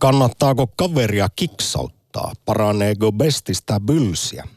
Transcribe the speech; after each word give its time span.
Kannattaako 0.00 0.66
kaveria 0.66 1.28
kiksauttaa? 1.36 2.32
Paraneeko 2.44 3.12
bestistä 3.12 3.80
bylsiä? 3.80 4.48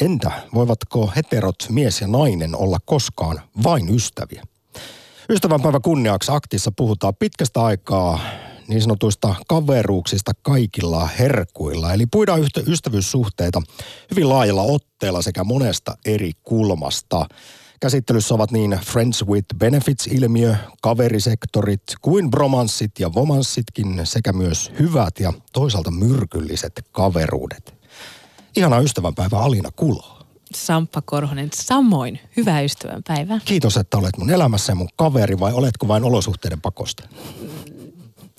Entä 0.00 0.30
voivatko 0.54 1.12
heterot 1.16 1.56
mies 1.68 2.00
ja 2.00 2.06
nainen 2.06 2.56
olla 2.56 2.78
koskaan 2.84 3.40
vain 3.64 3.94
ystäviä? 3.94 4.42
Ystävänpäivä 5.30 5.80
kunniaksi 5.80 6.32
aktissa 6.32 6.72
puhutaan 6.76 7.14
pitkästä 7.18 7.62
aikaa 7.62 8.20
niin 8.68 8.82
sanotuista 8.82 9.34
kaveruuksista 9.48 10.32
kaikilla 10.42 11.06
herkuilla. 11.06 11.92
Eli 11.92 12.06
puidaan 12.06 12.40
ystävyyssuhteita 12.68 13.62
hyvin 14.10 14.28
laajalla 14.28 14.62
otteella 14.62 15.22
sekä 15.22 15.44
monesta 15.44 15.96
eri 16.04 16.32
kulmasta. 16.42 17.26
Käsittelyssä 17.82 18.34
ovat 18.34 18.50
niin 18.50 18.78
Friends 18.84 19.26
with 19.26 19.46
Benefits-ilmiö, 19.58 20.56
kaverisektorit 20.82 21.82
kuin 22.02 22.30
bromanssit 22.30 22.90
ja 22.98 23.14
vomanssitkin 23.14 24.00
sekä 24.04 24.32
myös 24.32 24.72
hyvät 24.78 25.20
ja 25.20 25.32
toisaalta 25.52 25.90
myrkylliset 25.90 26.72
kaveruudet. 26.92 27.74
Ihana 28.56 28.78
ystävänpäivä 28.78 29.38
Alina 29.38 29.70
Kulo. 29.76 30.18
Samppa 30.54 31.02
Korhonen, 31.02 31.48
samoin 31.54 32.18
hyvää 32.36 32.60
ystävänpäivää. 32.60 33.40
Kiitos, 33.44 33.76
että 33.76 33.98
olet 33.98 34.16
mun 34.18 34.30
elämässä 34.30 34.72
ja 34.72 34.76
mun 34.76 34.88
kaveri 34.96 35.40
vai 35.40 35.52
oletko 35.52 35.88
vain 35.88 36.04
olosuhteiden 36.04 36.60
pakosta? 36.60 37.08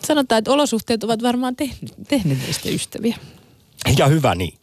Sanotaan, 0.06 0.40
että 0.40 0.52
olosuhteet 0.52 1.04
ovat 1.04 1.24
varmaan 1.24 1.56
tehnyt, 1.56 1.94
tehnyt 2.08 2.38
niistä 2.46 2.70
ystäviä. 2.70 3.18
Ja 3.98 4.08
hyvä 4.08 4.36
niin. 4.36 4.63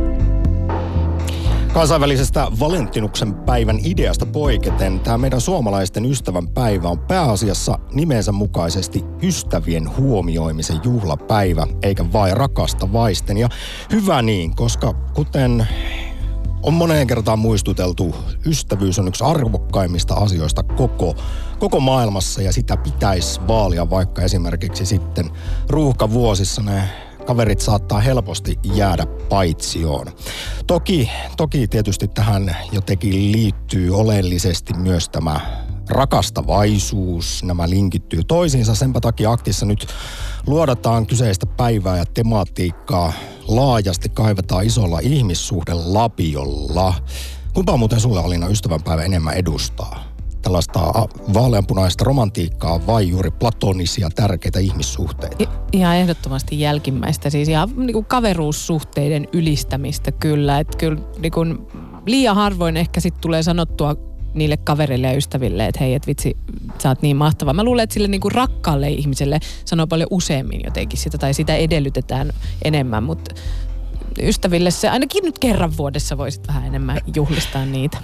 Kansainvälisestä 1.73 2.47
Valentinuksen 2.59 3.33
päivän 3.33 3.79
ideasta 3.83 4.25
poiketen 4.25 4.99
tämä 4.99 5.17
meidän 5.17 5.41
suomalaisten 5.41 6.05
ystävän 6.05 6.47
päivä 6.47 6.89
on 6.89 6.99
pääasiassa 6.99 7.79
nimensä 7.93 8.31
mukaisesti 8.31 9.05
ystävien 9.23 9.97
huomioimisen 9.97 10.79
juhlapäivä, 10.83 11.67
eikä 11.83 12.13
vain 12.13 12.37
rakasta 12.37 12.93
vaisten. 12.93 13.37
Ja 13.37 13.49
hyvä 13.91 14.21
niin, 14.21 14.55
koska 14.55 14.93
kuten 14.93 15.67
on 16.63 16.73
moneen 16.73 17.07
kertaan 17.07 17.39
muistuteltu, 17.39 18.15
ystävyys 18.45 18.99
on 18.99 19.07
yksi 19.07 19.23
arvokkaimmista 19.23 20.13
asioista 20.13 20.63
koko, 20.63 21.15
koko 21.59 21.79
maailmassa 21.79 22.41
ja 22.41 22.53
sitä 22.53 22.77
pitäisi 22.77 23.41
vaalia 23.47 23.89
vaikka 23.89 24.21
esimerkiksi 24.21 24.85
sitten 24.85 25.29
ruuhkavuosissa 25.69 26.61
ne 26.61 26.81
kaverit 27.25 27.61
saattaa 27.61 27.99
helposti 27.99 28.59
jäädä 28.75 29.05
paitsioon. 29.05 30.07
Toki, 30.67 31.09
toki 31.37 31.67
tietysti 31.67 32.07
tähän 32.07 32.55
jotenkin 32.71 33.31
liittyy 33.31 33.95
oleellisesti 33.95 34.73
myös 34.73 35.09
tämä 35.09 35.39
rakastavaisuus, 35.89 37.43
nämä 37.43 37.69
linkittyy 37.69 38.23
toisiinsa. 38.23 38.75
Senpä 38.75 38.99
takia 38.99 39.31
aktissa 39.31 39.65
nyt 39.65 39.87
luodataan 40.47 41.07
kyseistä 41.07 41.45
päivää 41.45 41.97
ja 41.97 42.05
tematiikkaa 42.05 43.13
laajasti 43.47 44.09
kaivetaan 44.09 44.65
isolla 44.65 44.99
ihmissuhdelapiolla. 44.99 46.93
Kumpa 47.53 47.77
muuten 47.77 47.99
sulle 47.99 48.19
Alina 48.19 48.47
ystävänpäivä 48.47 49.03
enemmän 49.03 49.33
edustaa? 49.33 50.10
Tällaista 50.41 50.79
vaaleanpunaista 51.33 52.03
romantiikkaa 52.03 52.87
vai 52.87 53.09
juuri 53.09 53.31
platonisia 53.31 54.09
tärkeitä 54.15 54.59
ihmissuhteita? 54.59 55.51
Ihan 55.71 55.95
ehdottomasti 55.95 56.59
jälkimmäistä, 56.59 57.29
siis 57.29 57.49
ihan 57.49 57.69
niin 57.75 57.93
kuin 57.93 58.05
kaveruussuhteiden 58.05 59.27
ylistämistä 59.33 60.11
kyllä. 60.11 60.59
Että 60.59 60.77
kyllä 60.77 61.01
niin 61.19 61.31
kuin 61.31 61.67
liian 62.05 62.35
harvoin 62.35 62.77
ehkä 62.77 62.99
sitten 62.99 63.21
tulee 63.21 63.43
sanottua 63.43 63.95
niille 64.33 64.57
kavereille 64.57 65.07
ja 65.07 65.13
ystäville, 65.17 65.65
että 65.65 65.79
hei, 65.79 65.93
et 65.93 66.07
vitsi, 66.07 66.37
sä 66.77 66.89
oot 66.89 67.01
niin 67.01 67.17
mahtava. 67.17 67.53
Mä 67.53 67.63
luulen, 67.63 67.83
että 67.83 67.93
sille 67.93 68.07
niin 68.07 68.21
kuin 68.21 68.31
rakkaalle 68.31 68.89
ihmiselle 68.89 69.39
sanoo 69.65 69.87
paljon 69.87 70.07
useammin 70.11 70.61
jotenkin 70.63 70.99
sitä, 70.99 71.17
tai 71.17 71.33
sitä 71.33 71.55
edellytetään 71.55 72.31
enemmän, 72.65 73.03
mutta 73.03 73.35
ystäville 74.21 74.71
se 74.71 74.89
ainakin 74.89 75.23
nyt 75.23 75.39
kerran 75.39 75.77
vuodessa 75.77 76.17
voisit 76.17 76.47
vähän 76.47 76.65
enemmän 76.65 76.97
juhlistaa 77.15 77.65
niitä. 77.65 77.97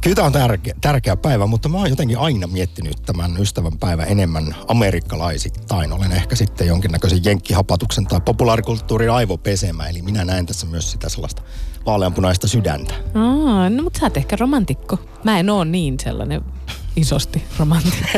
Kyllä 0.00 0.14
tämä 0.14 0.26
on 0.26 0.32
tärkeä, 0.32 0.74
tärkeä 0.80 1.16
päivä, 1.16 1.46
mutta 1.46 1.68
mä 1.68 1.78
oon 1.78 1.90
jotenkin 1.90 2.18
aina 2.18 2.46
miettinyt 2.46 3.02
tämän 3.06 3.36
ystävän 3.40 3.78
päivä 3.78 4.04
enemmän 4.04 4.56
amerikkalaisittain. 4.68 5.92
Olen 5.92 6.12
ehkä 6.12 6.36
sitten 6.36 6.66
jonkinnäköisen 6.66 7.24
jenkkihapatuksen 7.24 8.06
tai 8.06 8.20
populaarikulttuurin 8.20 9.10
aivopesemä, 9.10 9.86
eli 9.86 10.02
minä 10.02 10.24
näen 10.24 10.46
tässä 10.46 10.66
myös 10.66 10.92
sitä 10.92 11.08
sellaista 11.08 11.42
vaaleanpunaista 11.86 12.48
sydäntä. 12.48 12.94
Aa, 13.14 13.70
no 13.70 13.82
mutta 13.82 14.00
sä 14.00 14.06
oot 14.06 14.16
ehkä 14.16 14.36
romantikko. 14.36 14.98
Mä 15.24 15.38
en 15.38 15.50
oo 15.50 15.64
niin 15.64 16.00
sellainen 16.02 16.42
isosti 16.96 17.44
romantikko. 17.58 18.08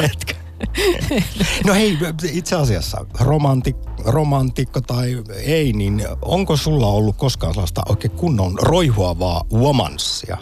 No 1.66 1.74
hei, 1.74 1.98
itse 2.32 2.56
asiassa 2.56 3.06
romantik, 3.20 3.76
romantikko 4.04 4.80
tai 4.80 5.22
ei, 5.44 5.72
niin 5.72 6.06
onko 6.22 6.56
sulla 6.56 6.86
ollut 6.86 7.16
koskaan 7.16 7.54
sellaista 7.54 7.82
oikein 7.88 8.12
kunnon 8.12 8.58
roihuavaa 8.62 9.44
womanssia? 9.52 10.36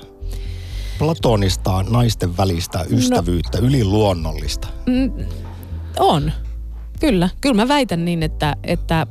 Platonista 0.98 1.84
naisten 1.90 2.36
välistä 2.36 2.78
no. 2.78 2.84
ystävyyttä, 2.98 3.60
no, 3.60 3.66
yliluonnollista? 3.66 4.68
Mm, 4.86 5.12
on. 5.98 6.32
Kyllä. 7.00 7.28
Kyllä 7.40 7.54
mä 7.54 7.68
väitän 7.68 8.04
niin, 8.04 8.22
että, 8.22 8.56
että 8.64 9.06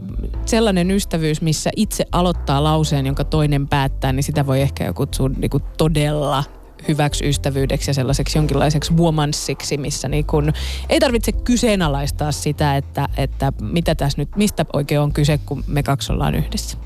sellainen 0.46 0.92
ystävyys, 0.92 1.42
missä 1.42 1.70
itse 1.76 2.06
aloittaa 2.12 2.64
lauseen, 2.64 3.06
jonka 3.06 3.24
toinen 3.24 3.68
päättää, 3.68 4.14
niin 4.14 4.24
sitä 4.24 4.48
voi 4.48 4.62
ehkä 4.62 4.94
kutsua 4.94 5.30
niin 5.30 5.50
kuin 5.50 5.64
todella 5.78 6.44
hyväksi 6.88 7.30
ystävyydeksi 7.30 7.90
ja 7.90 7.94
sellaiseksi 7.94 8.38
jonkinlaiseksi 8.38 8.94
womansiksi, 8.94 9.78
missä 9.78 10.08
niin 10.08 10.26
kun 10.26 10.54
ei 10.90 11.00
tarvitse 11.00 11.32
kyseenalaistaa 11.32 12.32
sitä, 12.32 12.78
että, 12.78 13.10
että 13.18 13.54
mitä 13.62 13.96
tässä 13.96 14.22
nyt, 14.22 14.30
mistä 14.36 14.66
oikein 14.74 15.02
on 15.02 15.14
kyse, 15.14 15.40
kun 15.46 15.64
me 15.68 15.84
kaksi 15.84 16.12
ollaan 16.12 16.36
yhdessä. 16.36 16.78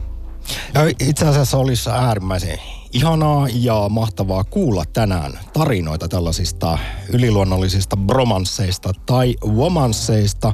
Ja 0.73 0.81
itse 0.99 1.27
asiassa 1.27 1.57
olisi 1.57 1.89
äärimmäisen 1.89 2.59
ihanaa 2.93 3.47
ja 3.53 3.89
mahtavaa 3.89 4.43
kuulla 4.43 4.83
tänään 4.93 5.39
tarinoita 5.53 6.07
tällaisista 6.07 6.77
yliluonnollisista 7.13 7.97
bromansseista 7.97 8.93
tai 9.05 9.35
womansseista. 9.45 10.53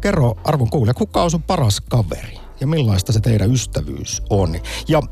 Kerro 0.00 0.34
arvon 0.44 0.70
kuulija, 0.70 0.94
kuka 0.94 1.22
on 1.22 1.30
sun 1.30 1.42
paras 1.42 1.80
kaveri 1.80 2.38
ja 2.60 2.66
millaista 2.66 3.12
se 3.12 3.20
teidän 3.20 3.52
ystävyys 3.52 4.22
on? 4.30 4.60
Ja 4.88 5.02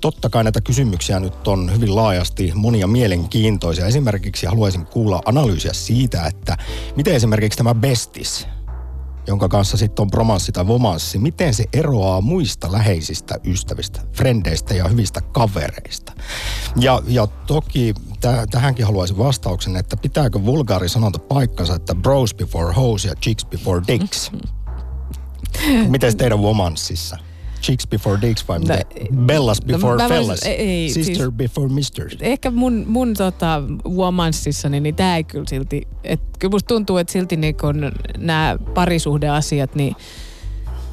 Totta 0.00 0.30
kai 0.30 0.44
näitä 0.44 0.60
kysymyksiä 0.60 1.20
nyt 1.20 1.48
on 1.48 1.72
hyvin 1.74 1.96
laajasti 1.96 2.52
monia 2.54 2.86
mielenkiintoisia. 2.86 3.86
Esimerkiksi 3.86 4.46
haluaisin 4.46 4.86
kuulla 4.86 5.22
analyysiä 5.24 5.72
siitä, 5.72 6.26
että 6.26 6.56
miten 6.96 7.14
esimerkiksi 7.14 7.56
tämä 7.56 7.74
bestis, 7.74 8.46
jonka 9.26 9.48
kanssa 9.48 9.76
sitten 9.76 10.02
on 10.02 10.10
bromanssi 10.10 10.52
tai 10.52 10.66
vomanssi, 10.66 11.18
miten 11.18 11.54
se 11.54 11.64
eroaa 11.72 12.20
muista 12.20 12.72
läheisistä 12.72 13.34
ystävistä, 13.44 14.00
frendeistä 14.12 14.74
ja 14.74 14.88
hyvistä 14.88 15.20
kavereista. 15.20 16.12
Ja, 16.76 17.02
ja 17.06 17.26
toki 17.26 17.94
täh- 18.14 18.46
tähänkin 18.50 18.86
haluaisin 18.86 19.18
vastauksen, 19.18 19.76
että 19.76 19.96
pitääkö 19.96 20.44
vulgaari 20.44 20.88
sanonta 20.88 21.18
paikkansa, 21.18 21.74
että 21.74 21.94
bros 21.94 22.34
before 22.34 22.74
hoes 22.74 23.04
ja 23.04 23.14
chicks 23.14 23.44
before 23.46 23.82
dicks? 23.88 24.32
Miten 25.88 26.16
teidän 26.16 26.40
womansissa? 26.40 27.18
Chicks 27.62 27.88
before 27.88 28.20
dicks 28.22 28.48
vai 28.48 28.58
no, 28.58 28.74
Bellas 29.16 29.60
no, 29.60 29.66
before 29.66 30.02
no, 30.02 30.08
fellas? 30.08 30.28
Vois, 30.28 30.42
ei, 30.42 30.90
Sister 30.90 31.16
siis, 31.16 31.32
before 31.32 31.68
mister? 31.68 32.08
Ehkä 32.20 32.50
mun, 32.50 32.84
mun 32.88 33.14
tota, 33.14 33.62
womansissani, 33.88 34.80
niin 34.80 34.94
tää 34.94 35.16
ei 35.16 35.24
kyllä 35.24 35.44
silti, 35.48 35.88
että 36.04 36.26
kyllä 36.38 36.52
musta 36.52 36.68
tuntuu, 36.68 36.96
että 36.96 37.12
silti 37.12 37.36
niin 37.36 37.54
nämä 38.18 38.56
parisuhdeasiat, 38.74 39.74
niin 39.74 39.96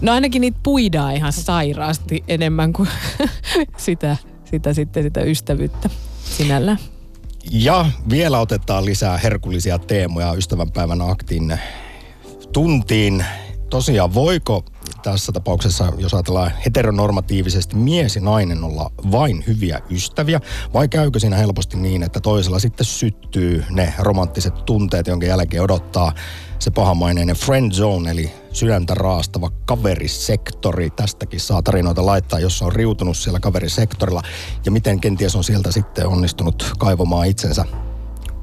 No 0.02 0.12
ainakin 0.12 0.42
niitä 0.42 0.60
puidaan 0.64 1.16
ihan 1.16 1.34
sairaasti 1.34 2.24
enemmän 2.28 2.74
kuin 2.74 2.90
sitä, 3.78 4.18
sitä, 4.46 4.74
sitten, 4.74 5.04
sitä 5.04 5.22
ystävyyttä 5.22 5.90
sinällä. 6.24 6.78
Ja 7.52 7.86
vielä 8.10 8.40
otetaan 8.40 8.86
lisää 8.86 9.18
herkullisia 9.18 9.80
teemoja 9.80 10.34
ystävänpäivän 10.34 11.02
aktin 11.02 11.60
tuntiin. 12.54 13.26
Tosiaan, 13.70 14.14
voiko 14.14 14.66
tässä 15.04 15.32
tapauksessa, 15.32 15.94
jos 15.98 16.14
ajatellaan 16.14 16.52
heteronormatiivisesti, 16.66 17.76
mies 17.76 18.16
ja 18.16 18.22
nainen 18.22 18.64
olla 18.64 18.92
vain 19.12 19.44
hyviä 19.48 19.80
ystäviä, 19.90 20.40
vai 20.74 20.88
käykö 20.88 21.20
siinä 21.20 21.36
helposti 21.36 21.78
niin, 21.78 22.04
että 22.04 22.20
toisella 22.20 22.60
sitten 22.60 22.86
syttyy 22.86 23.66
ne 23.70 23.94
romanttiset 24.00 24.66
tunteet, 24.66 25.08
jonka 25.08 25.26
jälkeen 25.26 25.64
odottaa 25.64 26.14
se 26.60 26.72
pahamaineinen 26.72 27.36
friend 27.36 27.72
zone, 27.72 28.12
eli 28.12 28.32
sydäntä 28.52 28.94
raastava 28.94 29.52
kaverisektori. 29.66 30.90
Tästäkin 30.90 31.40
saa 31.40 31.62
tarinoita 31.62 32.06
laittaa, 32.06 32.40
jos 32.40 32.62
on 32.62 32.72
riutunut 32.72 33.18
siellä 33.18 33.40
kaverisektorilla, 33.40 34.22
ja 34.66 34.72
miten 34.72 35.00
kenties 35.00 35.36
on 35.36 35.44
sieltä 35.44 35.72
sitten 35.72 36.08
onnistunut 36.08 36.74
kaivamaan 36.80 37.28
itsensä 37.28 37.66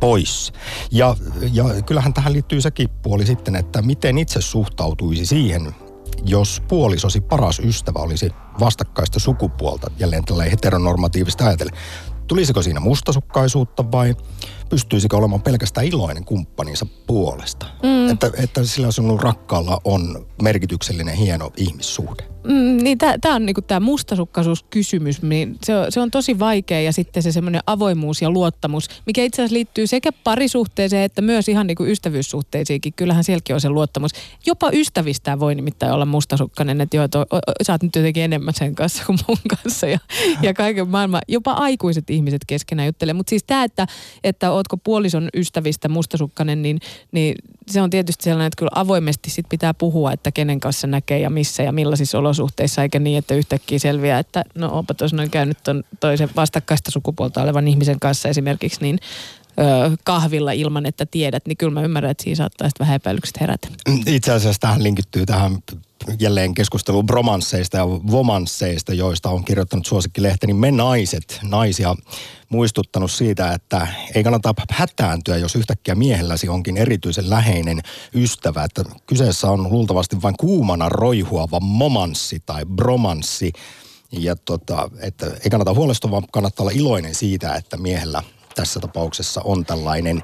pois. 0.00 0.52
Ja, 0.90 1.16
ja 1.52 1.64
kyllähän 1.86 2.14
tähän 2.14 2.32
liittyy 2.32 2.60
sekin 2.60 2.88
puoli 2.88 3.26
sitten, 3.26 3.56
että 3.56 3.82
miten 3.82 4.18
itse 4.18 4.40
suhtautuisi 4.40 5.26
siihen, 5.26 5.74
jos 6.28 6.62
puolisosi 6.68 7.20
paras 7.20 7.58
ystävä 7.58 7.98
olisi 7.98 8.30
vastakkaista 8.60 9.20
sukupuolta, 9.20 9.90
jälleen 9.98 10.24
tällä 10.24 10.44
heteronormatiivista 10.44 11.46
ajatellen. 11.46 11.74
Tulisiko 12.26 12.62
siinä 12.62 12.80
mustasukkaisuutta 12.80 13.92
vai 13.92 14.14
pystyisikö 14.68 15.16
olemaan 15.16 15.42
pelkästään 15.42 15.86
iloinen 15.86 16.24
kumppaninsa 16.24 16.86
puolesta? 17.06 17.66
Mm. 17.82 18.10
Että, 18.10 18.30
että 18.36 18.64
sillä 18.64 18.90
sinun 18.90 19.20
rakkaalla 19.20 19.80
on 19.84 20.26
merkityksellinen 20.42 21.14
hieno 21.14 21.52
ihmissuhde. 21.56 22.36
Mm, 22.46 22.84
niin 22.84 22.98
tämä 22.98 23.34
on 23.34 23.46
niinku 23.46 23.62
tämä 23.62 23.80
mustasukkaisuuskysymys, 23.80 25.22
niin 25.22 25.58
se 25.64 25.76
on, 25.76 25.86
se 25.92 26.00
on 26.00 26.10
tosi 26.10 26.38
vaikea 26.38 26.80
ja 26.80 26.92
sitten 26.92 27.22
se 27.22 27.32
semmoinen 27.32 27.60
avoimuus 27.66 28.22
ja 28.22 28.30
luottamus, 28.30 28.88
mikä 29.06 29.22
itse 29.22 29.42
asiassa 29.42 29.54
liittyy 29.54 29.86
sekä 29.86 30.12
parisuhteeseen 30.24 31.02
että 31.02 31.22
myös 31.22 31.48
ihan 31.48 31.66
niinku 31.66 31.84
ystävyyssuhteisiinkin. 31.84 32.92
Kyllähän 32.92 33.24
sielläkin 33.24 33.54
on 33.54 33.60
se 33.60 33.68
luottamus. 33.68 34.10
Jopa 34.46 34.70
ystävistä 34.72 35.40
voi 35.40 35.54
nimittäin 35.54 35.92
olla 35.92 36.06
mustasukkainen, 36.06 36.80
että 36.80 36.96
joo, 36.96 37.08
sä 37.62 37.72
oot 37.72 37.82
nyt 37.82 37.96
jotenkin 37.96 38.22
enemmän 38.22 38.54
sen 38.54 38.74
kanssa 38.74 39.04
kuin 39.06 39.18
mun 39.28 39.38
kanssa 39.48 39.86
ja, 39.86 39.98
ja 40.42 40.54
kaiken 40.54 40.88
maailman. 40.88 41.22
Jopa 41.28 41.52
aikuiset 41.52 42.10
ihmiset 42.10 42.42
keskenään 42.46 42.86
juttelee. 42.86 43.14
Mutta 43.14 43.30
siis 43.30 43.44
tämä, 43.44 43.64
että, 43.64 43.86
että 44.24 44.50
ootko 44.56 44.76
puolison 44.76 45.28
ystävistä 45.34 45.88
mustasukkainen, 45.88 46.62
niin, 46.62 46.80
niin 47.12 47.34
se 47.66 47.82
on 47.82 47.90
tietysti 47.90 48.24
sellainen, 48.24 48.46
että 48.46 48.58
kyllä 48.58 48.70
avoimesti 48.74 49.30
sit 49.30 49.46
pitää 49.48 49.74
puhua, 49.74 50.12
että 50.12 50.32
kenen 50.32 50.60
kanssa 50.60 50.86
näkee 50.86 51.18
ja 51.18 51.30
missä 51.30 51.62
ja 51.62 51.72
millaisissa 51.72 52.18
olosuhteissa, 52.18 52.82
eikä 52.82 52.98
niin, 52.98 53.18
että 53.18 53.34
yhtäkkiä 53.34 53.78
selviää, 53.78 54.18
että 54.18 54.44
no 54.54 54.68
onpa 54.72 54.94
tuossa 54.94 55.16
noin 55.16 55.30
käynyt 55.30 55.58
ton 55.64 55.84
toisen 56.00 56.30
vastakkaista 56.36 56.90
sukupuolta 56.90 57.42
olevan 57.42 57.68
ihmisen 57.68 58.00
kanssa 58.00 58.28
esimerkiksi, 58.28 58.78
niin 58.80 58.98
kahvilla 60.04 60.52
ilman, 60.52 60.86
että 60.86 61.06
tiedät, 61.06 61.46
niin 61.46 61.56
kyllä 61.56 61.72
mä 61.72 61.82
ymmärrän, 61.82 62.10
että 62.10 62.24
siinä 62.24 62.36
saattaa 62.36 62.68
sitten 62.68 62.84
vähän 62.84 62.96
epäilykset 62.96 63.40
herätä. 63.40 63.68
Itse 64.06 64.32
asiassa 64.32 64.60
tähän 64.60 64.82
linkittyy 64.82 65.26
tähän 65.26 65.58
jälleen 66.20 66.54
keskusteluun 66.54 67.06
bromansseista 67.06 67.76
ja 67.76 67.88
vomansseista, 67.88 68.94
joista 68.94 69.30
on 69.30 69.44
kirjoittanut 69.44 69.86
suosikkilehteni 69.86 70.54
Me 70.54 70.70
naiset, 70.70 71.38
naisia 71.42 71.94
muistuttanut 72.48 73.10
siitä, 73.10 73.52
että 73.52 73.88
ei 74.14 74.24
kannata 74.24 74.54
hätääntyä, 74.70 75.36
jos 75.36 75.56
yhtäkkiä 75.56 75.94
miehelläsi 75.94 76.48
onkin 76.48 76.76
erityisen 76.76 77.30
läheinen 77.30 77.80
ystävä. 78.14 78.64
Että 78.64 78.84
kyseessä 79.06 79.50
on 79.50 79.70
luultavasti 79.70 80.22
vain 80.22 80.34
kuumana 80.40 80.88
roihuava 80.88 81.60
momanssi 81.60 82.42
tai 82.46 82.64
bromanssi. 82.64 83.52
Ja 84.12 84.36
tota, 84.36 84.90
että 85.00 85.26
ei 85.26 85.50
kannata 85.50 85.74
huolestua, 85.74 86.10
vaan 86.10 86.24
kannattaa 86.32 86.64
olla 86.64 86.72
iloinen 86.74 87.14
siitä, 87.14 87.54
että 87.54 87.76
miehellä 87.76 88.22
tässä 88.54 88.80
tapauksessa 88.80 89.40
on 89.44 89.64
tällainen 89.64 90.22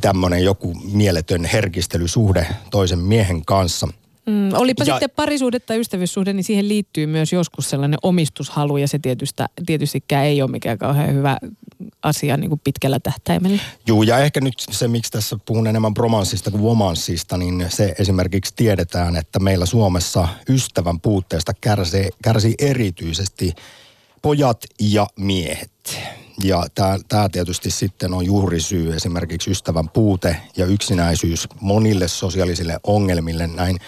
tämmöinen 0.00 0.44
joku 0.44 0.74
mieletön 0.74 1.44
herkistelysuhde 1.44 2.46
toisen 2.70 2.98
miehen 2.98 3.44
kanssa– 3.44 3.88
Mm, 4.26 4.52
olipa 4.52 4.84
ja, 4.84 4.94
sitten 4.94 5.10
parisuhde 5.10 5.60
tai 5.60 5.80
ystävyyssuhde, 5.80 6.32
niin 6.32 6.44
siihen 6.44 6.68
liittyy 6.68 7.06
myös 7.06 7.32
joskus 7.32 7.70
sellainen 7.70 7.98
omistushalu 8.02 8.76
ja 8.76 8.88
se 8.88 8.98
tietystä, 8.98 9.48
tietystikään 9.66 10.24
ei 10.24 10.42
ole 10.42 10.50
mikään 10.50 10.78
kauhean 10.78 11.14
hyvä 11.14 11.38
asia 12.02 12.36
niin 12.36 12.48
kuin 12.48 12.60
pitkällä 12.64 13.00
tähtäimellä. 13.00 13.62
Joo, 13.86 14.02
ja 14.02 14.18
ehkä 14.18 14.40
nyt 14.40 14.54
se, 14.70 14.88
miksi 14.88 15.12
tässä 15.12 15.36
puhun 15.46 15.66
enemmän 15.66 15.94
bromanssista 15.94 16.50
kuin 16.50 16.62
womanssista, 16.62 17.36
niin 17.36 17.66
se 17.68 17.94
esimerkiksi 17.98 18.52
tiedetään, 18.56 19.16
että 19.16 19.38
meillä 19.38 19.66
Suomessa 19.66 20.28
ystävän 20.48 21.00
puutteesta 21.00 21.52
kärsii, 21.60 22.08
kärsii 22.22 22.54
erityisesti 22.58 23.54
pojat 24.22 24.64
ja 24.80 25.06
miehet. 25.16 25.98
Ja 26.42 26.64
tämä 27.08 27.28
tietysti 27.28 27.70
sitten 27.70 28.14
on 28.14 28.26
juuri 28.26 28.60
syy 28.60 28.94
esimerkiksi 28.94 29.50
ystävän 29.50 29.88
puute 29.88 30.36
ja 30.56 30.66
yksinäisyys 30.66 31.48
monille 31.60 32.08
sosiaalisille 32.08 32.80
ongelmille. 32.84 33.46
Näin, 33.46 33.78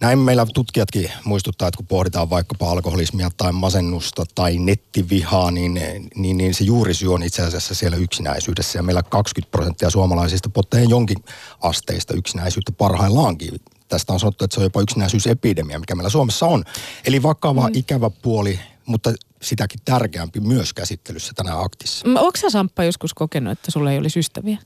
näin 0.00 0.18
meillä 0.18 0.46
tutkijatkin 0.54 1.12
muistuttaa, 1.24 1.68
että 1.68 1.76
kun 1.76 1.86
pohditaan 1.86 2.30
vaikkapa 2.30 2.70
alkoholismia 2.70 3.30
tai 3.36 3.52
masennusta 3.52 4.24
tai 4.34 4.58
nettivihaa, 4.58 5.50
niin, 5.50 5.74
niin, 6.14 6.36
niin 6.36 6.54
se 6.54 6.64
juurisyy 6.64 7.14
on 7.14 7.22
itse 7.22 7.42
asiassa 7.42 7.74
siellä 7.74 7.96
yksinäisyydessä. 7.96 8.78
Ja 8.78 8.82
meillä 8.82 9.02
20 9.02 9.50
prosenttia 9.50 9.90
suomalaisista 9.90 10.48
potee 10.48 10.84
jonkin 10.84 11.24
asteista 11.60 12.14
yksinäisyyttä 12.14 12.72
parhaillaankin 12.72 13.60
tästä 13.88 14.12
on 14.12 14.20
sanottu, 14.20 14.44
että 14.44 14.54
se 14.54 14.60
on 14.60 14.64
jopa 14.64 14.80
yksinäisyysepidemia, 14.80 15.78
mikä 15.78 15.94
meillä 15.94 16.10
Suomessa 16.10 16.46
on. 16.46 16.64
Eli 17.04 17.22
vakava, 17.22 17.68
mm. 17.68 17.74
ikävä 17.74 18.10
puoli, 18.10 18.60
mutta 18.86 19.12
sitäkin 19.42 19.80
tärkeämpi 19.84 20.40
myös 20.40 20.72
käsittelyssä 20.72 21.32
tänä 21.36 21.58
aktissa. 21.60 22.06
Onko 22.08 22.36
sä 22.36 22.50
Samppa 22.50 22.84
joskus 22.84 23.14
kokenut, 23.14 23.52
että 23.52 23.70
sulla 23.70 23.92
ei 23.92 23.98
olisi 23.98 24.18
ystäviä? 24.18 24.58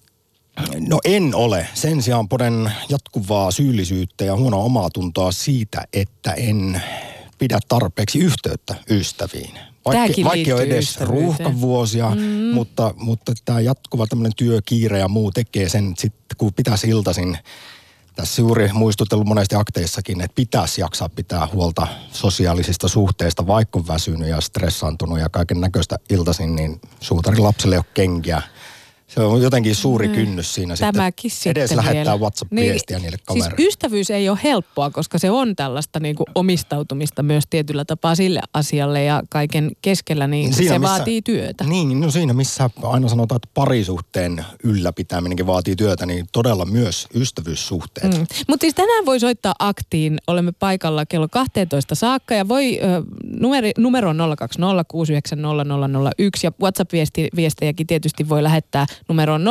No 0.89 0.99
en 1.05 1.35
ole. 1.35 1.69
Sen 1.75 2.03
sijaan 2.03 2.29
poden 2.29 2.73
jatkuvaa 2.89 3.51
syyllisyyttä 3.51 4.25
ja 4.25 4.37
huonoa 4.37 4.63
omaa 4.63 4.91
tuntoa 4.91 5.33
siitä, 5.33 5.85
että 5.93 6.33
en 6.33 6.83
pidä 7.39 7.59
tarpeeksi 7.69 8.19
yhteyttä 8.19 8.75
ystäviin. 8.91 9.59
Vaikka, 9.85 10.25
vaikka 10.25 10.55
on 10.55 10.63
edes 10.63 11.01
ruuhkavuosia, 11.01 12.11
mm. 12.11 12.23
mutta, 12.55 12.95
mutta 12.97 13.33
tämä 13.45 13.61
jatkuva 13.61 14.07
tämmöinen 14.07 14.33
työkiire 14.37 14.99
ja 14.99 15.09
muu 15.09 15.31
tekee 15.31 15.69
sen, 15.69 15.95
sitten 15.99 16.37
kun 16.39 16.55
pitäisi 16.55 16.89
iltaisin 16.89 17.39
tässä 18.19 18.43
juuri 18.43 18.71
muistutellut 18.73 19.27
monesti 19.27 19.55
akteissakin, 19.55 20.21
että 20.21 20.35
pitäisi 20.35 20.81
jaksaa 20.81 21.09
pitää 21.09 21.49
huolta 21.53 21.87
sosiaalisista 22.13 22.89
suhteista, 22.89 23.47
vaikka 23.47 23.79
on 23.79 23.89
väsynyt 23.89 24.29
ja 24.29 24.41
stressaantunut 24.41 25.19
ja 25.19 25.29
kaiken 25.29 25.61
näköistä 25.61 25.97
iltaisin, 26.11 26.57
niin 26.57 26.81
suutarin 27.01 27.43
lapselle 27.43 27.75
ei 27.75 27.79
ole 27.79 27.85
kenkiä 27.95 28.43
se 29.09 29.21
on 29.21 29.43
jotenkin 29.43 29.75
suuri 29.75 30.09
mm. 30.09 30.15
kynnys 30.15 30.55
siinä 30.55 30.77
Tämäkin 30.77 31.31
sitten. 31.31 31.51
Edes 31.51 31.71
vielä. 31.71 31.83
lähettää 31.83 32.17
WhatsApp-viestiä 32.17 32.97
niin, 32.97 33.03
niille 33.03 33.19
kavereille. 33.27 33.57
Siis 33.57 33.69
ystävyys 33.69 34.11
ei 34.11 34.29
ole 34.29 34.39
helppoa, 34.45 34.91
koska 34.91 35.19
se 35.19 35.31
on 35.31 35.57
tällaista 35.57 36.01
niin 36.01 36.17
kuin 36.17 36.27
omistautumista 36.35 37.23
myös 37.23 37.45
tietyllä 37.51 37.85
tapaa 37.85 38.15
sille 38.15 38.41
asialle 38.55 39.05
ja 39.05 39.23
kaiken 39.31 39.71
keskellä, 39.83 40.27
niin 40.27 40.55
siinä, 40.55 40.73
se 40.73 40.79
missä, 40.79 40.93
vaatii 40.93 41.23
työtä. 41.23 41.65
Niin, 41.65 42.01
no 42.01 42.11
siinä 42.11 42.33
missä 42.33 42.71
aina 42.83 43.09
sanotaan, 43.09 43.37
että 43.37 43.49
parisuhteen 43.55 44.45
ylläpitäminenkin 44.65 45.47
vaatii 45.47 45.77
työtä, 45.77 46.07
niin 46.07 46.27
todella 46.33 46.65
myös 46.65 47.07
ystävyyssuhteet. 47.15 48.19
Mm. 48.19 48.27
Mutta 48.49 48.65
siis 48.65 48.75
tänään 48.75 49.07
voi 49.07 49.21
soittaa 49.21 49.55
aktiin. 49.59 50.19
Olemme 50.27 50.53
paikalla 50.53 51.07
kello 51.07 51.29
12 51.31 51.95
saakka 51.95 52.35
ja 52.35 52.49
voi 52.49 52.81
ö, 52.81 53.03
numeri, 53.41 53.73
numero 53.79 54.11
on 54.11 54.19
020 54.39 54.85
ja 56.43 56.53
WhatsApp-viestejäkin 56.63 57.87
tietysti 57.87 58.29
voi 58.29 58.43
lähettää. 58.43 58.87
Numeroon 59.09 59.45
0401638586. 59.45 59.49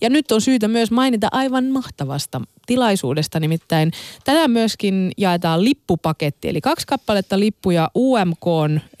Ja 0.00 0.10
nyt 0.10 0.32
on 0.32 0.40
syytä 0.40 0.68
myös 0.68 0.90
mainita 0.90 1.28
aivan 1.32 1.64
mahtavasta 1.64 2.40
tilaisuudesta, 2.66 3.40
nimittäin 3.40 3.92
tänään 4.24 4.50
myöskin 4.50 5.12
jaetaan 5.16 5.64
lippupaketti, 5.64 6.48
eli 6.48 6.60
kaksi 6.60 6.86
kappaletta 6.86 7.38
lippuja 7.38 7.90
UMK, 7.94 8.46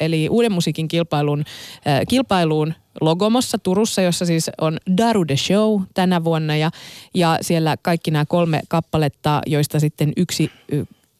eli 0.00 0.28
Uuden 0.28 0.52
musiikin 0.52 0.88
kilpailun, 0.88 1.44
äh, 1.86 2.00
kilpailuun 2.08 2.74
Logomossa 3.00 3.58
Turussa, 3.58 4.02
jossa 4.02 4.26
siis 4.26 4.50
on 4.60 4.78
Daru 4.96 5.24
the 5.24 5.36
Show 5.36 5.82
tänä 5.94 6.24
vuonna. 6.24 6.56
Ja, 6.56 6.70
ja 7.14 7.38
siellä 7.40 7.76
kaikki 7.82 8.10
nämä 8.10 8.24
kolme 8.28 8.60
kappaletta, 8.68 9.40
joista 9.46 9.80
sitten 9.80 10.12
yksi 10.16 10.50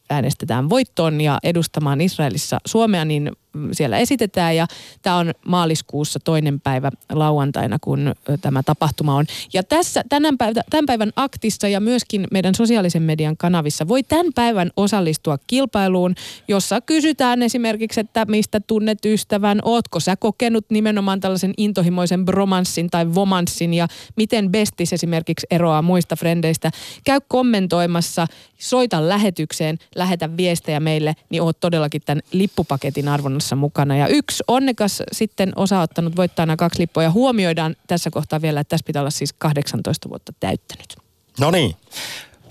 äänestetään 0.09 0.69
voittoon 0.69 1.21
ja 1.21 1.37
edustamaan 1.43 2.01
Israelissa 2.01 2.59
Suomea, 2.65 3.05
niin 3.05 3.31
siellä 3.71 3.97
esitetään 3.97 4.55
ja 4.55 4.67
tämä 5.01 5.15
on 5.15 5.33
maaliskuussa 5.47 6.19
toinen 6.19 6.61
päivä 6.61 6.91
lauantaina, 7.11 7.77
kun 7.81 8.15
tämä 8.41 8.63
tapahtuma 8.63 9.15
on. 9.15 9.25
Ja 9.53 9.63
tässä 9.63 10.03
tämän 10.09 10.37
päivän, 10.37 10.63
tämän 10.69 10.85
päivän 10.85 11.11
aktissa 11.15 11.67
ja 11.67 11.79
myöskin 11.79 12.27
meidän 12.31 12.55
sosiaalisen 12.55 13.03
median 13.03 13.37
kanavissa 13.37 13.87
voi 13.87 14.03
tämän 14.03 14.33
päivän 14.35 14.71
osallistua 14.77 15.37
kilpailuun, 15.47 16.15
jossa 16.47 16.81
kysytään 16.81 17.41
esimerkiksi, 17.41 17.99
että 17.99 18.25
mistä 18.25 18.59
tunnet 18.59 19.05
ystävän, 19.05 19.59
ootko 19.63 19.99
sä 19.99 20.15
kokenut 20.15 20.65
nimenomaan 20.69 21.19
tällaisen 21.19 21.53
intohimoisen 21.57 22.25
bromanssin 22.25 22.89
tai 22.89 23.15
vomanssin 23.15 23.73
ja 23.73 23.87
miten 24.15 24.51
bestis 24.51 24.93
esimerkiksi 24.93 25.47
eroaa 25.51 25.81
muista 25.81 26.15
frendeistä. 26.15 26.71
Käy 27.03 27.19
kommentoimassa, 27.27 28.27
soita 28.57 29.09
lähetykseen, 29.09 29.77
lähetä 29.95 30.37
viestejä 30.37 30.79
meille, 30.79 31.15
niin 31.29 31.41
oot 31.41 31.59
todellakin 31.59 32.01
tämän 32.05 32.21
lippupaketin 32.31 33.07
arvonnassa 33.07 33.44
kisassa 33.45 33.55
mukana. 33.55 33.97
Ja 33.97 34.07
yksi 34.07 34.43
onnekas 34.47 35.03
sitten 35.11 35.53
osaottanut 35.55 36.15
voittaa 36.15 36.45
nämä 36.45 36.57
kaksi 36.57 36.79
lippua. 36.79 37.03
Ja 37.03 37.11
huomioidaan 37.11 37.75
tässä 37.87 38.09
kohtaa 38.09 38.41
vielä, 38.41 38.59
että 38.59 38.69
tässä 38.69 38.85
pitää 38.85 39.01
olla 39.01 39.09
siis 39.09 39.33
18 39.33 40.09
vuotta 40.09 40.33
täyttänyt. 40.39 40.95
No 41.39 41.51
niin. 41.51 41.75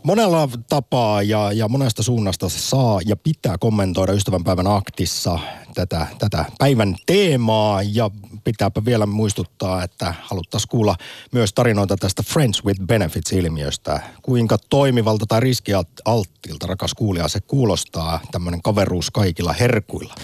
Monella 0.02 0.48
tapaa 0.68 1.22
ja, 1.22 1.52
ja 1.52 1.68
monesta 1.68 2.02
suunnasta 2.02 2.48
saa 2.48 3.00
ja 3.06 3.16
pitää 3.16 3.58
kommentoida 3.58 4.12
ystävänpäivän 4.12 4.66
aktissa 4.66 5.38
tätä, 5.74 6.06
tätä 6.18 6.44
päivän 6.58 6.96
teemaa. 7.06 7.82
Ja 7.82 8.10
pitääpä 8.44 8.84
vielä 8.84 9.06
muistuttaa, 9.06 9.82
että 9.82 10.14
haluttaisiin 10.22 10.68
kuulla 10.68 10.96
myös 11.32 11.52
tarinoita 11.52 11.96
tästä 11.96 12.22
Friends 12.22 12.64
with 12.64 12.80
Benefits-ilmiöstä. 12.86 14.00
Kuinka 14.22 14.58
toimivalta 14.70 15.24
tai 15.28 15.40
riskialttilta, 15.40 16.66
rakas 16.66 16.94
kuulija, 16.94 17.28
se 17.28 17.40
kuulostaa 17.40 18.20
tämmöinen 18.32 18.62
kaveruus 18.62 19.10
kaikilla 19.10 19.52
herkuilla. 19.52 20.14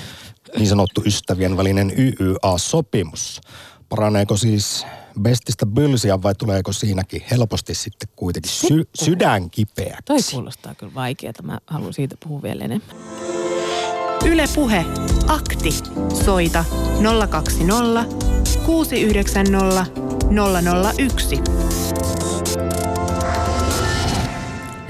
Niin 0.56 0.68
sanottu 0.68 1.02
ystävien 1.06 1.56
välinen 1.56 1.92
YYA-sopimus. 1.98 3.40
Paraneeko 3.88 4.36
siis 4.36 4.86
bestistä 5.20 5.66
bylsiä 5.66 6.22
vai 6.22 6.34
tuleeko 6.34 6.72
siinäkin 6.72 7.22
helposti 7.30 7.74
sitten 7.74 8.08
kuitenkin 8.16 8.52
sy- 8.52 8.88
sydän 8.94 9.50
kipeäksi? 9.50 10.02
Toi 10.04 10.18
kuulostaa 10.32 10.74
kyllä 10.74 10.94
vaikeaa. 10.94 11.32
Mä 11.42 11.58
haluan 11.66 11.92
siitä 11.94 12.16
puhua 12.24 12.42
vielä 12.42 12.64
enemmän. 12.64 12.96
Yle 14.24 14.44
Puhe. 14.54 14.84
Akti. 15.28 15.70
Soita 16.24 16.64
020 17.30 18.04
690 18.66 19.86
001. 20.98 21.36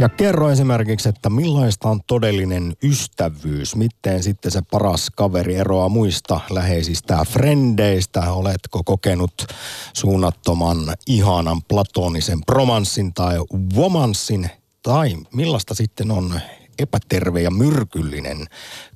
Ja 0.01 0.09
kerro 0.09 0.51
esimerkiksi, 0.51 1.09
että 1.09 1.31
millaista 1.31 1.89
on 1.89 2.01
todellinen 2.07 2.77
ystävyys, 2.83 3.77
miten 3.77 4.23
sitten 4.23 4.51
se 4.51 4.61
paras 4.71 5.11
kaveri 5.11 5.57
eroaa 5.57 5.89
muista 5.89 6.41
läheisistä 6.51 7.25
frendeistä. 7.29 8.33
Oletko 8.33 8.83
kokenut 8.85 9.47
suunnattoman, 9.93 10.79
ihanan, 11.07 11.63
platonisen 11.69 12.39
promanssin 12.47 13.15
tai 13.15 13.37
womanssin, 13.75 14.51
tai 14.83 15.17
millaista 15.33 15.75
sitten 15.75 16.11
on 16.11 16.41
epäterve 16.79 17.43
ja 17.43 17.51
myrkyllinen 17.51 18.47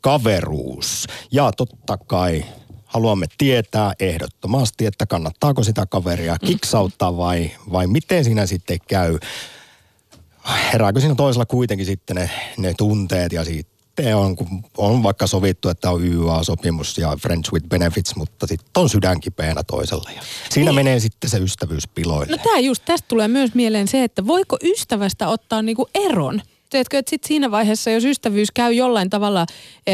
kaveruus. 0.01 1.07
Ja 1.33 1.53
totta 1.53 1.97
kai 1.97 2.45
haluamme 2.85 3.27
tietää 3.39 3.93
ehdottomasti, 4.01 4.87
että 4.87 5.07
kannattaako 5.07 5.63
sitä 5.63 5.87
kaveria 5.87 6.37
kiksauttaa 6.39 7.17
vai, 7.17 7.51
vai 7.73 7.87
miten 7.87 8.25
siinä 8.25 8.47
sitten 8.47 8.79
käy 8.89 9.19
herääkö 10.73 11.01
siinä 11.01 11.15
toisella 11.15 11.47
kuitenkin 11.47 11.87
sitten 11.87 12.17
ne, 12.17 12.31
ne 12.57 12.75
tunteet 12.79 13.33
ja 13.33 13.45
sitten 13.45 14.17
on, 14.17 14.37
on 14.77 15.03
vaikka 15.03 15.27
sovittu, 15.27 15.69
että 15.69 15.91
on 15.91 16.05
YA-sopimus 16.05 16.99
ja 16.99 17.17
Friends 17.23 17.53
with 17.53 17.69
Benefits, 17.69 18.17
mutta 18.17 18.47
sitten 18.47 18.71
on 18.77 18.89
sydän 18.89 19.21
kipeänä 19.21 19.63
toisella. 19.63 20.11
Ja 20.17 20.23
siinä 20.51 20.71
niin. 20.71 20.75
menee 20.75 21.01
sitten 21.01 21.31
se 21.31 21.39
ystävyys 21.39 21.89
piloille. 21.89 22.37
No 22.37 22.43
tämä 22.43 22.59
just, 22.59 22.85
tästä 22.85 23.09
tulee 23.09 23.29
myös 23.29 23.55
mieleen 23.55 23.89
se, 23.89 24.05
että 24.05 24.27
voiko 24.27 24.57
ystävästä 24.63 25.29
ottaa 25.29 25.63
niinku 25.63 25.89
eron? 25.95 26.43
Tiedätkö, 26.75 26.99
että 26.99 27.11
sit 27.11 27.25
siinä 27.25 27.51
vaiheessa, 27.51 27.91
jos 27.91 28.05
ystävyys 28.05 28.51
käy 28.51 28.73
jollain 28.73 29.11
tavalla 29.11 29.47
e, 29.87 29.93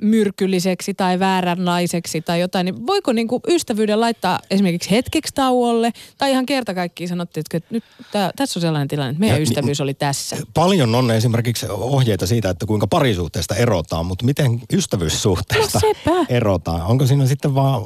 myrkylliseksi 0.00 0.94
tai 0.94 1.18
vääränlaiseksi 1.18 2.20
tai 2.20 2.40
jotain, 2.40 2.64
niin 2.64 2.86
voiko 2.86 3.12
niinku 3.12 3.40
ystävyyden 3.48 4.00
laittaa 4.00 4.38
esimerkiksi 4.50 4.90
hetkeksi 4.90 5.34
tauolle 5.34 5.92
tai 6.18 6.30
ihan 6.30 6.46
kerta 6.46 6.74
kaikkiaan 6.74 7.08
sanottiin, 7.08 7.44
että 7.54 7.68
nyt 7.70 7.84
tää, 8.12 8.30
tässä 8.36 8.58
on 8.58 8.60
sellainen 8.60 8.88
tilanne, 8.88 9.10
että 9.10 9.20
meidän 9.20 9.36
ja, 9.38 9.42
ystävyys 9.42 9.80
oli 9.80 9.94
tässä. 9.94 10.36
Paljon 10.54 10.94
on 10.94 11.10
esimerkiksi 11.10 11.66
ohjeita 11.70 12.26
siitä, 12.26 12.50
että 12.50 12.66
kuinka 12.66 12.86
parisuhteesta 12.86 13.54
erotaan, 13.54 14.06
mutta 14.06 14.24
miten 14.24 14.60
ystävyyssuhteesta 14.72 15.80
no 16.06 16.26
erotaan? 16.28 16.82
Onko 16.82 17.06
siinä 17.06 17.26
sitten 17.26 17.54
vaan, 17.54 17.82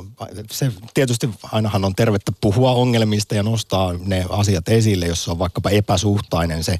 se 0.50 0.72
tietysti 0.94 1.30
ainahan 1.52 1.84
on 1.84 1.94
tervettä 1.94 2.32
puhua 2.40 2.72
ongelmista 2.72 3.34
ja 3.34 3.42
nostaa 3.42 3.92
ne 4.04 4.26
asiat 4.28 4.68
esille, 4.68 5.06
jos 5.06 5.28
on 5.28 5.38
vaikkapa 5.38 5.70
epäsuhtainen 5.70 6.64
se 6.64 6.78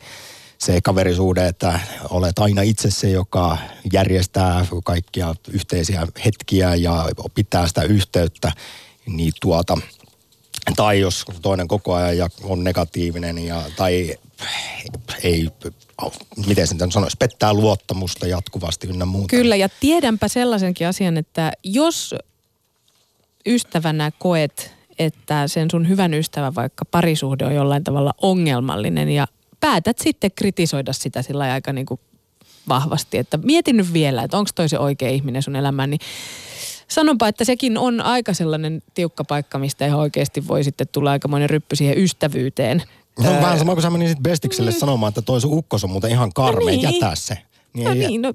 se 0.64 0.80
kaverisuhde, 0.80 1.47
että 1.47 1.80
olet 2.11 2.38
aina 2.38 2.62
itse 2.62 2.90
se, 2.90 3.11
joka 3.11 3.59
järjestää 3.92 4.66
kaikkia 4.85 5.35
yhteisiä 5.50 6.06
hetkiä 6.25 6.75
ja 6.75 7.09
pitää 7.35 7.66
sitä 7.66 7.83
yhteyttä, 7.83 8.52
niin 9.06 9.33
tuota, 9.40 9.78
tai 10.76 11.00
jos 11.00 11.25
toinen 11.42 11.68
koko 11.68 11.94
ajan 11.94 12.30
on 12.42 12.64
negatiivinen 12.64 13.38
ja, 13.38 13.62
tai 13.76 14.14
ei, 15.23 15.49
miten 16.47 16.66
sen 16.66 16.92
sanoisi, 16.92 17.16
pettää 17.16 17.54
luottamusta 17.54 18.26
jatkuvasti 18.26 18.87
ynnä 18.87 19.04
muuta. 19.04 19.37
Kyllä, 19.37 19.56
ja 19.56 19.68
tiedänpä 19.80 20.28
sellaisenkin 20.28 20.88
asian, 20.88 21.16
että 21.16 21.52
jos 21.64 22.14
ystävänä 23.47 24.11
koet, 24.18 24.75
että 24.99 25.49
sen 25.49 25.71
sun 25.71 25.88
hyvän 25.88 26.14
ystävän 26.14 26.54
vaikka 26.54 26.85
parisuhde 26.85 27.44
on 27.44 27.54
jollain 27.54 27.85
tavalla 27.85 28.14
ongelmallinen 28.23 29.09
ja 29.09 29.26
päätät 29.64 29.99
sitten 29.99 30.30
kritisoida 30.37 30.92
sitä 30.92 31.23
sillä 31.23 31.52
aika 31.52 31.73
niin 31.73 31.87
kuin 31.87 32.00
vahvasti, 32.68 33.18
että 33.18 33.37
mietin 33.37 33.76
nyt 33.76 33.92
vielä, 33.92 34.23
että 34.23 34.38
onko 34.38 34.50
toi 34.54 34.68
se 34.68 34.78
oikea 34.78 35.09
ihminen 35.11 35.42
sun 35.42 35.56
elämään, 35.56 35.90
niin 35.90 36.00
sanonpa, 36.88 37.28
että 37.28 37.44
sekin 37.44 37.78
on 37.78 38.00
aika 38.00 38.35
sellainen 38.35 38.83
tiukka 38.94 39.25
paikka, 39.25 39.59
mistä 39.59 39.87
ihan 39.87 40.00
oikeasti 40.00 40.49
voi 40.49 40.64
sitten 40.64 40.88
tulla 40.92 41.11
aikamoinen 41.11 41.50
ryppy 41.50 41.76
siihen 41.76 41.99
ystävyyteen. 41.99 42.83
Se 43.23 43.28
on 43.28 43.42
vähän 43.42 43.59
sama 43.59 43.73
kuin 43.73 43.83
sä 43.83 43.90
menisit 43.90 44.18
Bestikselle 44.18 44.71
mm. 44.71 44.76
sanomaan, 44.76 45.09
että 45.09 45.23
toi 45.23 45.40
sun 45.40 45.59
ukkos 45.59 45.85
on 45.85 45.90
muuten 45.90 46.11
ihan 46.11 46.33
karme, 46.33 46.61
no 46.61 46.66
niin. 46.66 46.83
jätä 46.83 47.14
se. 47.14 47.38
Niin, 47.75 47.85
no 47.85 47.95
niin, 47.95 48.23
no, 48.23 48.33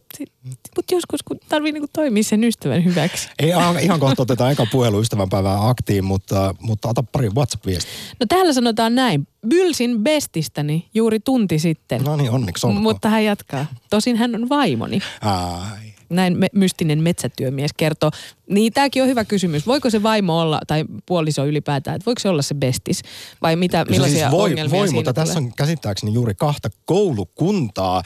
mutta 0.76 0.96
joskus 0.96 1.24
kun 1.24 1.40
tarvii 1.50 1.72
niinku 1.72 1.90
toimia 1.94 2.24
sen 2.24 2.44
ystävän 2.44 2.86
hyväksi. 2.86 3.30
Ei 3.40 3.50
ihan 3.82 4.00
kohta 4.00 4.22
otetaan 4.22 4.52
eka 4.52 4.66
puhelu 4.72 5.02
ystävänpäivää 5.02 5.70
aktiin, 5.70 6.06
mutta, 6.06 6.56
mutta 6.60 6.90
ota 6.90 7.04
pari 7.04 7.30
WhatsApp-viestiä. 7.30 7.92
No 8.20 8.26
täällä 8.30 8.54
sanotaan 8.54 8.96
näin. 8.96 9.28
Bylsin 9.48 10.04
bestistäni 10.04 10.90
juuri 10.94 11.20
tunti 11.20 11.60
sitten. 11.60 12.04
No 12.04 12.16
niin, 12.16 12.32
onneksi 12.32 12.68
on. 12.68 12.76
Mutta 12.76 13.10
hän 13.10 13.26
jatkaa. 13.26 13.66
Tosin 13.90 14.16
hän 14.16 14.36
on 14.36 14.50
vaimoni. 14.50 15.02
Ai 15.22 15.89
näin 16.10 16.38
me, 16.38 16.48
mystinen 16.54 17.04
metsätyömies 17.04 17.72
kertoo. 17.78 18.12
Niin 18.50 18.74
tämäkin 18.74 19.04
on 19.04 19.10
hyvä 19.10 19.26
kysymys. 19.26 19.68
Voiko 19.68 19.90
se 19.90 20.04
vaimo 20.04 20.40
olla, 20.40 20.60
tai 20.68 20.86
puoliso 21.06 21.46
ylipäätään, 21.46 21.96
että 21.96 22.06
voiko 22.06 22.20
se 22.20 22.30
olla 22.30 22.42
se 22.42 22.56
bestis? 22.56 23.02
Vai 23.42 23.56
mitä, 23.56 23.86
millaisia 23.90 24.20
siis 24.20 24.32
voi, 24.32 24.50
ongelmia 24.50 24.80
voi, 24.80 24.88
siinä 24.88 24.98
mutta 24.98 25.14
tulee? 25.14 25.26
tässä 25.26 25.40
on 25.40 25.54
käsittääkseni 25.58 26.14
juuri 26.14 26.36
kahta 26.36 26.70
koulukuntaa. 26.86 28.04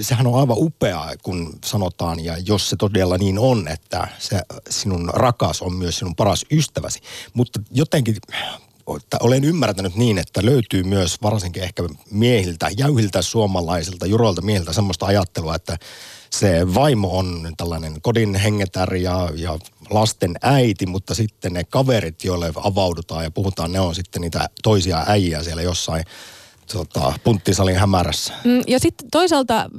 Sehän 0.00 0.26
on 0.26 0.40
aivan 0.40 0.56
upeaa, 0.58 1.12
kun 1.22 1.58
sanotaan, 1.64 2.24
ja 2.24 2.36
jos 2.46 2.70
se 2.70 2.76
todella 2.76 3.18
niin 3.18 3.38
on, 3.38 3.68
että 3.68 4.08
se 4.18 4.40
sinun 4.70 5.10
rakas 5.14 5.62
on 5.62 5.74
myös 5.74 5.98
sinun 5.98 6.16
paras 6.16 6.44
ystäväsi. 6.52 7.00
Mutta 7.34 7.60
jotenkin 7.70 8.16
olen 9.20 9.44
ymmärtänyt 9.44 9.96
niin, 9.96 10.18
että 10.18 10.44
löytyy 10.44 10.82
myös 10.82 11.22
varsinkin 11.22 11.62
ehkä 11.62 11.82
miehiltä, 12.10 12.70
jäyhiltä 12.76 13.22
suomalaisilta, 13.22 14.06
juroilta 14.06 14.42
miehiltä 14.42 14.72
semmoista 14.72 15.06
ajattelua, 15.06 15.54
että 15.54 15.78
se 16.32 16.74
vaimo 16.74 17.18
on 17.18 17.52
tällainen 17.56 18.02
kodin 18.02 18.34
hengetär 18.34 18.94
ja, 18.94 19.30
ja 19.34 19.58
lasten 19.90 20.34
äiti, 20.42 20.86
mutta 20.86 21.14
sitten 21.14 21.52
ne 21.52 21.64
kaverit, 21.64 22.24
joille 22.24 22.52
avaudutaan 22.56 23.24
ja 23.24 23.30
puhutaan, 23.30 23.72
ne 23.72 23.80
on 23.80 23.94
sitten 23.94 24.22
niitä 24.22 24.48
toisia 24.62 25.04
äijä 25.06 25.42
siellä 25.42 25.62
jossain 25.62 26.04
tota, 26.72 27.12
punttisalin 27.24 27.76
hämärässä. 27.76 28.34
Mm, 28.44 28.62
ja 28.66 28.78
sitten 28.78 29.08
toisaalta 29.10 29.70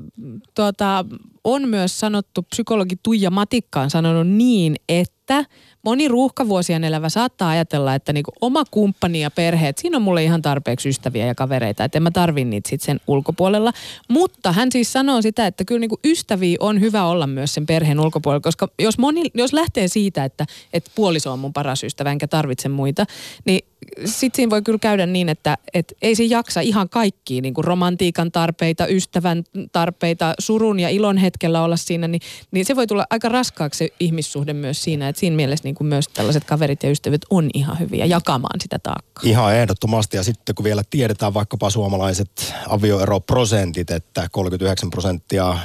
tuota, 0.56 1.06
on 1.44 1.70
myös 1.70 2.00
sanottu, 2.00 2.42
psykologi 2.42 2.96
Tuija 3.04 3.32
Matikka 3.32 3.82
on 3.82 3.90
sanonut 3.90 4.28
niin, 4.28 4.76
että 4.90 5.46
moni 5.84 6.08
ruuhkavuosien 6.08 6.84
elävä 6.84 7.10
saattaa 7.10 7.50
ajatella, 7.50 7.96
että 7.96 8.14
niinku 8.14 8.32
oma 8.42 8.64
kumppani 8.72 9.22
ja 9.22 9.32
perhe, 9.32 9.68
että 9.68 9.82
siinä 9.82 9.98
on 9.98 10.04
mulle 10.04 10.24
ihan 10.24 10.42
tarpeeksi 10.42 10.90
ystäviä 10.90 11.26
ja 11.26 11.36
kavereita, 11.36 11.84
että 11.84 11.98
en 11.98 12.04
mä 12.04 12.12
tarvi 12.12 12.46
niitä 12.46 12.70
sitten 12.70 12.86
sen 12.86 13.00
ulkopuolella. 13.08 13.74
Mutta 14.08 14.52
hän 14.52 14.72
siis 14.72 14.94
sanoo 14.94 15.22
sitä, 15.22 15.48
että 15.48 15.66
kyllä 15.66 15.80
niinku 15.80 16.00
ystäviä 16.06 16.58
on 16.60 16.82
hyvä 16.82 17.06
olla 17.06 17.28
myös 17.28 17.54
sen 17.54 17.66
perheen 17.66 18.00
ulkopuolella, 18.00 18.42
koska 18.42 18.68
jos, 18.80 18.98
moni, 18.98 19.24
jos 19.34 19.54
lähtee 19.54 19.88
siitä, 19.88 20.26
että, 20.26 20.46
että 20.74 20.92
puoliso 20.96 21.32
on 21.32 21.40
mun 21.40 21.54
paras 21.54 21.84
ystävä 21.84 22.12
enkä 22.12 22.28
tarvitse 22.28 22.70
muita, 22.70 23.06
niin 23.46 23.71
sitten 24.06 24.36
siinä 24.36 24.50
voi 24.50 24.62
kyllä 24.62 24.80
käydä 24.80 25.06
niin, 25.06 25.30
että 25.30 25.58
et 25.74 25.94
ei 26.02 26.16
se 26.16 26.24
jaksa 26.24 26.62
ihan 26.62 26.90
kaikkia 26.90 27.42
niin 27.42 27.54
kuin 27.54 27.66
romantiikan 27.66 28.32
tarpeita, 28.32 28.88
ystävän 28.88 29.44
tarpeita, 29.72 30.34
surun 30.40 30.80
ja 30.80 30.90
ilon 30.90 31.18
hetkellä 31.18 31.64
olla 31.64 31.78
siinä, 31.78 32.08
niin, 32.08 32.22
niin 32.52 32.66
se 32.66 32.76
voi 32.76 32.88
tulla 32.88 33.06
aika 33.10 33.30
raskaaksi 33.30 33.78
se 33.78 33.94
ihmissuhde 34.00 34.54
myös 34.54 34.84
siinä, 34.84 35.10
että 35.10 35.20
siinä 35.20 35.36
mielessä 35.36 35.64
niin 35.64 35.76
kuin 35.76 35.88
myös 35.88 36.08
tällaiset 36.08 36.44
kaverit 36.44 36.84
ja 36.84 36.90
ystävät 36.90 37.22
on 37.30 37.50
ihan 37.54 37.80
hyviä 37.80 38.06
jakamaan 38.06 38.62
sitä 38.62 38.80
taakkaa. 38.80 39.24
Ihan 39.24 39.56
ehdottomasti 39.56 40.18
ja 40.18 40.24
sitten 40.24 40.56
kun 40.56 40.64
vielä 40.64 40.84
tiedetään 40.90 41.34
vaikkapa 41.34 41.70
suomalaiset 41.70 42.54
avioeroprosentit, 42.70 43.92
että 43.92 44.30
39 44.32 44.90
prosenttia 44.90 45.58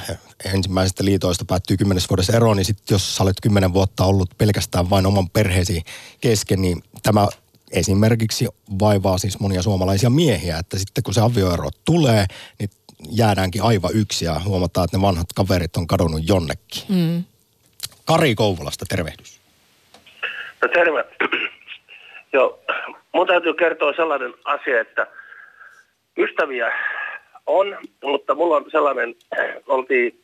ensimmäisestä 0.45 1.05
liitoista 1.05 1.45
päättyy 1.45 1.77
kymmenes 1.77 2.09
vuodessa 2.09 2.33
eroon, 2.33 2.57
niin 2.57 2.65
sitten 2.65 2.95
jos 2.95 3.15
sä 3.15 3.23
olet 3.23 3.41
kymmenen 3.41 3.73
vuotta 3.73 4.05
ollut 4.05 4.29
pelkästään 4.37 4.89
vain 4.89 5.05
oman 5.05 5.29
perheesi 5.29 5.83
kesken, 6.21 6.61
niin 6.61 6.83
tämä 7.03 7.27
esimerkiksi 7.71 8.47
vaivaa 8.79 9.17
siis 9.17 9.39
monia 9.39 9.61
suomalaisia 9.61 10.09
miehiä, 10.09 10.57
että 10.57 10.77
sitten 10.77 11.03
kun 11.03 11.13
se 11.13 11.21
avioero 11.21 11.69
tulee, 11.85 12.25
niin 12.59 12.69
jäädäänkin 13.11 13.63
aivan 13.63 13.91
yksi 13.93 14.25
ja 14.25 14.41
huomataan, 14.45 14.85
että 14.85 14.97
ne 14.97 15.01
vanhat 15.01 15.27
kaverit 15.35 15.75
on 15.75 15.87
kadonnut 15.87 16.21
jonnekin. 16.27 16.83
Mm. 16.89 17.23
Kari 18.05 18.35
Kouvolasta, 18.35 18.85
tervehdys. 18.89 19.39
No 20.61 20.67
terve. 20.67 21.05
Joo, 22.33 22.59
mun 23.13 23.27
täytyy 23.27 23.53
kertoa 23.53 23.93
sellainen 23.93 24.33
asia, 24.45 24.81
että 24.81 25.07
ystäviä 26.17 26.71
on, 27.45 27.77
mutta 28.03 28.35
mulla 28.35 28.55
on 28.55 28.65
sellainen, 28.71 29.15
oltiin 29.67 30.23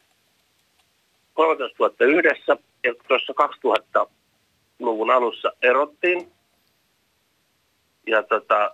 13 1.34 1.80
vuotta 1.80 2.06
yhdessä 2.06 2.58
ja 2.84 2.94
tuossa 3.08 3.34
2000-luvun 3.34 5.12
alussa 5.12 5.52
erottiin 5.62 6.33
ja 8.08 8.24
tota, 8.24 8.72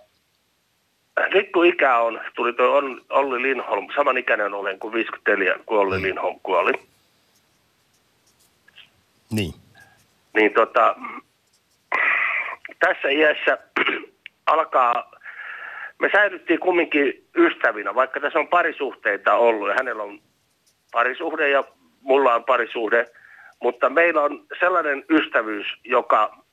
nyt 1.34 1.52
kun 1.52 1.66
ikä 1.66 1.98
on, 1.98 2.20
tuli 2.34 2.52
tuo 2.52 2.82
Olli 3.10 3.42
Lindholm, 3.42 3.88
saman 3.94 4.18
ikäinen 4.18 4.54
olen 4.54 4.78
kuin 4.78 4.92
54, 4.92 5.58
kun 5.66 5.78
Olli 5.78 5.96
mm. 5.98 6.02
Lindholm 6.02 6.40
kuoli. 6.42 6.72
Niin. 9.30 9.54
niin 10.34 10.54
tota, 10.54 10.96
tässä 12.78 13.08
iässä 13.08 13.58
alkaa, 14.46 15.12
me 15.98 16.10
säilyttiin 16.12 16.60
kumminkin 16.60 17.26
ystävinä, 17.36 17.94
vaikka 17.94 18.20
tässä 18.20 18.38
on 18.38 18.48
parisuhteita 18.48 19.34
ollut 19.34 19.68
ja 19.68 19.74
hänellä 19.74 20.02
on 20.02 20.20
parisuhde 20.92 21.48
ja 21.48 21.64
mulla 22.00 22.34
on 22.34 22.44
parisuhde, 22.44 23.06
mutta 23.62 23.90
meillä 23.90 24.22
on 24.22 24.46
sellainen 24.60 25.04
ystävyys, 25.10 25.66
joka 25.84 26.44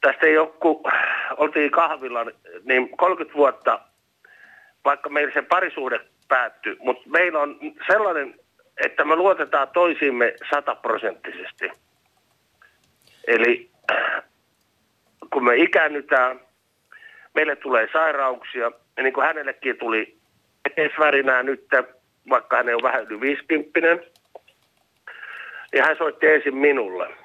tästä 0.00 0.26
kun 0.60 0.82
oltiin 1.36 1.70
kahvilla, 1.70 2.26
niin 2.64 2.96
30 2.96 3.36
vuotta, 3.36 3.80
vaikka 4.84 5.08
meillä 5.08 5.32
se 5.32 5.42
parisuhde 5.42 6.00
päättyi, 6.28 6.76
mutta 6.78 7.10
meillä 7.10 7.40
on 7.40 7.58
sellainen, 7.86 8.40
että 8.84 9.04
me 9.04 9.16
luotetaan 9.16 9.68
toisiimme 9.68 10.34
sataprosenttisesti. 10.50 11.70
Eli 13.26 13.70
kun 15.32 15.44
me 15.44 15.56
ikäännytään, 15.56 16.40
meille 17.34 17.56
tulee 17.56 17.88
sairauksia, 17.92 18.70
ja 18.96 19.02
niin 19.02 19.12
kuin 19.12 19.26
hänellekin 19.26 19.78
tuli 19.78 20.16
etesvärinää 20.64 21.42
nyt, 21.42 21.66
vaikka 22.30 22.56
hän 22.56 22.74
on 22.74 22.82
vähän 22.82 23.06
yli 23.06 23.20
50, 23.20 23.80
niin 25.72 25.84
hän 25.84 25.96
soitti 25.96 26.26
ensin 26.26 26.56
minulle. 26.56 27.19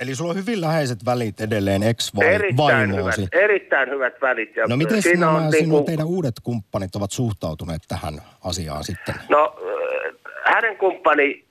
Eli 0.00 0.14
sulla 0.14 0.30
on 0.30 0.36
hyvin 0.36 0.60
läheiset 0.60 0.98
välit 1.06 1.40
edelleen 1.40 1.82
Erittäin 1.82 1.90
ex-vaimoosi. 1.90 3.20
hyvät, 3.20 3.34
erittäin 3.44 3.90
hyvät 3.90 4.20
välit. 4.20 4.56
Ja 4.56 4.66
No 4.68 4.76
miten 4.76 5.02
siinä 5.02 5.26
nämä 5.26 5.32
on 5.38 5.52
sinun 5.52 5.68
niinku- 5.68 5.84
teidän 5.86 6.06
uudet 6.06 6.34
kumppanit 6.42 6.96
ovat 6.96 7.10
suhtautuneet 7.10 7.82
tähän 7.88 8.14
asiaan 8.44 8.84
sitten? 8.84 9.14
No, 9.28 9.56
äh, 9.56 10.54
hänen 10.54 10.76
kumppani 10.76 11.44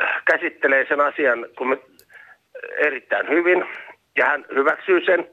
äh, 0.00 0.22
käsittelee 0.24 0.86
sen 0.88 1.00
asian 1.00 1.46
kun 1.58 1.68
me, 1.68 1.78
erittäin 2.78 3.28
hyvin 3.28 3.64
ja 4.16 4.26
hän 4.26 4.44
hyväksyy 4.54 5.04
sen. 5.06 5.28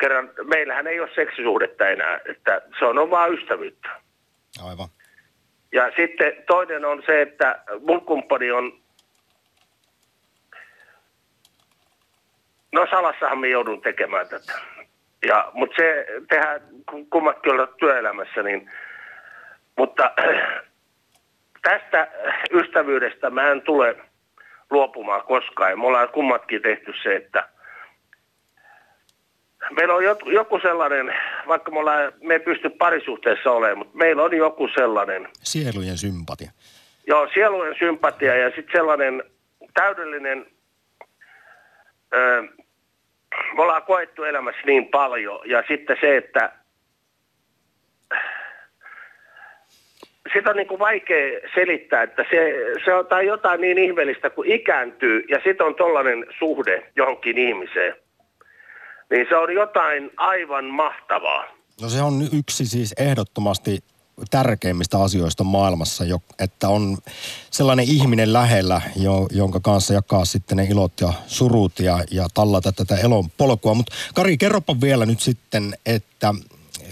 Kerran 0.00 0.30
meillähän 0.44 0.86
ei 0.86 1.00
ole 1.00 1.10
seksisuhdetta 1.14 1.88
enää, 1.88 2.20
että 2.30 2.62
se 2.78 2.84
on 2.84 3.10
vaan 3.10 3.34
ystävyyttä. 3.34 3.88
Aivan. 4.64 4.88
Ja 5.72 5.90
sitten 5.96 6.32
toinen 6.46 6.84
on 6.84 7.02
se, 7.06 7.22
että 7.22 7.62
mun 7.86 8.00
kumppani 8.00 8.50
on, 8.50 8.79
no 12.72 12.86
salassahan 12.90 13.38
me 13.38 13.48
joudun 13.48 13.80
tekemään 13.80 14.28
tätä. 14.28 14.52
Ja, 15.26 15.50
mutta 15.52 15.76
se 15.76 16.06
tehdään 16.28 16.60
kun 16.90 17.10
kummatkin 17.10 17.52
olla 17.52 17.66
työelämässä, 17.66 18.42
niin, 18.42 18.70
mutta 19.76 20.10
tästä 21.68 22.08
ystävyydestä 22.50 23.30
mä 23.30 23.50
en 23.50 23.62
tule 23.62 23.96
luopumaan 24.70 25.22
koskaan. 25.22 25.70
Ja 25.70 25.76
me 25.76 25.86
ollaan 25.86 26.08
kummatkin 26.08 26.62
tehty 26.62 26.92
se, 27.02 27.16
että 27.16 27.48
meillä 29.70 29.94
on 29.94 30.04
joku, 30.04 30.30
joku 30.30 30.58
sellainen, 30.58 31.14
vaikka 31.48 31.70
me, 31.70 31.78
ollaan, 31.78 32.12
me 32.20 32.34
ei 32.34 32.40
pysty 32.40 32.70
parisuhteessa 32.70 33.50
olemaan, 33.50 33.78
mutta 33.78 33.96
meillä 33.96 34.22
on 34.22 34.36
joku 34.36 34.68
sellainen, 34.68 35.28
Sielujen 35.42 35.96
sympatia. 35.98 36.50
Joo, 37.06 37.28
sielujen 37.34 37.74
sympatia 37.78 38.36
ja 38.36 38.46
sitten 38.46 38.72
sellainen 38.72 39.22
täydellinen, 39.74 40.46
öö, 42.14 42.42
me 43.56 43.62
ollaan 43.62 43.82
koettu 43.82 44.22
elämässä 44.24 44.60
niin 44.66 44.88
paljon 44.88 45.40
ja 45.44 45.62
sitten 45.68 45.96
se, 46.00 46.16
että 46.16 46.52
sitä 50.32 50.50
on 50.50 50.56
niin 50.56 50.66
kuin 50.66 50.78
vaikea 50.78 51.40
selittää, 51.54 52.02
että 52.02 52.24
se, 52.30 52.54
se 52.84 52.94
on 52.94 53.06
tai 53.06 53.26
jotain 53.26 53.60
niin 53.60 53.78
ihmeellistä, 53.78 54.30
kun 54.30 54.46
ikääntyy 54.46 55.24
ja 55.28 55.40
sitten 55.44 55.66
on 55.66 55.74
tollainen 55.74 56.26
suhde 56.38 56.92
johonkin 56.96 57.38
ihmiseen. 57.38 57.94
Niin 59.10 59.26
se 59.28 59.36
on 59.36 59.54
jotain 59.54 60.10
aivan 60.16 60.64
mahtavaa. 60.64 61.44
No 61.82 61.88
se 61.88 62.02
on 62.02 62.14
yksi 62.38 62.66
siis 62.66 62.94
ehdottomasti 62.98 63.78
tärkeimmistä 64.30 65.02
asioista 65.02 65.44
maailmassa, 65.44 66.04
jo, 66.04 66.22
että 66.38 66.68
on 66.68 66.98
sellainen 67.50 67.84
ihminen 67.88 68.32
lähellä, 68.32 68.80
jo, 68.96 69.26
jonka 69.30 69.60
kanssa 69.60 69.94
jakaa 69.94 70.24
sitten 70.24 70.56
ne 70.56 70.64
ilot 70.64 70.92
ja 71.00 71.12
surut 71.26 71.80
ja, 71.80 71.98
ja 72.10 72.26
tallata 72.34 72.72
tätä 72.72 72.96
elon 72.96 73.30
polkua. 73.30 73.74
Mutta 73.74 73.94
Kari, 74.14 74.36
kerropa 74.36 74.76
vielä 74.80 75.06
nyt 75.06 75.20
sitten, 75.20 75.74
että 75.86 76.34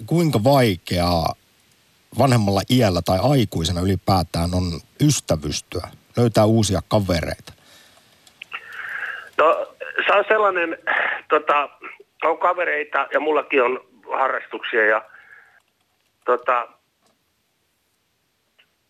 kuinka 0.07 0.45
vaikeaa 0.45 1.35
vanhemmalla 2.19 2.61
iällä 2.71 3.03
tai 3.05 3.19
aikuisena 3.23 3.81
ylipäätään 3.81 4.55
on 4.55 4.81
ystävystyä, 5.01 5.89
löytää 6.17 6.45
uusia 6.45 6.81
kavereita. 6.89 7.53
No 9.39 9.75
se 10.07 10.13
on 10.13 10.25
sellainen, 10.29 10.79
tota, 11.29 11.69
on 12.25 12.39
kavereita 12.39 13.07
ja 13.13 13.21
mullakin 13.21 13.63
on 13.63 13.81
harrastuksia 14.19 14.87
ja 14.87 15.03
tota, 16.25 16.69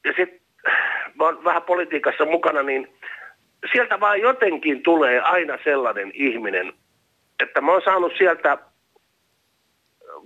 ja 0.09 0.15
sitten 0.17 0.41
mä 1.15 1.25
oon 1.25 1.45
vähän 1.45 1.63
politiikassa 1.63 2.25
mukana, 2.25 2.63
niin 2.63 2.89
sieltä 3.73 4.01
vaan 4.01 4.21
jotenkin 4.21 4.83
tulee 4.83 5.21
aina 5.21 5.59
sellainen 5.65 6.11
ihminen, 6.15 6.73
että 7.43 7.61
mä 7.61 7.73
oon 7.73 7.83
saanut 7.85 8.13
sieltä, 8.19 8.59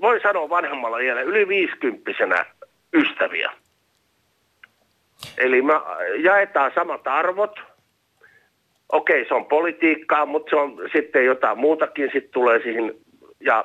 voi 0.01 0.21
sanoa 0.21 0.49
vanhemmalla 0.49 0.99
iällä, 0.99 1.23
yli 1.23 1.49
viisikymppisenä 1.49 2.45
ystäviä. 2.93 3.51
Eli 5.39 5.63
me 5.63 5.73
jaetaan 6.19 6.73
samat 6.75 7.07
arvot. 7.07 7.61
Okei, 8.93 9.25
se 9.29 9.35
on 9.35 9.47
politiikkaa, 9.47 10.27
mutta 10.27 10.51
se 10.51 10.57
on 10.57 10.81
sitten 10.93 11.25
jotain 11.25 11.59
muutakin 11.59 12.11
sitten 12.13 12.33
tulee 12.33 12.63
siihen. 12.63 12.95
Ja, 13.41 13.65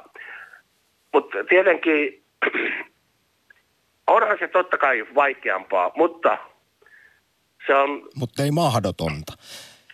mutta 1.13 1.43
tietenkin 1.43 2.23
onhan 4.07 4.37
se 4.39 4.47
totta 4.47 4.77
kai 4.77 5.05
vaikeampaa, 5.15 5.91
mutta 5.95 6.37
se 7.67 7.73
on, 7.75 8.09
Mutta 8.15 8.43
ei 8.43 8.51
mahdotonta. 8.51 9.33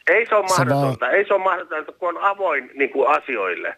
ei 0.07 0.25
se 0.25 0.35
ole 0.35 0.47
Se 0.47 0.53
vaan- 0.57 0.67
mahdotonta, 0.67 1.09
ei 1.09 1.25
se 1.27 1.33
ole 1.33 1.43
mahdotonta, 1.43 1.91
kun 1.91 2.09
on 2.09 2.23
avoin 2.23 2.71
niin 2.73 2.89
kuin 2.89 3.07
asioille. 3.09 3.77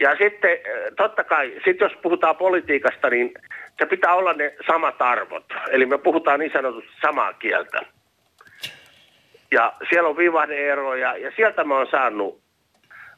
Ja 0.00 0.16
sitten 0.16 0.50
eh, 0.50 0.92
totta 0.96 1.24
kai, 1.24 1.60
sit 1.64 1.80
jos 1.80 1.92
puhutaan 2.02 2.36
politiikasta, 2.36 3.10
niin 3.10 3.32
se 3.78 3.86
pitää 3.86 4.14
olla 4.14 4.32
ne 4.32 4.54
samat 4.66 5.02
arvot. 5.02 5.44
Eli 5.70 5.86
me 5.86 5.98
puhutaan 5.98 6.40
niin 6.40 6.52
sanotusti 6.52 6.90
samaa 7.02 7.32
kieltä. 7.32 7.80
Ja 9.52 9.72
siellä 9.88 10.08
on 10.08 10.16
vivahdeeroja 10.16 11.16
ja 11.16 11.32
sieltä 11.36 11.64
mä 11.64 11.76
oon 11.76 11.86
saanut, 11.90 12.40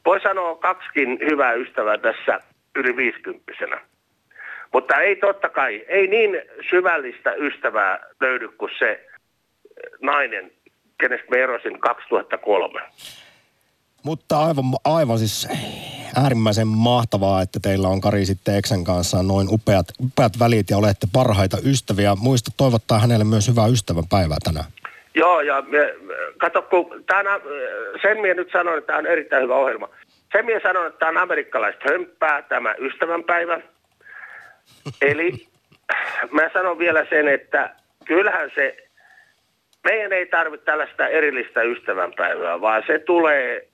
voi 0.05 0.21
sanoa 0.21 0.57
kaksikin 0.57 1.19
hyvää 1.31 1.53
ystävää 1.53 1.99
tässä 1.99 2.41
yli 2.77 2.97
viisikymppisenä. 2.97 3.81
Mutta 4.73 5.01
ei 5.01 5.17
totta 5.17 5.49
kai, 5.49 5.85
ei 5.89 6.07
niin 6.07 6.43
syvällistä 6.71 7.33
ystävää 7.33 8.01
löydy 8.21 8.49
kuin 8.49 8.71
se 8.79 8.91
eh, 8.91 9.09
nainen, 10.03 10.53
kenestä 11.01 11.27
me 11.31 11.43
erosin 11.43 11.81
2003. 11.81 12.81
Mutta 14.05 14.39
aivan, 14.39 14.65
aivan 14.85 15.19
siis 15.19 15.49
äärimmäisen 16.23 16.67
mahtavaa, 16.67 17.43
että 17.43 17.61
teillä 17.63 17.89
on 17.89 18.01
Kari 18.01 18.27
sitten 18.27 18.57
Eksen 18.57 18.85
kanssa 18.85 19.23
noin 19.23 19.47
upeat, 19.51 19.87
upeat 20.05 20.33
välit 20.39 20.71
ja 20.71 20.77
olette 20.77 21.07
parhaita 21.13 21.57
ystäviä. 21.65 22.15
Muista 22.15 22.51
toivottaa 22.57 22.99
hänelle 22.99 23.25
myös 23.25 23.49
hyvää 23.49 23.67
ystävänpäivää 23.67 24.37
tänään. 24.45 24.67
Joo, 25.15 25.41
ja 25.41 25.63
me, 25.63 25.95
kato, 26.39 26.63
kun 26.63 27.05
tänä, 27.07 27.41
sen 28.03 28.21
minä 28.21 28.35
nyt 28.35 28.49
sanon, 28.53 28.79
että 28.79 28.87
tämä 28.87 28.99
on 28.99 29.07
erittäin 29.07 29.43
hyvä 29.43 29.57
ohjelma. 29.57 29.89
Sen 30.33 30.47
minä 30.47 30.61
sanon, 30.63 30.87
että 30.87 30.99
tämä 30.99 31.11
on 31.11 31.17
amerikkalaista 31.17 31.85
hömppää, 31.91 32.43
tämä 32.43 32.75
ystävänpäivä. 32.79 33.61
Eli 35.01 35.47
mä 36.31 36.51
sanon 36.53 36.79
vielä 36.79 37.07
sen, 37.11 37.29
että 37.29 37.75
kyllähän 38.05 38.51
se, 38.55 38.77
meidän 39.85 40.13
ei 40.13 40.27
tarvitse 40.27 40.65
tällaista 40.65 41.09
erillistä 41.09 41.63
ystävänpäivää, 41.63 42.61
vaan 42.61 42.83
se 42.87 42.99
tulee, 42.99 43.69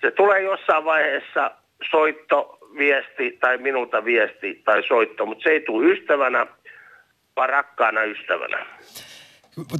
se 0.00 0.10
tulee 0.10 0.42
jossain 0.42 0.84
vaiheessa 0.84 1.50
soitto, 1.90 2.58
viesti 2.78 3.38
tai 3.40 3.58
minulta 3.58 4.04
viesti 4.04 4.62
tai 4.64 4.82
soitto, 4.88 5.26
mutta 5.26 5.42
se 5.42 5.50
ei 5.50 5.60
tule 5.60 5.92
ystävänä, 5.92 6.46
vaan 7.36 7.48
rakkaana 7.48 8.02
ystävänä. 8.02 8.66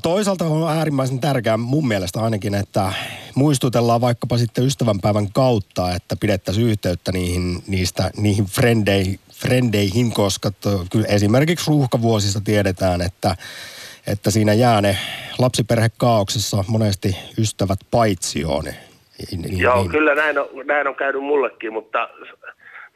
Toisaalta 0.03 0.45
on 0.45 0.77
äärimmäisen 0.79 1.21
tärkeää 1.21 1.57
mun 1.57 1.89
mielestä 1.89 2.21
ainakin, 2.21 2.55
että 2.55 2.93
muistutellaan 3.35 4.01
vaikkapa 4.01 4.39
sitten 4.39 4.65
ystävänpäivän 4.65 5.33
kautta, 5.33 5.95
että 5.95 6.17
pidettäisiin 6.21 6.67
yhteyttä 6.67 7.13
niihin, 7.13 7.63
niistä, 7.67 8.11
niihin 8.17 8.45
frendeihin, 8.45 9.21
frendeihin, 9.41 10.13
koska 10.13 10.51
to, 10.51 10.87
kyllä 10.93 11.07
esimerkiksi 11.09 11.71
ruuhkavuosista 11.71 12.41
tiedetään, 12.45 13.01
että, 13.03 13.37
että 14.07 14.31
siinä 14.31 14.53
jää 14.53 14.81
ne 14.81 14.97
lapsiperhekaauksessa 15.39 16.65
monesti 16.69 17.17
ystävät 17.39 17.79
paitsioon. 17.91 18.65
Niin, 18.65 19.59
Joo, 19.59 19.81
niin, 19.81 19.91
kyllä 19.91 20.15
näin 20.15 20.39
on, 20.39 20.49
näin 20.65 20.89
on 20.89 20.95
käynyt 20.95 21.23
mullekin, 21.23 21.73
mutta 21.73 22.09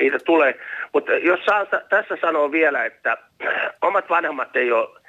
niitä 0.00 0.18
tulee. 0.18 0.55
Mutta 0.92 1.12
jos 1.12 1.40
saa 1.46 1.66
tässä 1.66 2.16
sanoa 2.20 2.53
vielä, 2.53 2.85
että 2.85 3.16
omat 3.88 4.05
vanhemmat 4.11 4.57
ei 4.57 4.72
ole 4.72 5.00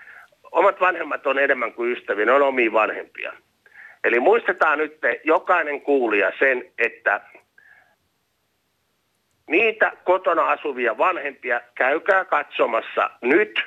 omat 0.51 0.81
vanhemmat 0.81 1.27
on 1.27 1.39
enemmän 1.39 1.73
kuin 1.73 1.91
ystäviä, 1.91 2.25
ne 2.25 2.31
on 2.31 2.41
omia 2.41 2.73
vanhempia. 2.73 3.33
Eli 4.03 4.19
muistetaan 4.19 4.77
nyt 4.77 4.97
jokainen 5.23 5.81
kuulija 5.81 6.31
sen, 6.39 6.65
että 6.77 7.21
niitä 9.51 9.91
kotona 10.03 10.43
asuvia 10.43 10.97
vanhempia 10.97 11.61
käykää 11.75 12.25
katsomassa 12.25 13.09
nyt, 13.21 13.63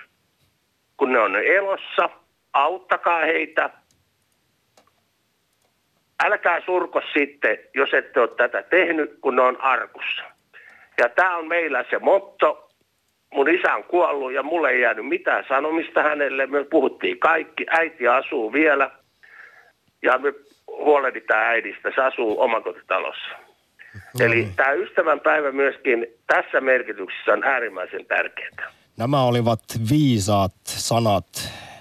kun 0.97 1.13
ne 1.13 1.19
on 1.19 1.37
elossa, 1.37 2.11
auttakaa 2.53 3.21
heitä. 3.21 3.71
Älkää 6.25 6.61
surko 6.61 7.03
sitten, 7.13 7.59
jos 7.75 7.95
ette 7.95 8.21
ole 8.21 8.29
tätä 8.37 8.63
tehnyt, 8.63 9.19
kun 9.21 9.37
ne 9.37 9.43
on 9.43 9.61
arkussa. 9.61 10.23
Ja 10.99 11.09
tämä 11.09 11.37
on 11.37 11.49
meillä 11.49 11.85
se 11.91 11.99
motto. 11.99 12.69
Mun 13.35 13.49
isä 13.49 13.75
on 13.75 13.85
kuollut 13.85 14.33
ja 14.33 14.43
mulle 14.43 14.71
ei 14.71 14.81
jäänyt 14.81 15.07
mitään 15.07 15.45
sanomista 15.49 16.03
hänelle. 16.03 16.47
Me 16.47 16.65
puhuttiin 16.65 17.19
kaikki. 17.19 17.67
Äiti 17.71 18.09
asuu 18.09 18.53
vielä 18.53 18.91
ja 20.03 20.19
me 20.19 20.33
huolehditaan 20.67 21.47
äidistä. 21.47 21.93
Se 21.95 22.03
asuu 22.03 22.41
omakotitalossa. 22.41 23.54
No 24.19 24.27
Eli 24.27 24.35
niin. 24.35 24.55
tämä 24.57 24.73
ystävän 24.73 25.21
päivä 25.21 25.53
myöskin 25.53 26.07
tässä 26.27 26.61
merkityksessä 26.61 27.33
on 27.33 27.45
äärimmäisen 27.45 28.07
tärkeää. 28.07 28.73
Nämä 28.97 29.23
olivat 29.23 29.61
viisaat 29.91 30.55
sanat 30.65 31.27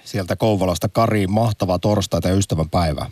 sieltä 0.04 0.36
Kouvolasta. 0.36 0.89
Kari, 0.89 1.28
mahtava 1.28 1.80
torstai 1.80 2.19
ja 2.26 2.34
ystävän 2.34 2.69
päivä. 2.69 3.06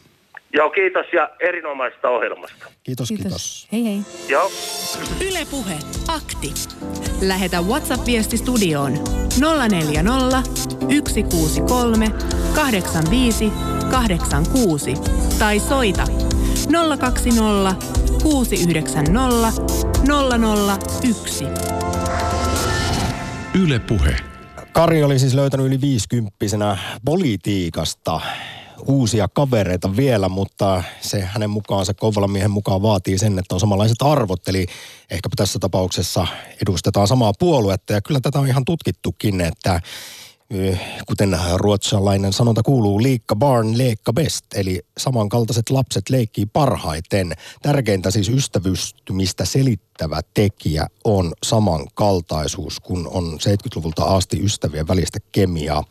Joo, 0.54 0.70
kiitos 0.70 1.06
ja 1.14 1.30
erinomaisesta 1.40 2.10
ohjelmasta. 2.10 2.66
Kiitos, 2.84 3.08
kiitos. 3.08 3.24
kiitos. 3.26 3.68
Hei 3.72 3.86
hei. 3.86 4.00
Joo. 4.30 4.52
Ylepuhe 5.30 5.74
akti. 6.08 6.54
Lähetä 7.22 7.62
WhatsApp-viesti 7.62 8.38
studioon 8.38 8.92
040 9.70 10.44
163 11.10 12.06
85 12.56 13.52
86 13.92 14.94
tai 15.40 15.60
soita 15.60 16.04
020 17.00 18.01
690 18.24 19.64
001. 21.04 21.46
Yle 23.64 23.80
Puhe. 23.80 24.16
Kari 24.72 25.04
oli 25.04 25.20
siis 25.20 25.34
löytänyt 25.34 25.66
yli 25.66 25.82
viisikymppisenä 25.82 26.78
politiikasta 27.06 28.22
uusia 28.88 29.28
kavereita 29.28 29.96
vielä, 29.96 30.30
mutta 30.30 30.84
se 31.02 31.22
hänen 31.22 31.50
mukaansa, 31.50 31.94
Kouvolan 31.94 32.32
miehen 32.32 32.52
mukaan 32.52 32.82
vaatii 32.82 33.18
sen, 33.18 33.40
että 33.40 33.56
on 33.56 33.60
samanlaiset 33.60 34.02
arvot. 34.02 34.48
Eli 34.48 34.66
ehkäpä 35.10 35.34
tässä 35.36 35.60
tapauksessa 35.60 36.28
edustetaan 36.62 37.08
samaa 37.08 37.34
puoluetta. 37.40 37.94
Ja 37.94 38.02
kyllä 38.02 38.20
tätä 38.20 38.40
on 38.40 38.48
ihan 38.48 38.66
tutkittukin, 38.66 39.42
että 39.42 39.82
kuten 41.08 41.40
ruotsalainen 41.56 42.34
sanonta 42.34 42.64
kuuluu, 42.64 43.04
liikka 43.04 43.36
barn, 43.36 43.78
leikka 43.78 44.14
best, 44.14 44.46
eli 44.56 44.82
samankaltaiset 44.98 45.70
lapset 45.70 46.10
leikkii 46.10 46.46
parhaiten. 46.46 47.34
Tärkeintä 47.62 48.12
siis 48.12 48.30
ystävystymistä 48.30 49.46
selittävä 49.46 50.22
tekijä 50.34 50.88
on 51.04 51.34
samankaltaisuus, 51.44 52.80
kun 52.80 53.08
on 53.08 53.34
70-luvulta 53.34 54.04
asti 54.04 54.40
ystävien 54.44 54.88
välistä 54.88 55.20
kemiaa. 55.32 55.84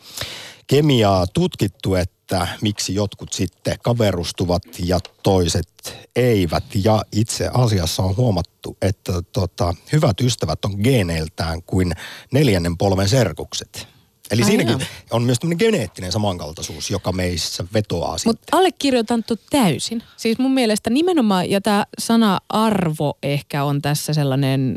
Kemiaa 0.66 1.26
tutkittu, 1.26 1.94
että 1.94 2.48
miksi 2.60 2.94
jotkut 2.94 3.32
sitten 3.32 3.76
kaverustuvat 3.82 4.62
ja 4.78 4.98
toiset 5.22 5.98
eivät. 6.16 6.64
Ja 6.84 7.02
itse 7.12 7.50
asiassa 7.52 8.02
on 8.02 8.16
huomattu, 8.16 8.76
että 8.82 9.12
tota, 9.32 9.74
hyvät 9.92 10.20
ystävät 10.20 10.64
on 10.64 10.74
geeneiltään 10.84 11.62
kuin 11.62 11.92
neljännen 12.32 12.78
polven 12.78 13.08
serkukset. 13.08 13.99
Eli 14.30 14.42
Ai 14.42 14.46
siinäkin 14.46 14.72
joo. 14.72 14.88
on 15.10 15.22
myös 15.22 15.38
tämmöinen 15.38 15.66
geneettinen 15.66 16.12
samankaltaisuus, 16.12 16.90
joka 16.90 17.12
meissä 17.12 17.64
vetoaa 17.74 18.18
sitten. 18.18 18.30
Mutta 18.30 18.56
allekirjoitan 18.56 19.24
täysin. 19.50 20.02
Siis 20.16 20.38
mun 20.38 20.54
mielestä 20.54 20.90
nimenomaan, 20.90 21.50
ja 21.50 21.60
tämä 21.60 21.84
sana 21.98 22.38
arvo 22.48 23.18
ehkä 23.22 23.64
on 23.64 23.82
tässä 23.82 24.14
sellainen 24.14 24.76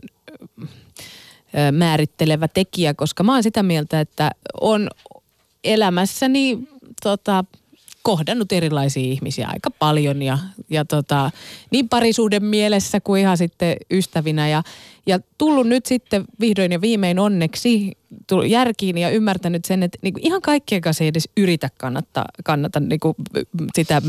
määrittelevä 1.71 2.47
tekijä, 2.47 2.93
koska 2.93 3.23
mä 3.23 3.33
oon 3.33 3.43
sitä 3.43 3.63
mieltä, 3.63 3.99
että 3.99 4.31
on 4.61 4.89
elämässäni 5.63 6.59
tota, 7.03 7.43
kohdannut 8.03 8.51
erilaisia 8.51 9.03
ihmisiä 9.03 9.47
aika 9.47 9.71
paljon 9.79 10.21
ja, 10.21 10.37
ja 10.69 10.85
tota, 10.85 11.31
niin 11.71 11.89
parisuuden 11.89 12.45
mielessä 12.45 12.99
kuin 12.99 13.21
ihan 13.21 13.37
sitten 13.37 13.77
ystävinä 13.91 14.49
ja, 14.49 14.63
ja 15.05 15.19
tullut 15.43 15.67
nyt 15.67 15.86
sitten 15.86 16.25
vihdoin 16.39 16.71
ja 16.71 16.82
viimein 16.82 17.19
onneksi 17.19 17.91
järkiin 18.47 18.97
ja 18.97 19.10
ymmärtänyt 19.10 19.65
sen, 19.65 19.84
että 19.84 19.97
niinku 20.01 20.19
ihan 20.23 20.41
kaikkien 20.41 20.82
kanssa 20.82 21.03
ei 21.03 21.08
edes 21.08 21.29
yritä 21.38 21.69
kannata, 21.77 22.25
kannata 22.43 22.79
niinku 22.79 23.15
sitä, 23.75 24.01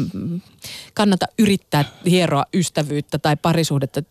kannata 0.95 1.27
yrittää 1.39 1.85
hieroa 2.07 2.45
ystävyyttä 2.55 3.19
tai 3.19 3.37
parisuhdetta. 3.37 4.03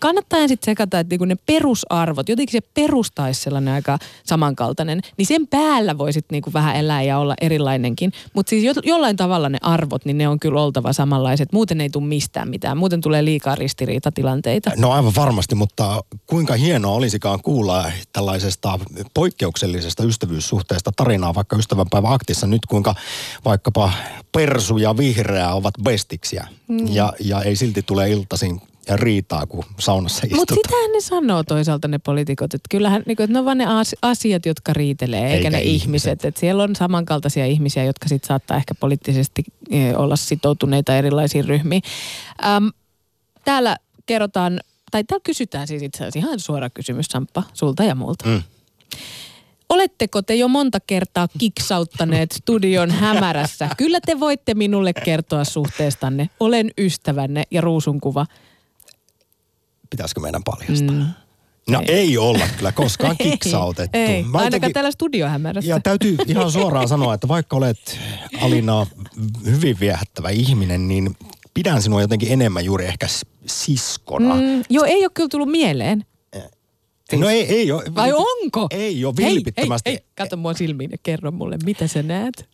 Kannattaa 0.00 0.38
ensin 0.38 0.58
sekata, 0.64 0.98
että 1.00 1.12
niinku 1.12 1.24
ne 1.24 1.36
perusarvot, 1.46 2.28
jotenkin 2.28 2.52
se 2.52 2.68
perustaisi 2.74 3.40
sellainen 3.40 3.74
aika 3.74 3.98
samankaltainen, 4.24 5.00
niin 5.16 5.26
sen 5.26 5.46
päällä 5.46 5.98
voisit 5.98 6.26
niinku 6.32 6.52
vähän 6.52 6.76
elää 6.76 7.02
ja 7.02 7.18
olla 7.18 7.34
erilainenkin. 7.40 8.12
Mutta 8.34 8.50
siis 8.50 8.64
jo, 8.64 8.72
jollain 8.84 9.16
tavalla 9.16 9.48
ne 9.48 9.58
arvot, 9.62 10.04
niin 10.04 10.18
ne 10.18 10.28
on 10.28 10.40
kyllä 10.40 10.62
oltava 10.62 10.92
samanlaiset. 10.92 11.52
Muuten 11.52 11.80
ei 11.80 11.90
tule 11.90 12.04
mistään 12.04 12.48
mitään. 12.48 12.76
Muuten 12.76 13.00
tulee 13.00 13.24
liikaa 13.24 13.54
ristiriitatilanteita. 13.54 14.70
No 14.76 14.90
aivan 14.90 15.12
varmasti, 15.16 15.54
mutta 15.54 16.04
kuinka 16.26 16.41
hienoa 16.58 16.94
olisikaan 16.94 17.42
kuulla 17.42 17.92
tällaisesta 18.12 18.78
poikkeuksellisesta 19.14 20.04
ystävyyssuhteesta 20.04 20.92
tarinaa 20.96 21.34
vaikka 21.34 21.56
ystävänpäivä 21.56 22.12
aktissa 22.12 22.46
nyt, 22.46 22.66
kuinka 22.66 22.94
vaikkapa 23.44 23.92
Persu 24.32 24.78
ja 24.78 24.96
Vihreä 24.96 25.54
ovat 25.54 25.74
bestiksiä. 25.82 26.48
Mm. 26.68 26.86
Ja, 26.88 27.12
ja 27.20 27.42
ei 27.42 27.56
silti 27.56 27.82
tule 27.82 28.10
iltaisin 28.10 28.60
ja 28.88 28.96
riitaa, 28.96 29.46
kun 29.46 29.64
saunassa 29.78 30.20
istutaan. 30.24 30.40
Mutta 30.40 30.54
sitähän 30.54 30.92
ne 30.92 31.00
sanoo 31.00 31.42
toisaalta 31.42 31.88
ne 31.88 31.98
poliitikot, 31.98 32.54
että 32.54 32.68
kyllähän 32.70 33.02
niin 33.06 33.16
kuin, 33.16 33.24
että 33.24 33.32
ne 33.32 33.38
on 33.38 33.44
vaan 33.44 33.58
ne 33.58 33.66
asiat, 34.02 34.46
jotka 34.46 34.72
riitelee, 34.72 35.24
eikä, 35.24 35.36
eikä 35.36 35.50
ne 35.50 35.62
ihmiset. 35.62 35.82
ihmiset. 35.82 36.24
Että 36.24 36.40
siellä 36.40 36.62
on 36.62 36.76
samankaltaisia 36.76 37.46
ihmisiä, 37.46 37.84
jotka 37.84 38.08
sitten 38.08 38.28
saattaa 38.28 38.56
ehkä 38.56 38.74
poliittisesti 38.74 39.44
e, 39.70 39.96
olla 39.96 40.16
sitoutuneita 40.16 40.96
erilaisiin 40.96 41.44
ryhmiin. 41.44 41.82
Ähm, 42.44 42.66
täällä 43.44 43.76
kerrotaan, 44.06 44.60
tai 44.92 45.04
täällä 45.04 45.22
kysytään 45.22 45.66
siis 45.66 45.82
itse 45.82 45.98
asiassa 45.98 46.18
ihan 46.18 46.40
suora 46.40 46.70
kysymys 46.70 47.06
Samppa, 47.06 47.42
sulta 47.54 47.84
ja 47.84 47.94
multa. 47.94 48.28
Mm. 48.28 48.42
Oletteko 49.68 50.22
te 50.22 50.34
jo 50.34 50.48
monta 50.48 50.80
kertaa 50.80 51.28
kiksauttaneet 51.38 52.32
studion 52.32 52.90
hämärässä? 52.90 53.68
Kyllä 53.78 54.00
te 54.06 54.20
voitte 54.20 54.54
minulle 54.54 54.92
kertoa 54.92 55.44
suhteestanne. 55.44 56.30
Olen 56.40 56.70
ystävänne 56.78 57.42
ja 57.50 57.60
ruusunkuva. 57.60 58.26
Pitäisikö 59.90 60.20
meidän 60.20 60.42
paljastaa? 60.44 60.96
Mm. 60.96 61.06
No 61.70 61.82
ei. 61.88 61.94
ei 61.94 62.18
olla 62.18 62.48
kyllä 62.56 62.72
koskaan 62.72 63.16
kiksautettu. 63.22 63.98
Ei, 63.98 64.06
ei. 64.06 64.16
ainakaan 64.16 64.44
jotenkin, 64.44 64.72
täällä 64.72 64.90
studiohämärässä. 64.90 65.70
Ja 65.70 65.80
täytyy 65.80 66.16
ihan 66.26 66.52
suoraan 66.52 66.88
sanoa, 66.88 67.14
että 67.14 67.28
vaikka 67.28 67.56
olet 67.56 67.98
Alina 68.40 68.86
hyvin 69.44 69.80
viehättävä 69.80 70.30
ihminen, 70.30 70.88
niin 70.88 71.16
pidän 71.54 71.82
sinua 71.82 72.00
jotenkin 72.00 72.32
enemmän 72.32 72.64
juuri 72.64 72.84
ehkä 72.84 73.06
siskona. 73.46 74.34
Mm, 74.34 74.62
joo, 74.70 74.84
ei 74.84 75.04
ole 75.04 75.10
kyllä 75.14 75.28
tullut 75.28 75.50
mieleen. 75.50 76.04
No 77.16 77.28
ei, 77.28 77.46
ei 77.46 77.72
ole. 77.72 77.82
Vai 77.94 78.12
onko? 78.12 78.66
Ei 78.70 79.04
ole 79.04 79.14
vilpittömästi. 79.16 79.90
Hei, 79.90 79.96
hei, 79.96 80.06
kato 80.14 80.36
mua 80.36 80.54
silmiin 80.54 80.90
ja 80.90 80.98
kerro 81.02 81.30
mulle, 81.30 81.58
mitä 81.64 81.86
sä 81.86 82.02
näet. 82.02 82.48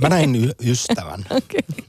Mä 0.00 0.08
näin 0.08 0.34
y- 0.34 0.70
ystävän. 0.70 1.26
okay. 1.38 1.84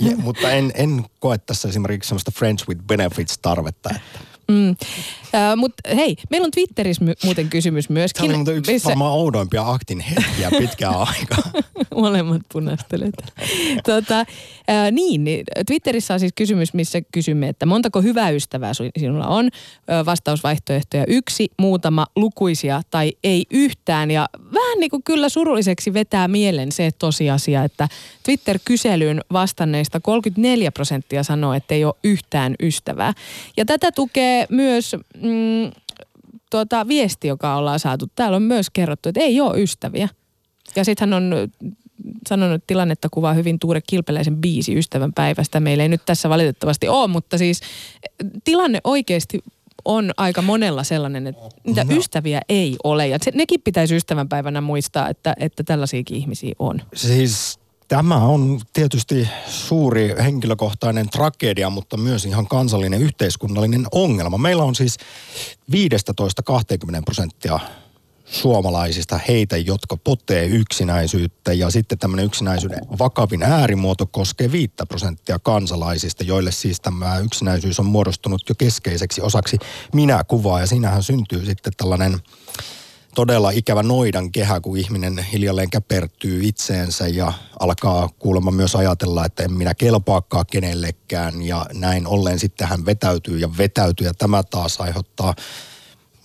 Ja, 0.00 0.16
mutta 0.16 0.50
en, 0.50 0.72
en 0.74 1.04
koe 1.20 1.38
tässä 1.38 1.68
esimerkiksi 1.68 2.08
semmoista 2.08 2.30
Friends 2.30 2.68
with 2.68 2.82
Benefits 2.82 3.38
tarvetta. 3.38 3.90
Että 3.90 4.18
Mm. 4.52 4.70
Uh, 4.70 5.56
Mutta 5.56 5.94
hei, 5.94 6.16
meillä 6.30 6.44
on 6.44 6.50
Twitterissä 6.50 7.04
my- 7.04 7.14
muuten 7.24 7.48
kysymys 7.48 7.88
myöskin. 7.88 8.30
Tämä 8.30 8.40
on 8.48 8.56
yksi 8.56 8.72
missä... 8.72 8.88
varmaan 8.88 9.12
oudoimpia 9.12 9.70
aktin 9.70 10.00
hetkiä 10.00 10.50
pitkään 10.58 10.94
aikaa. 11.18 11.52
Molemmat 11.94 12.42
punastelet. 12.52 13.14
tota, 13.86 14.20
uh, 14.20 14.92
niin, 14.92 15.24
niin, 15.24 15.44
Twitterissä 15.66 16.14
on 16.14 16.20
siis 16.20 16.32
kysymys, 16.34 16.74
missä 16.74 16.98
kysymme, 17.12 17.48
että 17.48 17.66
montako 17.66 18.02
hyvää 18.02 18.30
ystävää 18.30 18.72
sinulla 18.98 19.26
on? 19.26 19.46
Uh, 19.46 20.06
vastausvaihtoehtoja 20.06 21.04
yksi, 21.08 21.48
muutama, 21.58 22.06
lukuisia 22.16 22.82
tai 22.90 23.12
ei 23.24 23.46
yhtään. 23.50 24.10
Ja 24.10 24.28
vähän 24.54 24.80
niin 24.80 24.90
kuin 24.90 25.02
kyllä 25.02 25.28
surulliseksi 25.28 25.94
vetää 25.94 26.28
mielen 26.28 26.72
se 26.72 26.90
tosiasia, 26.98 27.64
että 27.64 27.88
Twitter-kyselyyn 28.22 29.20
vastanneista 29.32 30.00
34 30.00 30.72
prosenttia 30.72 31.22
sanoo, 31.22 31.52
että 31.52 31.74
ei 31.74 31.84
ole 31.84 31.94
yhtään 32.04 32.54
ystävää. 32.62 33.12
Ja 33.56 33.64
tätä 33.64 33.92
tukee 33.92 34.41
myös 34.50 34.96
mm, 35.16 35.70
tuota, 36.50 36.88
viesti, 36.88 37.28
joka 37.28 37.56
ollaan 37.56 37.80
saatu. 37.80 38.06
Täällä 38.14 38.36
on 38.36 38.42
myös 38.42 38.70
kerrottu, 38.70 39.08
että 39.08 39.20
ei 39.20 39.40
ole 39.40 39.60
ystäviä. 39.60 40.08
Ja 40.76 40.84
sitten 40.84 41.10
hän 41.10 41.22
on 41.22 41.48
sanonut, 42.28 42.54
että 42.54 42.66
tilannetta 42.66 43.08
kuvaa 43.10 43.32
hyvin 43.32 43.58
Tuure 43.58 43.80
Kilpeläisen 43.86 44.36
biisi 44.36 44.78
ystävän 44.78 45.12
päivästä. 45.12 45.60
Meillä 45.60 45.82
ei 45.82 45.88
nyt 45.88 46.02
tässä 46.06 46.28
valitettavasti 46.28 46.88
ole, 46.88 47.08
mutta 47.08 47.38
siis 47.38 47.60
tilanne 48.44 48.80
oikeasti 48.84 49.38
on 49.84 50.10
aika 50.16 50.42
monella 50.42 50.84
sellainen, 50.84 51.26
että 51.26 51.42
niitä 51.66 51.84
no. 51.84 51.96
ystäviä 51.96 52.40
ei 52.48 52.76
ole. 52.84 53.08
Ja 53.08 53.18
se, 53.22 53.30
nekin 53.34 53.60
pitäisi 53.62 53.96
ystävänpäivänä 53.96 54.60
muistaa, 54.60 55.08
että, 55.08 55.34
että 55.38 55.64
tällaisiakin 55.64 56.16
ihmisiä 56.16 56.52
on. 56.58 56.82
Siis 56.94 57.58
Tämä 57.92 58.16
on 58.16 58.60
tietysti 58.72 59.28
suuri 59.46 60.14
henkilökohtainen 60.22 61.08
tragedia, 61.08 61.70
mutta 61.70 61.96
myös 61.96 62.24
ihan 62.24 62.46
kansallinen 62.46 63.02
yhteiskunnallinen 63.02 63.86
ongelma. 63.92 64.38
Meillä 64.38 64.62
on 64.62 64.74
siis 64.74 64.98
15-20 65.72 65.74
prosenttia 67.04 67.60
suomalaisista 68.24 69.20
heitä, 69.28 69.56
jotka 69.56 69.96
potee 69.96 70.46
yksinäisyyttä 70.46 71.52
ja 71.52 71.70
sitten 71.70 71.98
tämmöinen 71.98 72.26
yksinäisyyden 72.26 72.80
vakavin 72.98 73.42
äärimuoto 73.42 74.06
koskee 74.06 74.52
5 74.52 74.72
prosenttia 74.88 75.38
kansalaisista, 75.38 76.24
joille 76.24 76.52
siis 76.52 76.80
tämä 76.80 77.18
yksinäisyys 77.18 77.80
on 77.80 77.86
muodostunut 77.86 78.42
jo 78.48 78.54
keskeiseksi 78.58 79.20
osaksi 79.20 79.58
minäkuvaa 79.94 80.60
ja 80.60 80.66
siinähän 80.66 81.02
syntyy 81.02 81.44
sitten 81.44 81.72
tällainen 81.76 82.20
todella 83.14 83.50
ikävä 83.50 83.82
noidan 83.82 84.32
kehä, 84.32 84.60
kun 84.60 84.76
ihminen 84.76 85.18
hiljalleen 85.18 85.70
käpertyy 85.70 86.40
itseensä 86.44 87.08
ja 87.08 87.32
alkaa 87.60 88.08
kuulemma 88.18 88.50
myös 88.50 88.76
ajatella, 88.76 89.24
että 89.24 89.42
en 89.42 89.52
minä 89.52 89.74
kelpaakaan 89.74 90.44
kenellekään. 90.50 91.42
Ja 91.42 91.66
näin 91.74 92.06
ollen 92.06 92.38
sitten 92.38 92.68
hän 92.68 92.86
vetäytyy 92.86 93.38
ja 93.38 93.56
vetäytyy 93.58 94.06
ja 94.06 94.14
tämä 94.14 94.42
taas 94.42 94.80
aiheuttaa 94.80 95.34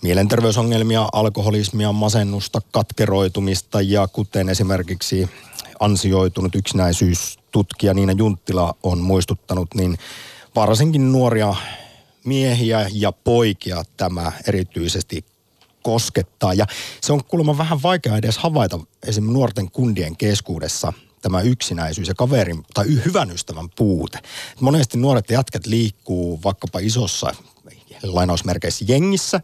mielenterveysongelmia, 0.02 1.08
alkoholismia, 1.12 1.92
masennusta, 1.92 2.60
katkeroitumista. 2.70 3.80
Ja 3.80 4.08
kuten 4.08 4.48
esimerkiksi 4.48 5.28
ansioitunut 5.80 6.54
yksinäisyystutkija 6.54 7.94
Niina 7.94 8.12
Junttila 8.12 8.74
on 8.82 8.98
muistuttanut, 8.98 9.74
niin 9.74 9.98
varsinkin 10.54 11.12
nuoria 11.12 11.54
miehiä 12.24 12.88
ja 12.92 13.12
poikia 13.12 13.84
tämä 13.96 14.32
erityisesti 14.46 15.24
koskettaa. 15.82 16.54
Ja 16.54 16.66
se 17.00 17.12
on 17.12 17.24
kuulemma 17.24 17.58
vähän 17.58 17.82
vaikea 17.82 18.16
edes 18.16 18.38
havaita 18.38 18.78
esimerkiksi 19.06 19.32
nuorten 19.32 19.70
kundien 19.70 20.16
keskuudessa 20.16 20.92
tämä 21.22 21.40
yksinäisyys 21.40 22.08
ja 22.08 22.14
kaverin 22.14 22.64
tai 22.74 22.86
hyvän 23.04 23.30
ystävän 23.30 23.68
puute. 23.76 24.18
Monesti 24.60 24.98
nuoret 24.98 25.30
jätkät 25.30 25.66
liikkuu 25.66 26.40
vaikkapa 26.44 26.78
isossa 26.78 27.34
lainausmerkeissä 28.02 28.84
jengissä, 28.88 29.40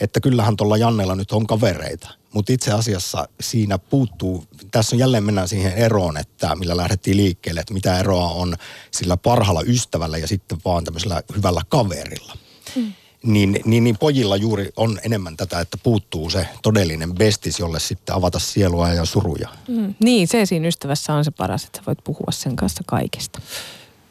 että 0.00 0.20
kyllähän 0.20 0.56
tuolla 0.56 0.76
Jannella 0.76 1.14
nyt 1.14 1.32
on 1.32 1.46
kavereita. 1.46 2.08
Mutta 2.32 2.52
itse 2.52 2.72
asiassa 2.72 3.28
siinä 3.40 3.78
puuttuu, 3.78 4.44
tässä 4.70 4.96
on 4.96 5.00
jälleen 5.00 5.24
mennään 5.24 5.48
siihen 5.48 5.72
eroon, 5.72 6.16
että 6.16 6.54
millä 6.54 6.76
lähdettiin 6.76 7.16
liikkeelle, 7.16 7.60
että 7.60 7.74
mitä 7.74 7.98
eroa 7.98 8.28
on 8.28 8.56
sillä 8.90 9.16
parhaalla 9.16 9.62
ystävällä 9.62 10.18
ja 10.18 10.26
sitten 10.26 10.58
vaan 10.64 10.84
tämmöisellä 10.84 11.22
hyvällä 11.36 11.62
kaverilla. 11.68 12.36
Mm 12.76 12.92
niin, 13.22 13.60
niin, 13.64 13.84
niin 13.84 13.98
pojilla 13.98 14.36
juuri 14.36 14.68
on 14.76 14.98
enemmän 15.06 15.36
tätä, 15.36 15.60
että 15.60 15.76
puuttuu 15.82 16.30
se 16.30 16.46
todellinen 16.62 17.14
bestis, 17.14 17.58
jolle 17.58 17.80
sitten 17.80 18.14
avata 18.14 18.38
sielua 18.38 18.88
ja 18.88 19.04
suruja. 19.04 19.48
Mm, 19.68 19.94
niin, 20.04 20.28
se 20.28 20.46
siinä 20.46 20.68
ystävässä 20.68 21.12
on 21.12 21.24
se 21.24 21.30
paras, 21.30 21.64
että 21.64 21.80
voit 21.86 21.98
puhua 22.04 22.30
sen 22.30 22.56
kanssa 22.56 22.84
kaikesta. 22.86 23.38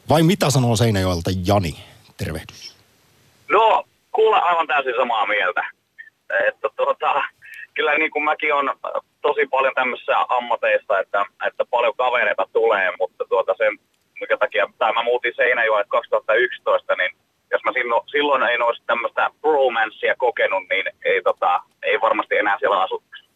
Vai 0.08 0.22
mitä 0.22 0.50
sanoo 0.50 0.76
Seinäjoelta 0.76 1.30
Jani? 1.46 1.74
Tervehdys. 2.16 2.76
No, 3.50 3.84
kuule 4.12 4.36
aivan 4.40 4.66
täysin 4.66 4.94
samaa 4.98 5.26
mieltä. 5.26 5.64
Että 6.48 6.68
tuota, 6.76 7.22
kyllä 7.74 7.98
niin 7.98 8.10
kuin 8.10 8.24
mäkin 8.24 8.54
on 8.54 8.74
tosi 9.22 9.46
paljon 9.46 9.74
tämmöisissä 9.74 10.12
ammateissa, 10.28 10.98
että, 10.98 11.24
että 11.46 11.64
paljon 11.70 11.94
kavereita 11.96 12.46
tulee, 12.52 12.92
mutta 12.98 13.24
tuota 13.28 13.54
sen, 13.58 13.78
mikä 14.20 14.36
takia, 14.36 14.66
tai 14.78 14.92
mä 14.92 15.02
muutin 15.02 15.32
Seinäjoelle 15.36 15.84
2011, 15.88 16.96
niin 16.96 17.10
silloin, 17.78 18.02
silloin 18.06 18.42
en 18.42 18.62
olisi 18.62 18.82
tämmöistä 18.86 19.30
romanssia 19.42 20.14
kokenut, 20.18 20.62
niin 20.70 20.86
ei, 21.04 21.22
tota, 21.22 21.60
ei 21.82 22.00
varmasti 22.00 22.36
enää 22.36 22.58
siellä 22.58 22.82
asuttaisi. 22.82 23.28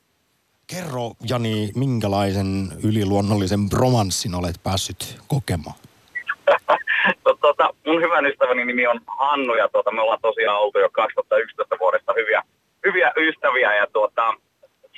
Kerro 0.67 1.11
Jani, 1.29 1.71
minkälaisen 1.77 2.69
yliluonnollisen 2.85 3.61
romanssin 3.73 4.35
olet 4.35 4.55
päässyt 4.65 5.19
kokemaan? 5.29 5.77
tota, 7.41 7.75
mun 7.87 8.03
hyvän 8.03 8.27
ystäväni 8.27 8.65
nimi 8.65 8.87
on 8.87 9.01
Hannu 9.07 9.55
ja 9.55 9.69
tuota, 9.69 9.93
me 9.93 10.01
ollaan 10.01 10.19
tosiaan 10.23 10.61
oltu 10.61 10.79
jo 10.79 10.89
2011 10.93 11.77
vuodesta 11.81 12.13
hyviä, 12.17 12.43
hyviä 12.87 13.13
ystäviä 13.17 13.77
ja 13.77 13.87
tuota, 13.93 14.35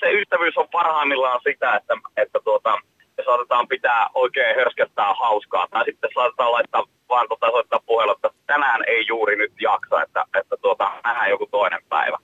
se 0.01 0.13
ystävyys 0.13 0.57
on 0.57 0.69
parhaimmillaan 0.73 1.41
sitä, 1.49 1.77
että, 1.77 1.95
että 2.17 2.39
tuota, 2.45 2.79
me 3.17 3.25
saatetaan 3.25 3.69
pitää 3.69 4.09
oikein 4.15 4.57
hörskettää 4.57 5.15
hauskaa 5.15 5.67
tai 5.71 5.85
sitten 5.85 6.11
saatetaan 6.15 6.53
laittaa 6.53 6.85
vaan 7.15 7.29
tota, 7.29 7.47
soittaa 7.57 7.87
puhelu, 7.87 8.13
että 8.13 8.31
tänään 8.53 8.81
ei 8.87 9.03
juuri 9.13 9.35
nyt 9.37 9.53
jaksa, 9.61 10.03
että, 10.03 10.25
että 10.41 10.57
tuota, 10.63 10.87
nähdään 11.05 11.31
joku 11.31 11.47
toinen 11.47 11.83
päivä. 11.89 12.19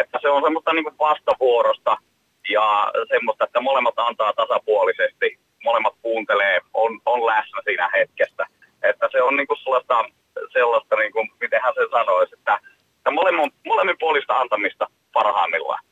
Että 0.00 0.18
se 0.22 0.28
on 0.28 0.42
semmoista 0.42 0.72
niin 0.72 0.86
kuin 0.88 0.98
vastavuorosta 0.98 1.96
ja 2.56 2.66
semmoista, 3.12 3.44
että 3.44 3.60
molemmat 3.60 3.98
antaa 3.98 4.32
tasapuolisesti, 4.32 5.28
molemmat 5.64 5.94
kuuntelee, 6.02 6.60
on, 6.74 6.90
on 7.06 7.26
läsnä 7.26 7.60
siinä 7.64 7.90
hetkessä. 7.96 8.44
Että 8.90 9.06
se 9.12 9.22
on 9.22 9.36
niin 9.36 9.46
kuin 9.46 9.58
sellaista, 9.62 10.04
sellaista 10.52 10.96
niin 10.96 11.12
kuin, 11.12 11.26
mitenhän 11.40 11.74
se 11.74 11.84
sanoisi, 11.90 12.34
että, 12.38 12.54
että 12.98 13.10
molemmin, 13.10 13.50
molemmin 13.66 13.96
puolista 14.00 14.34
antamista 14.34 14.86
parhaimmillaan. 15.12 15.84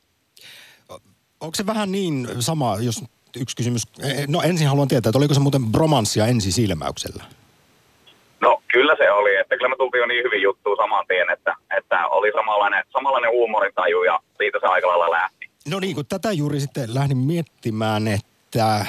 Onko 1.40 1.54
se 1.54 1.66
vähän 1.66 1.92
niin 1.92 2.28
sama, 2.40 2.76
jos 2.80 3.04
yksi 3.40 3.56
kysymys, 3.56 3.82
no 4.28 4.42
ensin 4.42 4.68
haluan 4.68 4.88
tietää, 4.88 5.10
että 5.10 5.18
oliko 5.18 5.34
se 5.34 5.40
muuten 5.40 5.72
bromanssia 5.72 6.26
ensisilmäyksellä? 6.26 7.24
No 8.40 8.62
kyllä 8.72 8.94
se 8.98 9.10
oli, 9.10 9.36
että 9.36 9.56
kyllä 9.56 9.68
me 9.68 9.76
tultiin 9.76 10.00
jo 10.00 10.06
niin 10.06 10.24
hyvin 10.24 10.42
juttuun 10.42 10.76
saman 10.76 11.04
tien, 11.08 11.30
että, 11.30 11.54
että 11.78 12.06
oli 12.08 12.32
samanlainen, 12.32 12.84
samanlainen 12.92 13.30
huumorintaju 13.30 14.02
ja 14.02 14.20
siitä 14.38 14.58
se 14.60 14.66
aika 14.66 14.88
lailla 14.88 15.10
lähti. 15.10 15.50
No 15.68 15.80
niin, 15.80 15.94
kun 15.94 16.06
tätä 16.06 16.32
juuri 16.32 16.60
sitten 16.60 16.94
lähdin 16.94 17.18
miettimään, 17.18 18.08
että 18.08 18.86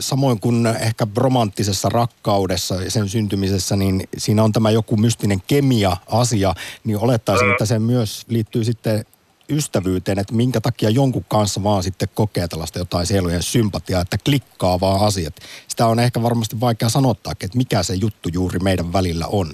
samoin 0.00 0.40
kuin 0.40 0.66
ehkä 0.66 1.06
romanttisessa 1.16 1.88
rakkaudessa 1.88 2.74
ja 2.74 2.90
sen 2.90 3.08
syntymisessä, 3.08 3.76
niin 3.76 4.08
siinä 4.16 4.44
on 4.44 4.52
tämä 4.52 4.70
joku 4.70 4.96
mystinen 4.96 5.38
kemia-asia, 5.46 6.54
niin 6.84 6.98
olettaisin, 6.98 7.46
mm. 7.46 7.50
että 7.50 7.66
se 7.66 7.78
myös 7.78 8.24
liittyy 8.28 8.64
sitten 8.64 9.04
ystävyyteen, 9.50 10.18
että 10.18 10.34
minkä 10.34 10.60
takia 10.60 10.90
jonkun 10.90 11.24
kanssa 11.28 11.64
vaan 11.64 11.82
sitten 11.82 12.08
kokee 12.14 12.48
tällaista 12.48 12.78
jotain 12.78 13.06
sielujen 13.06 13.42
sympatiaa, 13.42 14.00
että 14.00 14.16
klikkaa 14.24 14.80
vaan 14.80 15.06
asiat. 15.06 15.34
Sitä 15.68 15.86
on 15.86 15.98
ehkä 16.00 16.22
varmasti 16.22 16.60
vaikea 16.60 16.88
sanottaa, 16.88 17.32
että 17.32 17.58
mikä 17.58 17.82
se 17.82 17.94
juttu 17.94 18.28
juuri 18.32 18.58
meidän 18.58 18.92
välillä 18.92 19.26
on. 19.32 19.46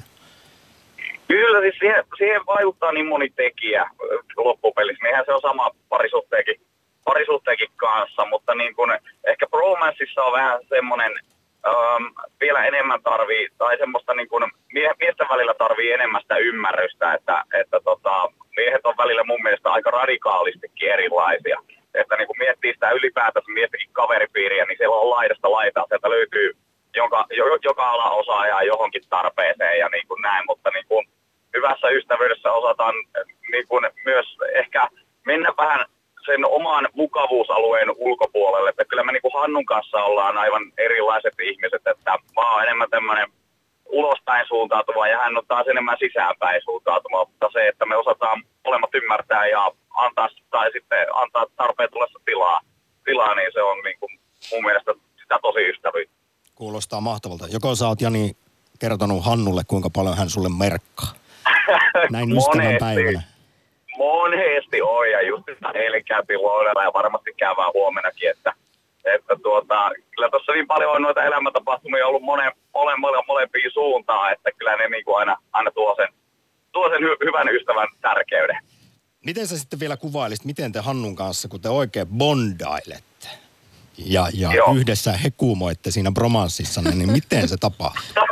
Kyllä, 1.28 1.60
siis 1.60 1.74
siihen, 1.78 2.04
siihen 2.16 2.46
vaikuttaa 2.46 2.92
niin 2.92 3.06
moni 3.06 3.30
tekijä 3.30 3.90
loppupelissä. 4.36 5.04
Niinhän 5.04 5.24
se 5.24 5.32
on 5.32 5.40
sama 5.40 5.70
parisuhteenkin, 5.88 6.60
parisuhteenkin 7.04 7.70
kanssa, 7.76 8.26
mutta 8.30 8.54
niin 8.54 8.74
kun, 8.74 8.98
ehkä 9.24 9.46
Bromanceissa 9.46 10.22
on 10.22 10.32
vähän 10.32 10.60
semmoinen, 10.68 11.12
ähm, 11.66 12.04
vielä 12.40 12.64
enemmän 12.64 13.02
tarvii, 13.02 13.48
tai 13.58 13.78
semmoista 13.78 14.14
niin 14.14 14.28
kun, 14.28 14.50
mie- 14.72 14.94
miesten 15.00 15.26
välillä 15.30 15.54
tarvii 15.54 15.92
enemmän 15.92 16.22
sitä 16.22 16.36
ymmärrystä, 16.36 17.14
että, 17.14 17.44
että 17.60 17.80
tota, 17.84 18.32
miehet 18.64 18.86
on 18.86 19.00
välillä 19.02 19.24
mun 19.24 19.42
mielestä 19.42 19.72
aika 19.72 19.90
radikaalistikin 19.90 20.92
erilaisia. 20.92 21.58
Että 21.94 22.16
niin 22.16 22.26
kun 22.26 22.38
miettii 22.38 22.72
sitä 22.74 22.90
ylipäätänsä 22.90 23.50
miettikin 23.52 23.92
kaveripiiriä, 23.92 24.64
niin 24.64 24.78
siellä 24.78 24.96
on 24.96 25.10
laidasta 25.10 25.50
laitaa. 25.50 25.86
Sieltä 25.88 26.10
löytyy 26.10 26.56
joka, 26.96 27.26
joka 27.64 27.90
ala 27.90 28.10
osaajaa 28.10 28.62
johonkin 28.62 29.02
tarpeeseen 29.10 29.78
ja 29.78 29.88
niin 29.88 30.06
kuin 30.08 30.22
näin, 30.22 30.44
mutta 30.46 30.70
niin 30.70 30.86
kuin 30.88 31.06
hyvässä 31.56 31.88
ystävyydessä 31.88 32.52
osataan 32.52 32.94
niin 33.50 33.68
kuin 33.68 33.84
myös 34.04 34.26
ehkä 34.54 34.88
mennä 35.26 35.50
vähän 35.58 35.86
sen 36.26 36.46
oman 36.46 36.88
mukavuusalueen 36.92 37.88
ulkopuolelle. 37.96 38.70
Että 38.70 38.84
kyllä 38.84 39.04
me 39.04 39.12
niin 39.12 39.22
kuin 39.22 39.40
Hannun 39.40 39.66
kanssa 39.66 40.04
ollaan 40.04 40.38
aivan 40.38 40.72
erilaiset 40.78 41.34
ihmiset, 41.42 41.86
että 41.86 42.10
mä 42.10 42.52
oon 42.52 42.62
enemmän 42.62 42.90
tämmöinen 42.90 43.28
ulospäin 43.98 44.46
suuntautuva 44.48 45.08
ja 45.08 45.18
hän 45.18 45.36
on 45.36 45.46
taas 45.48 45.66
enemmän 45.66 45.96
sisäänpäin 45.98 46.60
suuntautuva, 46.64 47.26
mutta 47.26 47.48
se, 47.52 47.68
että 47.68 47.86
me 47.86 47.96
osataan 47.96 48.42
molemmat 48.64 48.94
ymmärtää 48.94 49.46
ja 49.46 49.72
antaa, 49.94 50.28
tai 50.50 50.72
sitten 50.72 51.06
antaa 51.14 51.46
tarpeen 51.56 51.88
tullessa 51.92 52.20
tilaa, 52.24 52.60
tilaa 53.04 53.34
niin 53.34 53.50
se 53.52 53.62
on 53.62 53.78
niin 53.84 53.98
kuin 54.00 54.12
mun 54.52 54.64
mielestä 54.64 54.92
sitä 55.22 55.38
tosi 55.42 55.60
ystävyyttä. 55.70 56.14
Kuulostaa 56.54 57.00
mahtavalta. 57.00 57.46
Joko 57.52 57.74
sä 57.74 57.88
oot 57.88 58.00
Jani 58.00 58.36
kertonut 58.78 59.24
Hannulle, 59.24 59.62
kuinka 59.68 59.90
paljon 59.90 60.16
hän 60.16 60.30
sulle 60.30 60.48
merkkaa? 60.58 61.12
Näin 62.10 62.36
ystävän 62.36 62.76
päivänä. 62.80 63.22
Monesti 63.98 64.82
on 64.82 65.10
ja 65.10 65.22
just 65.22 65.44
eilen 65.74 66.04
käytiin 66.04 66.40
ja 66.84 66.92
varmasti 66.94 67.30
käydään 67.36 67.72
huomenakin, 67.74 68.30
että 68.30 68.52
että 69.04 69.36
tuota, 69.42 69.90
kyllä 70.10 70.30
tuossa 70.30 70.52
niin 70.52 70.66
paljon 70.66 70.96
on 70.96 71.02
noita 71.02 71.22
elämäntapahtumia 71.22 72.06
ollut 72.06 72.22
monen, 72.22 72.52
monen, 72.74 73.00
monen, 73.00 73.22
molempiin 73.26 73.70
suuntaan, 73.72 74.32
että 74.32 74.50
kyllä 74.58 74.76
ne 74.76 74.88
niin 74.88 75.04
kuin 75.04 75.18
aina, 75.18 75.36
aina 75.52 75.70
tuo 75.70 75.94
sen, 75.96 76.08
tuo 76.72 76.88
sen 76.88 77.02
hy, 77.02 77.16
hyvän 77.24 77.48
ystävän 77.48 77.88
tärkeyden. 78.00 78.58
Miten 79.26 79.46
sä 79.46 79.58
sitten 79.58 79.80
vielä 79.80 79.96
kuvailisit, 79.96 80.44
miten 80.44 80.72
te 80.72 80.80
Hannun 80.80 81.16
kanssa, 81.16 81.48
kun 81.48 81.60
te 81.60 81.68
oikein 81.68 82.06
bondailette 82.06 83.28
ja, 83.98 84.26
ja 84.34 84.50
yhdessä 84.76 85.12
hekumoitte 85.12 85.90
siinä 85.90 86.12
bromanssissa, 86.12 86.82
niin 86.82 87.12
miten 87.12 87.48
se 87.48 87.56
tapahtuu? 87.56 88.14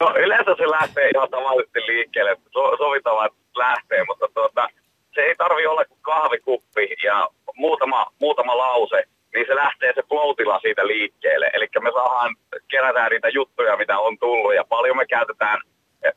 No 0.00 0.14
yleensä 0.16 0.54
se 0.58 0.70
lähtee 0.70 1.10
ihan 1.10 1.30
tavallisesti 1.30 1.80
liikkeelle, 1.86 2.36
so, 2.52 2.76
sovitaan, 2.76 3.26
että 3.26 3.38
lähtee, 3.58 4.04
mutta 4.08 4.26
tuota, 4.34 4.68
se 5.14 5.20
ei 5.20 5.34
tarvi 5.36 5.66
olla 5.66 5.84
kuin 5.84 5.98
kahvikuppi 6.02 6.88
ja 7.04 7.28
muutama, 7.58 8.06
muutama 8.20 8.58
lause, 8.58 9.02
niin 9.34 9.46
se 9.46 9.54
lähtee 9.54 9.92
se 9.94 10.02
floatila 10.08 10.60
siitä 10.60 10.86
liikkeelle. 10.86 11.50
Eli 11.52 11.66
me 11.80 11.90
saadaan, 11.92 12.36
kerätään 12.68 13.10
niitä 13.10 13.28
juttuja, 13.28 13.76
mitä 13.76 13.98
on 13.98 14.18
tullut 14.18 14.54
ja 14.54 14.64
paljon 14.64 14.96
me 14.96 15.06
käytetään 15.06 15.58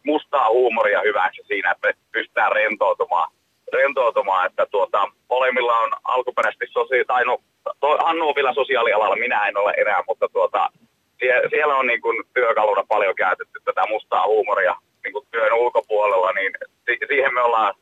mustaa 0.03 0.49
huumoria 0.49 1.01
hyväksi 1.01 1.41
siinä, 1.47 1.71
että 1.71 1.87
me 1.87 1.93
pystytään 2.11 2.51
rentoutumaan. 2.51 3.31
rentoutumaan 3.73 4.45
että 4.45 4.65
tuota, 4.71 5.07
molemmilla 5.29 5.77
on 5.77 5.91
alkuperäisesti 6.03 6.65
sosiaali, 6.69 7.05
tai 7.05 7.25
no, 7.25 7.37
toi, 7.79 7.97
Hannu 8.03 8.29
on 8.29 8.35
vielä 8.35 8.53
sosiaalialalla, 8.53 9.15
minä 9.15 9.47
en 9.47 9.57
ole 9.57 9.73
enää, 9.77 10.03
mutta 10.07 10.29
tuota, 10.33 10.69
sie, 11.19 11.41
siellä 11.49 11.75
on 11.75 11.87
niin 11.87 12.01
kuin 12.01 12.23
työkaluna 12.33 12.83
paljon 12.87 13.15
käytetty 13.15 13.59
tätä 13.65 13.83
mustaa 13.89 14.27
huumoria 14.27 14.75
niin 15.03 15.13
kuin 15.13 15.27
työn 15.31 15.53
ulkopuolella, 15.53 16.31
niin 16.31 16.51
si, 16.85 16.97
siihen 17.07 17.33
me 17.33 17.41
ollaan 17.41 17.73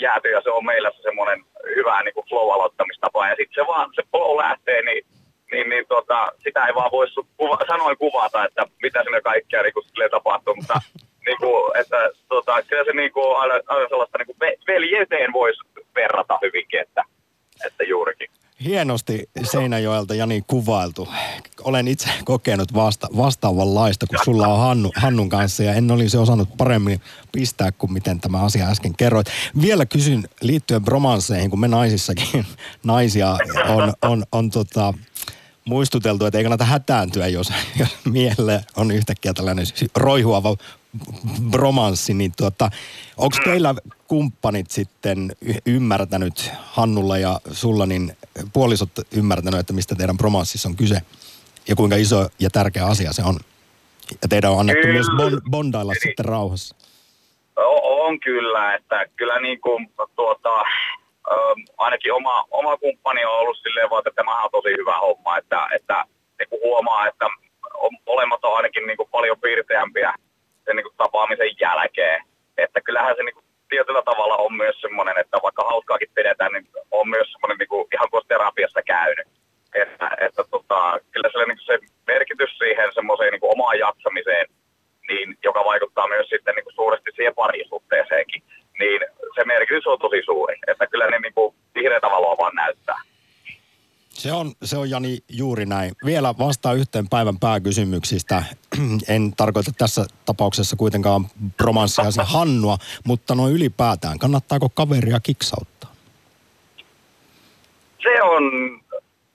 jääty 0.00 0.28
ja 0.30 0.40
se 0.40 0.50
on 0.50 0.64
meillä 0.64 0.90
se 0.90 1.02
semmoinen 1.02 1.44
hyvä 1.76 2.02
niin 2.02 2.14
kuin 2.14 2.26
flow-aloittamistapa. 2.28 3.28
Ja 3.28 3.36
sitten 3.36 3.54
se 3.54 3.66
vaan, 3.66 3.90
se 3.94 4.02
flow 4.10 4.38
lähtee, 4.38 4.82
niin, 4.82 5.06
niin, 5.52 5.68
niin 5.68 5.86
tota, 5.88 6.32
sitä 6.44 6.66
ei 6.66 6.74
vaan 6.74 6.90
voi 6.90 7.06
kuva, 7.36 7.58
sanoin 7.66 7.98
kuvata, 7.98 8.44
että 8.44 8.62
mitä 8.82 9.02
sinne 9.02 9.20
kaikkea 9.20 9.62
niin 9.62 9.74
kuin, 9.74 9.86
tapahtuu, 10.10 10.54
mutta 10.54 10.74
niin 11.26 11.38
kuin, 11.40 11.76
että, 11.80 12.10
tota, 12.28 12.62
kyllä 12.62 12.84
se 12.84 12.92
niin 12.92 13.12
kuin, 13.12 13.36
aina, 13.36 13.54
aina 13.66 13.88
sellaista 13.88 14.18
niin 14.18 14.26
kuin 14.26 14.38
veljeteen 14.66 15.32
voisi 15.32 15.60
verrata 15.94 16.38
hyvinkin, 16.42 16.80
että, 16.80 17.02
että 17.66 17.84
juurikin. 17.84 18.28
Hienosti 18.64 19.30
Seinäjoelta 19.42 20.14
Jani 20.14 20.42
kuvailtu. 20.46 21.08
Olen 21.64 21.88
itse 21.88 22.08
kokenut 22.24 22.74
vasta, 22.74 23.08
vastaavanlaista, 23.16 24.06
kun 24.06 24.18
sulla 24.24 24.46
on 24.48 24.58
Hannu, 24.58 24.90
Hannun 24.96 25.28
kanssa 25.28 25.62
ja 25.62 25.74
en 25.74 25.90
olisi 25.90 26.16
osannut 26.16 26.48
paremmin 26.56 27.00
pistää 27.32 27.72
kuin 27.72 27.92
miten 27.92 28.20
tämä 28.20 28.40
asia 28.40 28.68
äsken 28.68 28.96
kerroit. 28.96 29.26
Vielä 29.60 29.86
kysyn 29.86 30.28
liittyen 30.40 30.84
bromansseihin, 30.84 31.50
kun 31.50 31.60
me 31.60 31.68
naisissakin 31.68 32.46
naisia 32.84 33.38
on, 33.68 33.94
on, 34.02 34.24
on 34.32 34.50
tota, 34.50 34.94
muistuteltu, 35.64 36.26
että 36.26 36.38
ei 36.38 36.44
kannata 36.44 36.64
hätääntyä, 36.64 37.28
jos, 37.28 37.52
jos 37.76 37.88
miehelle 38.04 38.64
on 38.76 38.90
yhtäkkiä 38.90 39.34
tällainen 39.34 39.66
roihuava 39.96 40.56
bromanssi, 41.50 42.14
niin 42.14 42.32
tuota, 42.36 42.70
onko 43.16 43.36
teillä 43.44 43.74
kumppanit 44.08 44.70
sitten 44.70 45.32
ymmärtänyt, 45.66 46.50
Hannulla 46.62 47.18
ja 47.18 47.40
sulla, 47.52 47.86
niin 47.86 48.16
puolisot 48.52 48.90
ymmärtänyt, 49.16 49.60
että 49.60 49.72
mistä 49.72 49.94
teidän 49.94 50.16
bromanssissa 50.16 50.68
on 50.68 50.76
kyse 50.76 51.00
ja 51.68 51.76
kuinka 51.76 51.96
iso 51.96 52.28
ja 52.38 52.50
tärkeä 52.50 52.86
asia 52.86 53.12
se 53.12 53.22
on? 53.24 53.36
Ja 54.22 54.28
teidän 54.28 54.50
on 54.50 54.60
annettu 54.60 54.82
kyllä. 54.82 54.94
myös 54.94 55.06
bon, 55.16 55.40
bondailla 55.50 55.92
Eli, 55.92 56.00
sitten 56.00 56.24
rauhassa. 56.24 56.76
On 57.82 58.20
kyllä, 58.20 58.74
että 58.74 59.06
kyllä 59.16 59.40
niin 59.40 59.60
kuin 59.60 59.90
tuota, 60.16 60.50
ainakin 61.78 62.12
oma, 62.12 62.44
oma 62.50 62.76
kumppani 62.76 63.24
on 63.24 63.38
ollut 63.38 63.58
silleen 63.62 63.90
vaan, 63.90 64.02
että 64.06 64.16
tämä 64.16 64.42
on 64.42 64.50
tosi 64.52 64.68
hyvä 64.68 64.98
homma, 64.98 65.38
että, 65.38 65.68
että 65.74 66.04
niin 66.38 66.48
kuin 66.48 66.60
huomaa, 66.64 67.06
että 67.08 67.26
molemmat 68.06 68.44
on 68.44 68.56
ainakin 68.56 68.86
niin 68.86 68.96
kuin 68.96 69.08
paljon 69.10 69.40
piirteämpiä 69.40 70.14
sen 70.64 70.76
niin 70.76 70.84
kuin 70.84 70.96
tapaamisen 70.96 71.50
jälkeen. 71.60 72.24
Että 72.56 72.80
kyllähän 72.80 73.16
se 73.16 73.22
niin 73.22 73.34
kuin 73.34 73.44
tietyllä 73.74 74.02
tavalla 74.10 74.36
on 74.46 74.54
myös 74.62 74.76
semmoinen, 74.80 75.16
että 75.22 75.36
vaikka 75.46 75.62
hauskaakin 75.70 76.14
pidetään, 76.14 76.52
niin 76.52 76.66
on 77.00 77.06
myös 77.14 77.28
semmoinen 77.32 77.58
niin 77.58 77.86
ihan 77.94 78.10
kuin 78.10 78.24
terapiassa 78.28 78.82
käynyt. 78.82 79.28
Että, 79.82 80.08
että 80.26 80.42
tota, 80.50 80.80
kyllä 81.12 81.28
se, 81.32 81.38
niin 81.46 81.66
se 81.68 81.74
merkitys 82.12 82.52
siihen 82.58 82.88
semmoiseen 82.98 83.32
niin 83.32 83.52
omaan 83.54 83.78
jaksamiseen, 83.86 84.46
niin, 85.08 85.26
joka 85.48 85.60
vaikuttaa 85.70 86.12
myös 86.14 86.28
sitten 86.28 86.54
niin 86.54 86.66
kuin 86.66 86.78
suuresti 86.80 87.10
siihen 87.14 87.34
parisuhteeseenkin, 87.42 88.42
niin 88.80 89.00
se 89.34 89.44
merkitys 89.44 89.86
on 89.86 89.98
tosi 89.98 90.22
suuri. 90.24 90.56
Että 90.70 90.86
kyllä 90.86 91.06
ne 91.06 91.18
niin 91.18 91.34
kuin 91.34 91.54
vihreätä 91.74 92.08
valoa 92.16 92.40
vaan 92.42 92.56
näyttää. 92.62 92.83
Se 94.14 94.32
on, 94.32 94.52
se 94.62 94.76
on 94.76 94.90
Jani 94.90 95.18
juuri 95.28 95.66
näin. 95.66 95.92
Vielä 96.04 96.34
vastaa 96.38 96.72
yhteen 96.72 97.08
päivän 97.08 97.38
pääkysymyksistä. 97.38 98.42
En 99.14 99.32
tarkoita 99.36 99.70
tässä 99.78 100.06
tapauksessa 100.24 100.76
kuitenkaan 100.76 101.26
romanssia 101.60 102.24
Hannua, 102.24 102.76
mutta 103.06 103.34
noin 103.34 103.52
ylipäätään. 103.54 104.18
Kannattaako 104.18 104.68
kaveria 104.68 105.20
kiksauttaa? 105.20 105.90
Se 108.02 108.22
on 108.22 108.42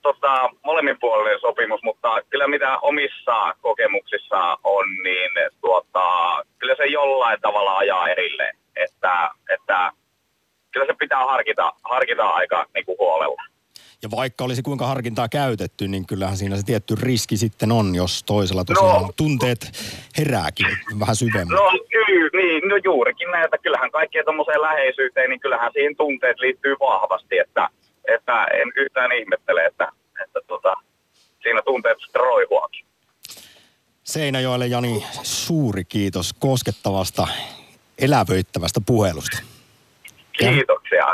tota, 0.02 0.50
molemminpuolinen 0.64 1.40
sopimus, 1.40 1.80
mutta 1.82 2.08
kyllä 2.30 2.48
mitä 2.48 2.78
omissa 2.78 3.54
kokemuksissa 3.60 4.58
on, 4.64 4.84
niin 5.02 5.30
tuota, 5.60 6.04
kyllä 6.58 6.74
se 6.76 6.86
jollain 6.86 7.40
tavalla 7.40 7.76
ajaa 7.76 8.08
erilleen. 8.08 8.56
Että, 8.76 9.30
että 9.54 9.92
kyllä 10.70 10.86
se 10.86 10.94
pitää 10.98 11.24
harkita, 11.24 11.72
harkita 11.84 12.26
aika 12.26 12.66
niin 12.74 12.86
kuin 12.86 12.98
huolella. 12.98 13.49
Ja 14.02 14.10
vaikka 14.10 14.44
olisi 14.44 14.62
kuinka 14.62 14.86
harkintaa 14.86 15.28
käytetty, 15.28 15.88
niin 15.88 16.06
kyllähän 16.06 16.36
siinä 16.36 16.56
se 16.56 16.62
tietty 16.62 16.94
riski 17.02 17.36
sitten 17.36 17.72
on, 17.72 17.94
jos 17.94 18.22
toisella 18.22 18.64
tosiaan 18.64 19.02
no, 19.02 19.12
tunteet 19.16 19.72
herääkin 20.18 20.66
vähän 21.00 21.16
syvemmin. 21.16 21.54
No 21.54 21.70
kyllä, 21.90 22.30
niin, 22.42 22.68
no 22.68 22.76
juurikin 22.84 23.30
näitä. 23.30 23.58
Kyllähän 23.58 23.90
kaikkeen 23.90 24.24
tuommoiseen 24.24 24.62
läheisyyteen, 24.62 25.30
niin 25.30 25.40
kyllähän 25.40 25.72
siihen 25.72 25.96
tunteet 25.96 26.38
liittyy 26.38 26.76
vahvasti, 26.80 27.38
että, 27.38 27.68
että 28.14 28.44
en 28.44 28.72
yhtään 28.76 29.12
ihmettele, 29.12 29.64
että, 29.64 29.92
että 30.24 30.40
tota, 30.46 30.74
siinä 31.42 31.62
tunteet 31.62 31.98
sitten 32.00 32.20
roihuakin. 32.20 32.86
Seinäjoelle 34.04 34.66
Jani, 34.66 35.06
suuri 35.22 35.84
kiitos 35.84 36.32
koskettavasta, 36.32 37.26
elävöittävästä 37.98 38.80
puhelusta. 38.86 39.38
Kiitoksia. 40.32 41.06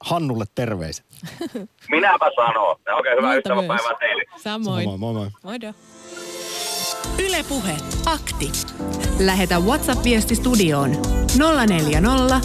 Hannulle 0.00 0.44
terveiset. 0.54 1.06
Minäpä 1.90 2.30
sanon. 2.36 2.76
Okei, 2.98 3.16
hyvää 3.16 3.34
ystäväpäivää 3.34 3.94
teille. 3.98 4.22
Samoin. 4.36 4.88
Moi 4.88 4.98
moi 4.98 5.12
moi. 5.12 5.30
Moido. 5.42 5.72
Yle 7.18 7.44
Puhe. 7.48 7.76
Akti. 8.06 8.52
Lähetä 9.18 9.58
WhatsApp-viesti 9.58 10.34
studioon 10.34 10.90
040 11.66 12.40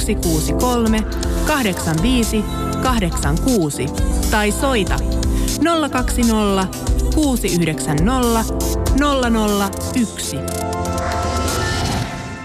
163 0.00 0.98
85 1.46 2.44
86 2.82 3.86
tai 4.30 4.50
soita 4.50 4.96
020 5.90 6.66
690 7.14 8.54
001. 9.94 10.36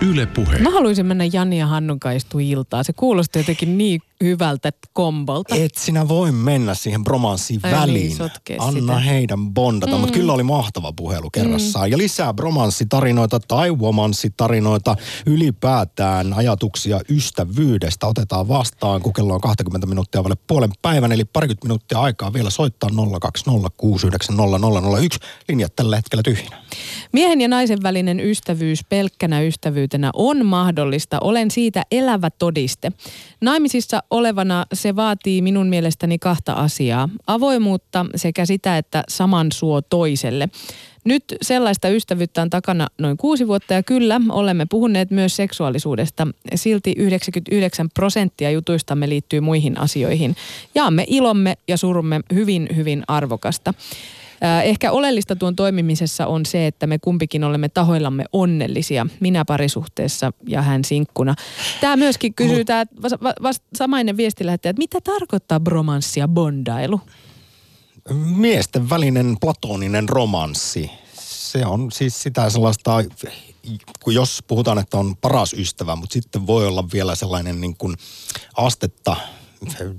Yle 0.09 0.25
Puhe. 0.25 0.57
Mä 0.57 0.69
haluaisin 0.69 1.05
mennä 1.05 1.23
Jani 1.33 1.59
ja 1.59 1.67
Hannun 1.67 1.99
kanssa 1.99 2.37
iltaa. 2.41 2.83
Se 2.83 2.93
kuulosti 2.93 3.39
jotenkin 3.39 3.77
niin 3.77 4.01
hyvältä 4.23 4.71
kombolta. 4.93 5.55
Et 5.55 5.75
sinä 5.75 6.07
voi 6.07 6.31
mennä 6.31 6.73
siihen 6.73 7.03
bromanssiin 7.03 7.59
Ai 7.63 7.71
niin, 7.71 7.81
väliin. 7.81 8.17
Niin, 8.49 8.61
Anna 8.61 8.79
sitä. 8.79 8.99
heidän 8.99 9.53
bondata. 9.53 9.95
Mm. 9.95 9.99
Mutta 9.99 10.13
kyllä 10.13 10.33
oli 10.33 10.43
mahtava 10.43 10.93
puhelu 10.93 11.29
kerrassaan. 11.29 11.87
Mm. 11.87 11.91
Ja 11.91 11.97
lisää 11.97 12.33
bromanssitarinoita 12.33 13.39
tai 13.39 13.71
womanssitarinoita. 13.71 14.95
Ylipäätään 15.25 16.33
ajatuksia 16.33 16.99
ystävyydestä 17.09 18.07
otetaan 18.07 18.47
vastaan, 18.47 19.01
kun 19.01 19.13
kello 19.13 19.33
on 19.33 19.41
20 19.41 19.87
minuuttia 19.87 20.23
vaille 20.23 20.37
puolen 20.47 20.71
päivän. 20.81 21.11
Eli 21.11 21.25
parikymmentä 21.25 21.65
minuuttia 21.65 21.99
aikaa 21.99 22.33
vielä 22.33 22.49
soittaa 22.49 22.89
020690001. 22.89 22.95
Linjat 25.49 25.75
tällä 25.75 25.95
hetkellä 25.95 26.23
tyhjinä. 26.23 26.57
Miehen 27.11 27.41
ja 27.41 27.47
naisen 27.47 27.83
välinen 27.83 28.19
ystävyys 28.19 28.79
pelkkänä 28.89 29.41
ystävyytenä 29.41 30.09
on 30.13 30.45
mahdollista. 30.45 31.17
Olen 31.21 31.51
siitä 31.51 31.83
elävä 31.91 32.29
todiste. 32.29 32.91
Naimisissa 33.41 34.03
olevana 34.11 34.65
se 34.73 34.95
vaatii 34.95 35.41
minun 35.41 35.67
mielestäni 35.67 36.19
kahta 36.19 36.53
asiaa. 36.53 37.09
Avoimuutta 37.27 38.05
sekä 38.15 38.45
sitä, 38.45 38.77
että 38.77 39.03
saman 39.07 39.51
suo 39.51 39.81
toiselle. 39.81 40.49
Nyt 41.05 41.23
sellaista 41.41 41.89
ystävyyttä 41.89 42.41
on 42.41 42.49
takana 42.49 42.87
noin 42.97 43.17
kuusi 43.17 43.47
vuotta 43.47 43.73
ja 43.73 43.83
kyllä 43.83 44.21
olemme 44.29 44.65
puhuneet 44.69 45.11
myös 45.11 45.35
seksuaalisuudesta. 45.35 46.27
Silti 46.55 46.93
99 46.97 47.89
prosenttia 47.89 48.51
jutuistamme 48.51 49.09
liittyy 49.09 49.39
muihin 49.39 49.79
asioihin. 49.79 50.35
Jaamme 50.75 51.03
ilomme 51.07 51.57
ja 51.67 51.77
surumme 51.77 52.19
hyvin, 52.33 52.69
hyvin 52.75 53.03
arvokasta. 53.07 53.73
Ehkä 54.63 54.91
oleellista 54.91 55.35
tuon 55.35 55.55
toimimisessa 55.55 56.27
on 56.27 56.45
se, 56.45 56.67
että 56.67 56.87
me 56.87 56.99
kumpikin 56.99 57.43
olemme 57.43 57.69
tahoillamme 57.69 58.25
onnellisia, 58.33 59.07
minä 59.19 59.45
parisuhteessa 59.45 60.31
ja 60.47 60.61
hän 60.61 60.83
sinkkuna. 60.83 61.35
Tämä 61.81 61.95
myöskin 61.95 62.33
kysyy, 62.33 62.65
tämä 62.65 62.85
samainen 63.75 64.17
viesti 64.17 64.45
lähettäjä, 64.45 64.69
että 64.69 64.79
mitä 64.79 65.01
tarkoittaa 65.01 65.59
bromanssi 65.59 66.19
ja 66.19 66.27
bondailu? 66.27 67.01
Miesten 68.35 68.89
välinen 68.89 69.37
platoninen 69.41 70.09
romanssi. 70.09 70.91
Se 71.19 71.65
on 71.65 71.91
siis 71.91 72.23
sitä 72.23 72.49
sellaista, 72.49 73.03
kun 74.03 74.13
jos 74.13 74.43
puhutaan, 74.47 74.77
että 74.79 74.97
on 74.97 75.15
paras 75.17 75.53
ystävä, 75.53 75.95
mutta 75.95 76.13
sitten 76.13 76.47
voi 76.47 76.67
olla 76.67 76.83
vielä 76.93 77.15
sellainen 77.15 77.61
niin 77.61 77.77
kuin 77.77 77.95
astetta 78.57 79.15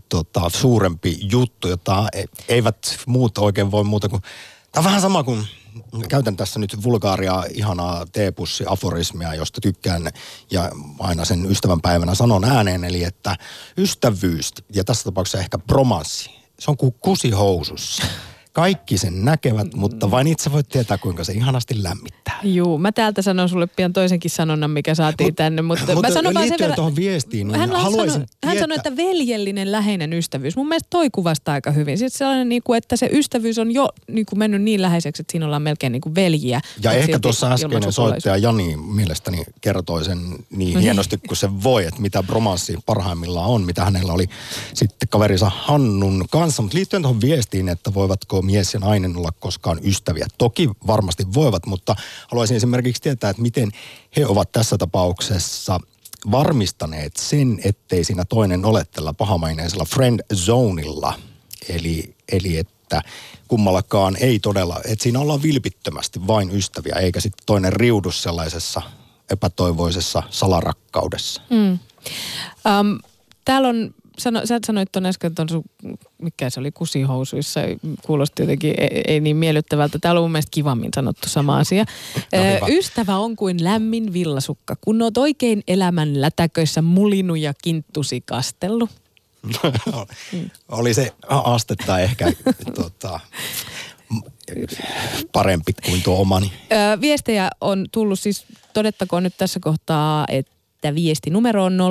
tota, 0.09 0.49
suurempi 0.49 1.19
juttu, 1.21 1.69
jota 1.69 2.07
e- 2.13 2.25
eivät 2.49 2.99
muut 3.07 3.39
oikein 3.39 3.71
voi 3.71 3.85
muuta 3.85 4.09
kuin... 4.09 4.23
Tämä 4.73 4.81
on 4.81 4.85
vähän 4.85 5.01
sama 5.01 5.25
kuin 5.25 5.47
käytän 6.09 6.37
tässä 6.37 6.59
nyt 6.59 6.83
vulgaaria, 6.83 7.45
ihanaa 7.55 8.07
teepussi-aforismia, 8.13 9.35
josta 9.35 9.61
tykkään 9.61 10.11
ja 10.51 10.71
aina 10.99 11.25
sen 11.25 11.51
ystävänpäivänä 11.51 12.15
sanon 12.15 12.45
ääneen, 12.45 12.85
eli 12.85 13.05
että 13.05 13.37
ystävyys, 13.79 14.53
ja 14.75 14.85
tässä 14.85 15.05
tapauksessa 15.05 15.39
ehkä 15.39 15.59
bromanssi, 15.59 16.31
se 16.59 16.71
on 16.71 16.77
kuin 16.77 16.95
kusihousussa. 17.01 18.03
Kaikki 18.53 18.99
sen 18.99 19.25
näkevät, 19.25 19.75
mutta 19.75 20.11
vain 20.11 20.27
itse 20.27 20.53
voit 20.53 20.69
tietää, 20.69 20.99
kuinka 20.99 21.25
se 21.25 21.33
ihanasti 21.33 21.83
lämmittää. 21.83 22.41
Juu, 22.43 22.79
mä 22.79 22.93
täältä 22.93 23.23
sanon 23.23 23.49
sulle 23.49 23.67
pian 23.67 23.93
toisenkin 23.93 24.31
sanonnan, 24.31 24.71
mikä 24.71 24.95
saatiin 24.95 25.29
Mut, 25.29 25.37
tänne, 25.37 25.63
mutta, 25.63 25.95
mutta 25.95 26.09
mä 26.09 26.15
sanon 26.15 26.35
vaan 26.35 26.49
sen 26.49 26.57
verran, 26.61 26.77
tuohon 26.77 26.97
viestiin, 26.97 27.49
niin 27.49 27.59
hän, 27.59 27.71
haluaisin 27.71 28.27
hän 28.45 28.59
sanoi, 28.59 28.77
että 28.77 28.97
veljellinen 28.97 29.73
läheinen 29.73 30.13
ystävyys. 30.13 30.57
Mun 30.57 30.69
mielestä 30.69 30.87
toi 30.91 31.11
kuvastaa 31.11 31.55
aika 31.55 31.71
hyvin. 31.71 31.99
Sitten 31.99 32.19
sellainen, 32.19 32.49
niin 32.49 32.63
kuin, 32.65 32.79
että 32.79 32.97
se 32.97 33.09
ystävyys 33.13 33.59
on 33.59 33.75
jo 33.75 33.89
niin 34.09 34.27
kuin 34.27 34.39
mennyt 34.39 34.63
niin 34.63 34.83
läheiseksi, 34.83 35.23
että 35.23 35.33
siinä 35.33 35.47
ollaan 35.47 35.63
melkein 35.63 35.93
niin 35.93 36.01
kuin 36.01 36.15
veljiä. 36.15 36.61
Ja 36.83 36.93
ehkä 36.93 37.19
tuossa 37.19 37.53
äskeinen 37.53 37.93
soittaja 37.93 38.37
Jani 38.37 38.77
mielestäni 38.77 39.45
kertoi 39.61 40.05
sen 40.05 40.19
niin 40.21 40.41
No 40.51 40.57
niin. 40.57 40.79
hienosti 40.79 41.19
kuin 41.29 41.37
se 41.37 41.49
voi, 41.63 41.87
että 41.87 42.01
mitä 42.01 42.23
bromanssi 42.23 42.79
parhaimmillaan 42.87 43.51
on, 43.51 43.63
mitä 43.63 43.85
hänellä 43.85 44.13
oli 44.13 44.29
sitten 44.75 45.09
kaverinsa 45.09 45.51
Hannun 45.55 46.25
kanssa. 46.31 46.63
Mutta 46.63 46.77
liittyen 46.77 47.03
tuohon 47.03 47.21
viestiin, 47.21 47.69
että 47.69 47.95
voivatko 47.95 48.40
mies 48.43 48.75
ja 48.75 48.81
nainen 48.81 49.17
olla 49.17 49.33
koskaan 49.41 49.81
ystäviä. 49.85 50.27
Toki 50.39 50.69
varmasti 50.87 51.27
voivat, 51.35 51.67
mutta 51.67 51.97
haluaisin 52.29 52.57
esimerkiksi 52.57 53.03
tietää, 53.03 53.31
että 53.31 53.43
miten 53.43 53.71
he 54.17 54.27
ovat 54.27 54.53
tässä 54.53 54.79
tapauksessa 54.79 55.81
varmistaneet 56.31 57.17
sen, 57.17 57.61
ettei 57.65 58.05
siinä 58.05 58.25
toinen 58.25 58.65
ole 58.65 58.85
tällä 58.85 59.15
pahamaineisella 59.15 59.85
friend 59.85 60.21
zoneilla. 60.35 61.15
Eli, 61.69 62.15
eli 62.33 62.57
että 62.57 63.03
kummallakaan 63.49 64.17
ei 64.21 64.39
todella, 64.39 64.81
että 64.85 65.03
siinä 65.03 65.21
ollaan 65.21 65.43
vilpittömästi 65.43 66.27
vain 66.27 66.51
ystäviä, 66.51 66.95
eikä 66.95 67.21
sitten 67.21 67.47
toinen 67.47 67.73
riudu 67.73 68.11
sellaisessa 68.11 68.83
epätoivoisessa 69.31 70.23
salarakkaudessa. 70.31 71.43
Mm. 71.51 71.79
Um, 72.81 72.99
täällä 73.45 73.69
on, 73.69 73.95
sano, 74.21 74.47
sä 74.47 74.59
sanoit 74.67 74.93
tuon 74.93 75.07
äsken 75.07 75.35
ton 75.35 75.49
sun, 75.49 75.65
mikä 76.19 76.51
se 76.51 76.61
oli, 76.61 76.73
kusihousuissa, 76.73 77.61
kuulosti 78.07 78.43
jotenkin 78.43 78.75
ei, 78.79 79.03
ei 79.07 79.21
niin 79.21 79.37
miellyttävältä. 79.37 79.99
Täällä 79.99 80.19
on 80.19 80.25
mun 80.25 80.33
mielestä 80.33 80.51
kivammin 80.51 80.91
sanottu 80.95 81.29
sama 81.29 81.59
asia. 81.59 81.85
No 82.33 82.39
Ö. 82.39 82.59
Ystävä 82.69 83.17
on 83.17 83.37
kuin 83.37 83.65
lämmin 83.65 84.13
villasukka, 84.13 84.77
kun 84.81 85.03
oot 85.03 85.19
oikein 85.19 85.63
elämän 85.69 86.21
lätäköissä 86.21 86.83
mulinut 86.83 87.39
ja 87.39 87.55
kinttusi 87.63 88.21
kastellut. 88.21 88.91
Oli 90.69 90.95
se 90.95 91.13
astetta 91.29 91.99
ehkä 91.99 92.33
tota, 92.83 93.21
parempi 95.33 95.73
kuin 95.87 96.03
tuo 96.03 96.21
omani. 96.21 96.53
Viestejä 97.01 97.51
on 97.61 97.87
tullut 97.93 98.21
siis, 98.21 98.45
todettakoon 98.73 99.23
nyt 99.23 99.35
tässä 99.39 99.61
kohtaa, 99.61 100.25
että 100.29 100.53
viesti 100.95 101.31
numero 101.31 101.65
on 101.65 101.79
0401638586 101.79 101.83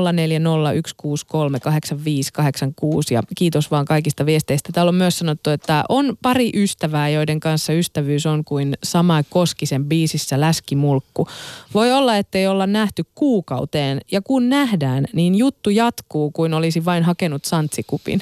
ja 3.11 3.23
kiitos 3.37 3.71
vaan 3.71 3.85
kaikista 3.85 4.25
viesteistä. 4.25 4.69
Täällä 4.73 4.89
on 4.89 4.95
myös 4.95 5.19
sanottu, 5.19 5.49
että 5.49 5.83
on 5.89 6.17
pari 6.21 6.49
ystävää, 6.53 7.09
joiden 7.09 7.39
kanssa 7.39 7.73
ystävyys 7.73 8.25
on 8.25 8.43
kuin 8.43 8.77
sama 8.83 9.23
Koskisen 9.29 9.85
biisissä 9.85 10.39
läskimulkku. 10.39 11.27
Voi 11.73 11.91
olla, 11.91 12.17
ettei 12.17 12.47
olla 12.47 12.67
nähty 12.67 13.03
kuukauteen 13.15 14.01
ja 14.11 14.21
kun 14.21 14.49
nähdään, 14.49 15.05
niin 15.13 15.35
juttu 15.35 15.69
jatkuu 15.69 16.31
kuin 16.31 16.53
olisi 16.53 16.85
vain 16.85 17.03
hakenut 17.03 17.45
santsikupin. 17.45 18.21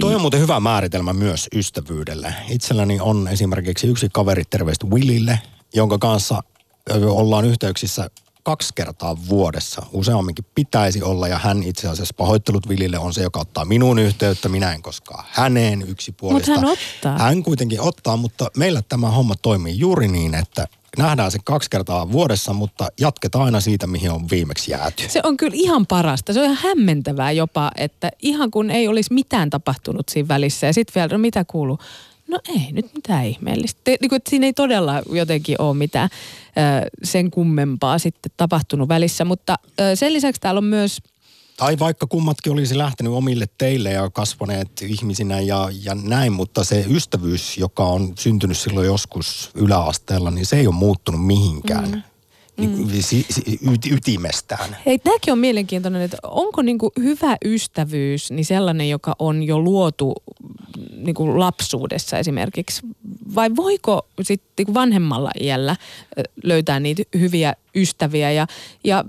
Toi 0.00 0.14
on 0.14 0.20
muuten 0.20 0.40
hyvä 0.40 0.60
määritelmä 0.60 1.12
myös 1.12 1.48
ystävyydelle. 1.54 2.34
Itselläni 2.48 3.00
on 3.00 3.28
esimerkiksi 3.28 3.86
yksi 3.86 4.08
kaveri 4.12 4.42
terveistä 4.50 4.86
Willille, 4.86 5.38
jonka 5.74 5.98
kanssa 5.98 6.42
ollaan 7.02 7.44
yhteyksissä 7.44 8.10
kaksi 8.44 8.72
kertaa 8.74 9.16
vuodessa. 9.28 9.82
Useamminkin 9.92 10.44
pitäisi 10.54 11.02
olla 11.02 11.28
ja 11.28 11.38
hän 11.38 11.62
itse 11.62 11.88
asiassa 11.88 12.14
pahoittelut 12.16 12.66
Willille 12.68 12.98
on 12.98 13.14
se, 13.14 13.22
joka 13.22 13.40
ottaa 13.40 13.64
minuun 13.64 13.98
yhteyttä. 13.98 14.48
Minä 14.48 14.72
en 14.72 14.82
koskaan 14.82 15.24
häneen 15.30 15.82
yksipuolista. 15.82 16.50
Mut 16.50 16.60
hän 16.60 16.70
ottaa. 16.70 17.18
Hän 17.18 17.42
kuitenkin 17.42 17.80
ottaa, 17.80 18.16
mutta 18.16 18.50
meillä 18.56 18.82
tämä 18.88 19.10
homma 19.10 19.34
toimii 19.42 19.78
juuri 19.78 20.08
niin, 20.08 20.34
että 20.34 20.68
nähdään 20.98 21.30
se 21.30 21.38
kaksi 21.44 21.70
kertaa 21.70 22.12
vuodessa, 22.12 22.52
mutta 22.52 22.88
jatketaan 23.00 23.44
aina 23.44 23.60
siitä, 23.60 23.86
mihin 23.86 24.10
on 24.10 24.30
viimeksi 24.30 24.70
jääty. 24.70 25.04
Se 25.08 25.20
on 25.22 25.36
kyllä 25.36 25.54
ihan 25.54 25.86
parasta. 25.86 26.32
Se 26.32 26.40
on 26.40 26.44
ihan 26.44 26.58
hämmentävää 26.62 27.32
jopa, 27.32 27.70
että 27.76 28.10
ihan 28.22 28.50
kun 28.50 28.70
ei 28.70 28.88
olisi 28.88 29.14
mitään 29.14 29.50
tapahtunut 29.50 30.08
siinä 30.08 30.28
välissä. 30.28 30.66
Ja 30.66 30.72
sitten 30.72 30.94
vielä, 30.94 31.08
no 31.08 31.18
mitä 31.18 31.44
kuuluu? 31.44 31.78
No 32.34 32.40
ei 32.48 32.72
nyt 32.72 32.94
mitään 32.94 33.26
ihmeellistä. 33.26 33.80
Te, 33.84 33.96
niin 34.00 34.08
kuin, 34.08 34.16
että 34.16 34.30
siinä 34.30 34.46
ei 34.46 34.52
todella 34.52 35.02
jotenkin 35.12 35.60
ole 35.60 35.74
mitään 35.76 36.08
ö, 36.12 36.88
sen 37.02 37.30
kummempaa 37.30 37.98
sitten 37.98 38.32
tapahtunut 38.36 38.88
välissä. 38.88 39.24
Mutta 39.24 39.56
ö, 39.80 39.96
sen 39.96 40.12
lisäksi 40.12 40.40
täällä 40.40 40.58
on 40.58 40.64
myös 40.64 40.98
Tai 41.56 41.78
vaikka 41.78 42.06
kummatkin 42.06 42.52
olisi 42.52 42.78
lähtenyt 42.78 43.12
omille 43.12 43.46
teille 43.58 43.90
ja 43.90 44.10
kasvaneet 44.10 44.82
ihmisinä 44.82 45.40
ja, 45.40 45.68
ja 45.82 45.94
näin, 45.94 46.32
mutta 46.32 46.64
se 46.64 46.84
ystävyys, 46.90 47.58
joka 47.58 47.84
on 47.84 48.12
syntynyt 48.18 48.58
silloin 48.58 48.86
joskus 48.86 49.50
yläasteella, 49.54 50.30
niin 50.30 50.46
se 50.46 50.56
ei 50.56 50.66
ole 50.66 50.74
muuttunut 50.74 51.26
mihinkään. 51.26 51.90
Mm. 51.90 52.02
Niin, 52.56 53.02
si, 53.02 53.26
si, 53.30 53.42
y, 53.62 53.94
ytimestään. 53.94 54.76
Hei, 54.86 54.98
tämäkin 54.98 55.32
on 55.32 55.38
mielenkiintoinen, 55.38 56.02
että 56.02 56.16
onko 56.22 56.62
niinku 56.62 56.92
hyvä 57.00 57.36
ystävyys 57.44 58.30
niin 58.30 58.44
sellainen, 58.44 58.90
joka 58.90 59.16
on 59.18 59.42
jo 59.42 59.58
luotu 59.58 60.14
niinku 60.96 61.38
lapsuudessa 61.38 62.18
esimerkiksi? 62.18 62.82
Vai 63.34 63.50
voiko 63.56 64.06
sitten 64.22 64.48
niinku 64.58 64.74
vanhemmalla 64.74 65.30
iällä 65.40 65.76
löytää 66.42 66.80
niitä 66.80 67.02
hyviä 67.18 67.54
ystäviä 67.74 68.32
ja, 68.32 68.46
ja 68.84 69.04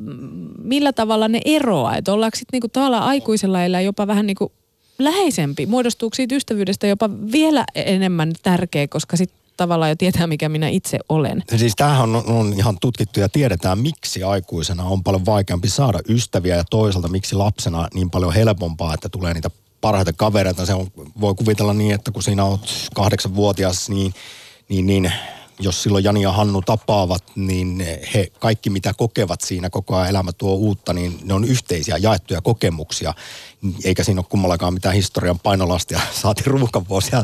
millä 0.63 0.93
tavalla 0.93 1.27
ne 1.27 1.39
eroaa? 1.45 1.97
Että 1.97 2.13
ollaanko 2.13 2.35
sitten 2.35 2.49
niinku 2.53 2.67
tavallaan 2.67 3.03
aikuisella 3.03 3.63
elää 3.63 3.81
jopa 3.81 4.07
vähän 4.07 4.27
niinku 4.27 4.51
läheisempi? 4.99 5.65
Muodostuuko 5.65 6.15
siitä 6.15 6.35
ystävyydestä 6.35 6.87
jopa 6.87 7.09
vielä 7.31 7.65
enemmän 7.75 8.31
tärkeä, 8.43 8.87
koska 8.87 9.17
sitten 9.17 9.44
tavallaan 9.57 9.91
jo 9.91 9.95
tietää, 9.95 10.27
mikä 10.27 10.49
minä 10.49 10.67
itse 10.67 10.99
olen? 11.09 11.43
Siis 11.55 11.73
tämähän 11.75 12.15
on, 12.15 12.23
on 12.27 12.53
ihan 12.53 12.77
tutkittu 12.81 13.19
ja 13.19 13.29
tiedetään, 13.29 13.79
miksi 13.79 14.23
aikuisena 14.23 14.83
on 14.83 15.03
paljon 15.03 15.25
vaikeampi 15.25 15.69
saada 15.69 15.99
ystäviä 16.09 16.55
ja 16.55 16.63
toisaalta 16.69 17.07
miksi 17.07 17.35
lapsena 17.35 17.87
niin 17.93 18.09
paljon 18.09 18.33
helpompaa, 18.33 18.93
että 18.93 19.09
tulee 19.09 19.33
niitä 19.33 19.49
parhaita 19.81 20.13
kavereita. 20.13 20.65
Se 20.65 20.73
on, 20.73 20.87
voi 21.21 21.35
kuvitella 21.35 21.73
niin, 21.73 21.93
että 21.93 22.11
kun 22.11 22.23
siinä 22.23 22.45
olet 22.45 22.61
kahdeksanvuotias, 22.95 23.89
niin, 23.89 24.13
niin, 24.69 24.87
niin 24.87 25.11
jos 25.59 25.83
silloin 25.83 26.03
Jani 26.03 26.21
ja 26.21 26.31
Hannu 26.31 26.61
tapaavat, 26.61 27.23
niin 27.35 27.85
he 28.13 28.27
kaikki 28.39 28.69
mitä 28.69 28.93
kokevat 28.93 29.41
siinä 29.41 29.69
koko 29.69 29.95
ajan 29.95 30.09
elämä 30.09 30.31
tuo 30.31 30.53
uutta, 30.53 30.93
niin 30.93 31.19
ne 31.23 31.33
on 31.33 31.43
yhteisiä 31.43 31.97
jaettuja 31.97 32.41
kokemuksia. 32.41 33.13
Eikä 33.83 34.03
siinä 34.03 34.19
ole 34.19 34.25
kummallakaan 34.29 34.73
mitään 34.73 34.95
historian 34.95 35.39
painolastia, 35.39 35.99
saati 36.21 36.43
ruuhkan 36.45 36.89
vuosia 36.89 37.23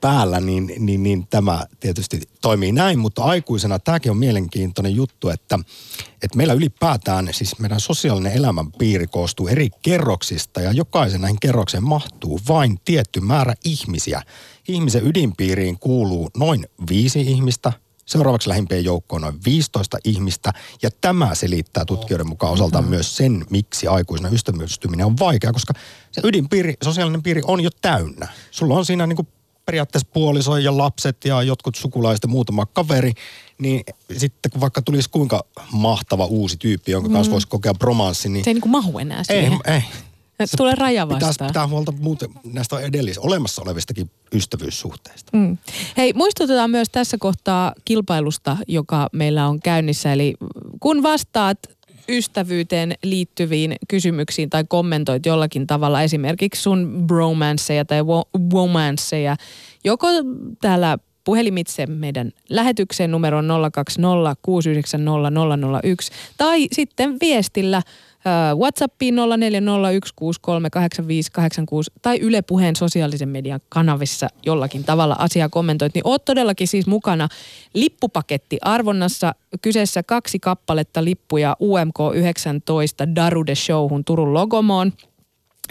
päällä, 0.00 0.40
niin, 0.40 0.72
niin, 0.78 1.02
niin 1.02 1.26
tämä 1.30 1.66
tietysti 1.80 2.20
toimii 2.40 2.72
näin, 2.72 2.98
mutta 2.98 3.22
aikuisena 3.22 3.78
tämäkin 3.78 4.10
on 4.10 4.18
mielenkiintoinen 4.18 4.96
juttu, 4.96 5.28
että, 5.28 5.58
että 6.22 6.36
meillä 6.36 6.52
ylipäätään, 6.52 7.28
siis 7.32 7.58
meidän 7.58 7.80
sosiaalinen 7.80 8.32
elämänpiiri 8.32 9.06
koostuu 9.06 9.48
eri 9.48 9.70
kerroksista 9.82 10.60
ja 10.60 10.72
jokaisen 10.72 11.20
näihin 11.20 11.40
kerrokseen 11.40 11.84
mahtuu 11.84 12.40
vain 12.48 12.78
tietty 12.84 13.20
määrä 13.20 13.54
ihmisiä. 13.64 14.22
Ihmisen 14.68 15.06
ydinpiiriin 15.06 15.78
kuuluu 15.78 16.30
noin 16.36 16.66
viisi 16.88 17.20
ihmistä, 17.20 17.72
seuraavaksi 18.08 18.48
lähimpien 18.48 18.84
joukkoon 18.84 19.22
noin 19.22 19.40
15 19.44 19.98
ihmistä 20.04 20.52
ja 20.82 20.90
tämä 21.00 21.34
selittää 21.34 21.84
tutkijoiden 21.84 22.28
mukaan 22.28 22.52
osaltaan 22.52 22.84
myös 22.84 23.16
sen, 23.16 23.46
miksi 23.50 23.86
aikuisena 23.86 24.28
ystävystyminen 24.28 25.06
on 25.06 25.18
vaikea, 25.18 25.52
koska 25.52 25.74
se 26.10 26.20
ydinpiiri, 26.24 26.74
sosiaalinen 26.84 27.22
piiri 27.22 27.42
on 27.44 27.60
jo 27.60 27.70
täynnä. 27.80 28.28
Sulla 28.50 28.74
on 28.74 28.84
siinä 28.84 29.06
niin 29.06 29.16
kuin 29.16 29.28
periaatteessa 29.68 30.08
puoliso 30.12 30.56
ja 30.56 30.76
lapset 30.76 31.24
ja 31.24 31.42
jotkut 31.42 31.74
sukulaiset 31.74 32.22
ja 32.22 32.28
muutama 32.28 32.66
kaveri, 32.66 33.12
niin 33.58 33.84
sitten 34.16 34.50
kun 34.50 34.60
vaikka 34.60 34.82
tulisi 34.82 35.10
kuinka 35.10 35.44
mahtava 35.72 36.24
uusi 36.26 36.56
tyyppi, 36.56 36.92
jonka 36.92 37.08
kanssa 37.10 37.32
voisi 37.32 37.48
kokea 37.48 37.74
bromanssi, 37.74 38.28
niin 38.28 38.44
Se 38.44 38.50
ei 38.50 38.54
niinku 38.54 38.68
mahu 38.68 38.98
enää 38.98 39.18
ei, 39.18 39.24
siihen. 39.42 39.58
ei. 39.66 39.82
Se 40.44 40.56
tulee 40.56 40.74
raja 40.74 41.06
Pitäisi 41.06 41.26
vastaan. 41.26 41.48
pitää 41.48 41.66
huolta 41.66 41.92
muuten 41.92 42.30
näistä 42.44 42.80
edellis 42.80 43.18
olemassa 43.18 43.62
olevistakin 43.62 44.10
ystävyyssuhteista. 44.34 45.36
Mm. 45.36 45.58
Hei, 45.96 46.12
muistutetaan 46.12 46.70
myös 46.70 46.88
tässä 46.92 47.16
kohtaa 47.20 47.72
kilpailusta, 47.84 48.56
joka 48.68 49.08
meillä 49.12 49.48
on 49.48 49.60
käynnissä. 49.60 50.12
Eli 50.12 50.34
kun 50.80 51.02
vastaat 51.02 51.58
ystävyyteen 52.08 52.94
liittyviin 53.02 53.76
kysymyksiin 53.88 54.50
tai 54.50 54.64
kommentoit 54.68 55.26
jollakin 55.26 55.66
tavalla 55.66 56.02
esimerkiksi 56.02 56.62
sun 56.62 57.04
bromanceja 57.06 57.84
tai 57.84 58.00
wo- 58.02 58.40
womanceja, 58.52 59.36
joko 59.84 60.08
täällä 60.60 60.98
puhelimitse 61.24 61.86
meidän 61.86 62.32
lähetykseen 62.50 63.10
numero 63.10 63.42
020 63.72 64.36
690 64.42 65.80
tai 66.36 66.66
sitten 66.72 67.16
viestillä 67.20 67.82
WhatsAppiin 68.58 69.14
0401638586 69.14 69.20
tai 72.02 72.18
Yle 72.20 72.42
Puheen 72.42 72.76
sosiaalisen 72.76 73.28
median 73.28 73.60
kanavissa 73.68 74.28
jollakin 74.46 74.84
tavalla 74.84 75.16
asiaa 75.18 75.48
kommentoit, 75.48 75.94
niin 75.94 76.06
oot 76.06 76.24
todellakin 76.24 76.68
siis 76.68 76.86
mukana 76.86 77.28
lippupaketti 77.74 78.58
arvonnassa. 78.62 79.34
Kyseessä 79.62 80.02
kaksi 80.02 80.38
kappaletta 80.38 81.04
lippuja 81.04 81.56
UMK 81.60 81.98
19 82.14 83.14
Darude 83.14 83.54
Showhun 83.54 84.04
Turun 84.04 84.34
Logomoon 84.34 84.92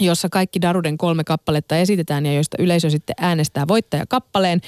jossa 0.00 0.28
kaikki 0.28 0.60
Daruden 0.62 0.98
kolme 0.98 1.24
kappaletta 1.24 1.76
esitetään 1.76 2.26
ja 2.26 2.34
joista 2.34 2.56
yleisö 2.60 2.90
sitten 2.90 3.16
äänestää 3.20 3.68
voittajakappaleen, 3.68 4.60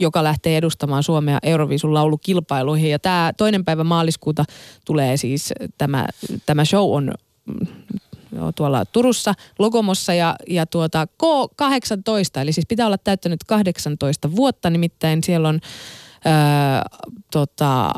joka 0.00 0.24
lähtee 0.24 0.56
edustamaan 0.56 1.02
Suomea 1.02 1.38
Euroviisun 1.42 1.94
laulukilpailuihin. 1.94 2.90
Ja 2.90 2.98
tämä 2.98 3.32
toinen 3.36 3.64
päivä 3.64 3.84
maaliskuuta 3.84 4.44
tulee 4.84 5.16
siis, 5.16 5.54
tämä, 5.78 6.06
tämä 6.46 6.64
show 6.64 6.96
on 6.96 7.14
mm, 7.48 7.66
tuolla 8.56 8.84
Turussa 8.84 9.34
Logomossa 9.58 10.14
ja, 10.14 10.36
ja 10.48 10.66
tuota 10.66 11.06
K18, 11.22 12.40
eli 12.40 12.52
siis 12.52 12.66
pitää 12.68 12.86
olla 12.86 12.98
täyttänyt 12.98 13.40
18 13.46 14.36
vuotta, 14.36 14.70
nimittäin 14.70 15.24
siellä 15.24 15.48
on 15.48 15.60
öö, 16.26 16.32
tota, 17.32 17.90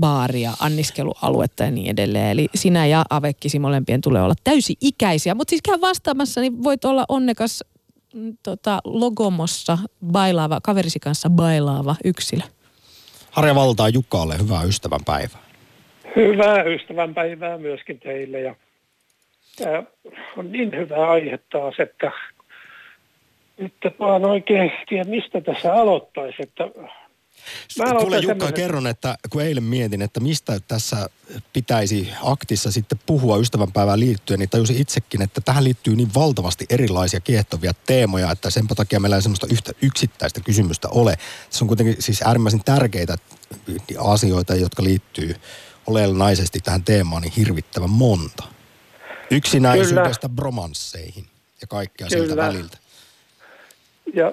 baaria, 0.00 0.52
anniskelualuetta 0.60 1.64
ja 1.64 1.70
niin 1.70 1.90
edelleen. 1.90 2.30
Eli 2.30 2.48
sinä 2.54 2.86
ja 2.86 3.04
Avekkisi 3.10 3.58
molempien 3.58 4.00
tulee 4.00 4.22
olla 4.22 4.34
täysi-ikäisiä. 4.44 5.34
Mutta 5.34 5.50
siis 5.50 5.62
käy 5.62 5.80
vastaamassa, 5.80 6.40
niin 6.40 6.62
voit 6.62 6.84
olla 6.84 7.04
onnekas 7.08 7.64
mm, 8.14 8.36
tota, 8.42 8.78
Logomossa 8.84 9.78
bailaava, 10.12 10.60
kaverisi 10.62 10.98
kanssa 10.98 11.30
bailaava 11.30 11.96
yksilö. 12.04 12.42
Harja 13.30 13.54
Valtaa 13.54 13.88
Jukkaalle 13.88 14.38
hyvää 14.38 14.62
ystävänpäivää. 14.62 15.46
Hyvää 16.16 16.62
ystävänpäivää 16.62 17.58
myöskin 17.58 18.00
teille. 18.00 18.40
Ja 18.40 18.54
tämä 19.56 19.82
on 20.36 20.52
niin 20.52 20.76
hyvä 20.76 21.10
aihe 21.10 21.38
taas, 21.52 21.74
että 21.78 22.12
nyt 23.58 23.74
vaan 23.98 24.24
oikein 24.24 24.72
tiedä, 24.88 25.10
mistä 25.10 25.40
tässä 25.40 25.74
aloittaisi. 25.74 26.42
Että 26.42 26.64
Kuule 28.00 28.16
Jukka, 28.16 28.26
tämmöisen... 28.26 28.54
kerron, 28.54 28.86
että 28.86 29.18
kun 29.30 29.42
eilen 29.42 29.62
mietin, 29.62 30.02
että 30.02 30.20
mistä 30.20 30.60
tässä 30.68 31.10
pitäisi 31.52 32.08
aktissa 32.22 32.72
sitten 32.72 33.00
puhua 33.06 33.36
ystävänpäivään 33.36 34.00
liittyen, 34.00 34.40
niin 34.40 34.48
tajusin 34.48 34.80
itsekin, 34.80 35.22
että 35.22 35.40
tähän 35.40 35.64
liittyy 35.64 35.96
niin 35.96 36.14
valtavasti 36.14 36.66
erilaisia 36.70 37.20
kiehtovia 37.20 37.72
teemoja, 37.86 38.30
että 38.30 38.50
sen 38.50 38.66
takia 38.66 39.00
meillä 39.00 39.16
ei 39.16 39.22
semmoista 39.22 39.46
yhtä 39.50 39.72
yksittäistä 39.82 40.40
kysymystä 40.40 40.88
ole. 40.88 41.14
Se 41.50 41.64
on 41.64 41.68
kuitenkin 41.68 41.96
siis 41.98 42.22
äärimmäisen 42.22 42.64
tärkeitä 42.64 43.16
asioita, 43.98 44.54
jotka 44.54 44.84
liittyy 44.84 45.34
olennaisesti 45.86 46.60
tähän 46.60 46.84
teemaan, 46.84 47.22
niin 47.22 47.32
hirvittävän 47.36 47.90
monta. 47.90 48.55
Yksinäisyydestä 49.30 50.28
Kyllä. 50.28 50.36
bromansseihin 50.36 51.24
ja 51.60 51.66
kaikkea 51.68 52.06
Kyllä. 52.10 52.26
siltä 52.26 52.42
väliltä. 52.42 52.78
Ja 54.14 54.32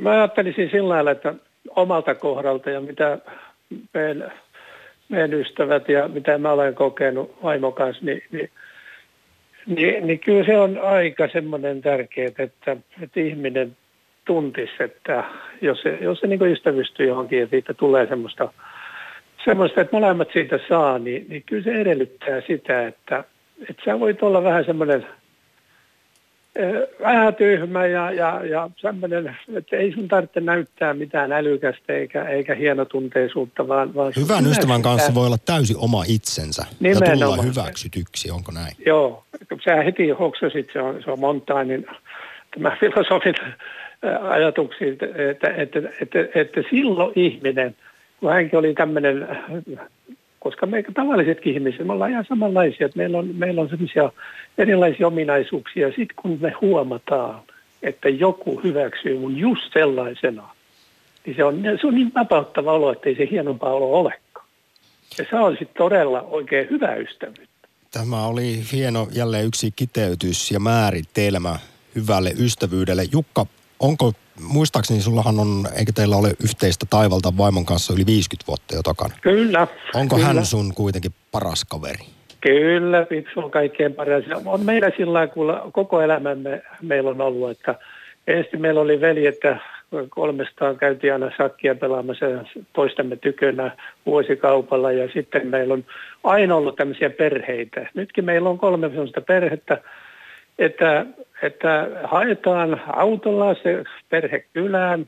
mä 0.00 0.10
ajattelisin 0.10 0.70
sillä 0.70 0.88
lailla, 0.88 1.10
että 1.10 1.34
omalta 1.70 2.14
kohdalta 2.14 2.70
ja 2.70 2.80
mitä 2.80 3.18
meidän, 3.94 4.32
meidän 5.08 5.34
ystävät 5.34 5.88
ja 5.88 6.08
mitä 6.08 6.38
mä 6.38 6.52
olen 6.52 6.74
kokenut 6.74 7.38
vaimon 7.42 7.72
kanssa, 7.72 8.04
niin, 8.04 8.22
niin, 8.32 8.50
niin, 9.66 10.06
niin 10.06 10.18
kyllä 10.18 10.46
se 10.46 10.58
on 10.58 10.78
aika 10.82 11.28
semmoinen 11.32 11.82
tärkeää, 11.82 12.30
että, 12.38 12.76
että 13.02 13.20
ihminen 13.20 13.76
tuntisi, 14.24 14.72
että 14.80 15.24
jos 15.60 15.82
se, 15.82 15.98
jos 16.00 16.20
se 16.20 16.26
niin 16.26 16.42
ystävystyy 16.42 17.06
johonkin, 17.06 17.42
että 17.42 17.50
siitä 17.50 17.74
tulee 17.74 18.06
semmoista, 18.06 18.52
semmoista, 19.44 19.80
että 19.80 19.96
molemmat 19.96 20.28
siitä 20.32 20.58
saa, 20.68 20.98
niin, 20.98 21.26
niin 21.28 21.42
kyllä 21.46 21.64
se 21.64 21.80
edellyttää 21.80 22.40
sitä, 22.46 22.86
että, 22.86 23.24
että 23.60 23.82
sä 23.84 24.00
voit 24.00 24.22
olla 24.22 24.42
vähän 24.42 24.64
semmoinen– 24.64 25.06
vähän 27.00 27.34
tyhmä 27.34 27.86
ja, 27.86 28.10
ja, 28.10 28.44
ja 28.44 28.70
semmoinen, 28.76 29.36
että 29.56 29.76
ei 29.76 29.92
sun 29.92 30.08
tarvitse 30.08 30.40
näyttää 30.40 30.94
mitään 30.94 31.32
älykästä 31.32 31.92
eikä, 31.92 32.24
eikä 32.24 32.54
hienotunteisuutta, 32.54 33.68
vaan... 33.68 33.94
vaan 33.94 34.12
Hyvän 34.16 34.46
ystävän 34.46 34.82
kanssa 34.82 35.14
voi 35.14 35.26
olla 35.26 35.38
täysin 35.46 35.76
oma 35.78 36.04
itsensä 36.08 36.66
Nimenomaan. 36.80 37.18
ja 37.18 37.26
tulla 37.26 37.42
hyväksytyksi, 37.42 38.30
onko 38.30 38.52
näin? 38.52 38.72
Joo, 38.86 39.24
sä 39.64 39.76
heti 39.76 40.08
hoksasit, 40.08 40.70
se 40.72 40.80
on, 40.80 41.02
se 41.04 41.10
on 41.10 41.20
Montainin 41.20 41.86
tämä 42.54 42.76
filosofin 42.80 43.34
ajatuksiin, 44.22 44.92
että, 44.92 45.06
että, 45.16 45.48
että, 45.48 45.78
että, 46.00 46.18
että 46.34 46.60
silloin 46.70 47.12
ihminen, 47.16 47.76
kun 48.20 48.32
hänkin 48.32 48.58
oli 48.58 48.74
tämmöinen 48.74 49.28
koska 50.46 50.66
me 50.66 50.84
tavallisetkin 50.94 51.54
ihmiset, 51.54 51.86
me 51.86 51.92
ollaan 51.92 52.10
ihan 52.10 52.24
samanlaisia, 52.28 52.86
että 52.86 52.98
meillä 52.98 53.18
on, 53.18 53.30
meillä 53.34 53.60
on 53.60 53.68
sellaisia 53.68 54.12
erilaisia 54.58 55.06
ominaisuuksia. 55.06 55.88
Sitten 55.88 56.16
kun 56.16 56.38
me 56.40 56.52
huomataan, 56.60 57.42
että 57.82 58.08
joku 58.08 58.60
hyväksyy 58.64 59.18
mun 59.18 59.36
just 59.36 59.72
sellaisena, 59.72 60.48
niin 61.26 61.36
se 61.36 61.44
on, 61.44 61.62
se 61.80 61.86
on 61.86 61.94
niin 61.94 62.12
vapauttava 62.14 62.72
olo, 62.72 62.92
että 62.92 63.08
ei 63.08 63.16
se 63.16 63.28
hienompaa 63.30 63.72
olo 63.72 64.00
olekaan. 64.00 64.46
Ja 65.18 65.24
se 65.30 65.36
on 65.36 65.52
sitten 65.52 65.76
todella 65.78 66.20
oikein 66.20 66.70
hyvä 66.70 66.94
ystävyyttä. 66.94 67.68
Tämä 67.90 68.26
oli 68.26 68.60
hieno 68.72 69.08
jälleen 69.12 69.46
yksi 69.46 69.70
kiteytys 69.76 70.50
ja 70.50 70.60
määritelmä 70.60 71.58
hyvälle 71.94 72.30
ystävyydelle. 72.38 73.04
Jukka, 73.12 73.46
onko 73.80 74.12
muistaakseni 74.40 75.00
sullahan 75.00 75.40
on, 75.40 75.64
eikö 75.78 75.92
teillä 75.94 76.16
ole 76.16 76.32
yhteistä 76.42 76.86
taivalta 76.90 77.32
vaimon 77.38 77.66
kanssa 77.66 77.94
yli 77.94 78.06
50 78.06 78.46
vuotta 78.46 78.74
jo 78.74 78.82
takana? 78.82 79.14
Kyllä. 79.20 79.66
Onko 79.94 80.16
kyllä. 80.16 80.28
hän 80.28 80.46
sun 80.46 80.74
kuitenkin 80.74 81.12
paras 81.32 81.64
kaveri? 81.64 82.04
Kyllä, 82.40 83.06
se 83.10 83.40
on 83.40 83.50
kaikkein 83.50 83.94
paras. 83.94 84.24
On 84.44 84.64
meillä 84.64 84.90
sillä 84.96 85.26
kun 85.26 85.60
koko 85.72 86.00
elämämme 86.00 86.62
meillä 86.82 87.10
on 87.10 87.20
ollut, 87.20 87.50
että 87.50 87.74
ensin 88.26 88.60
meillä 88.60 88.80
oli 88.80 89.00
veli, 89.00 89.26
että 89.26 89.58
kolmestaan 90.08 90.76
käytiin 90.76 91.12
aina 91.12 91.30
sakkia 91.36 91.74
pelaamassa 91.74 92.26
toistemme 92.72 93.16
tykönä 93.16 93.76
vuosikaupalla 94.06 94.92
ja 94.92 95.08
sitten 95.14 95.46
meillä 95.46 95.74
on 95.74 95.84
aina 96.24 96.56
ollut 96.56 96.76
tämmöisiä 96.76 97.10
perheitä. 97.10 97.88
Nytkin 97.94 98.24
meillä 98.24 98.48
on 98.48 98.58
kolme 98.58 98.88
sellaista 98.88 99.20
perhettä, 99.20 99.80
että, 100.58 101.06
että 101.42 101.88
haetaan 102.04 102.80
autolla 102.86 103.54
se 103.54 103.84
perhe 104.08 104.44
kylään 104.52 105.06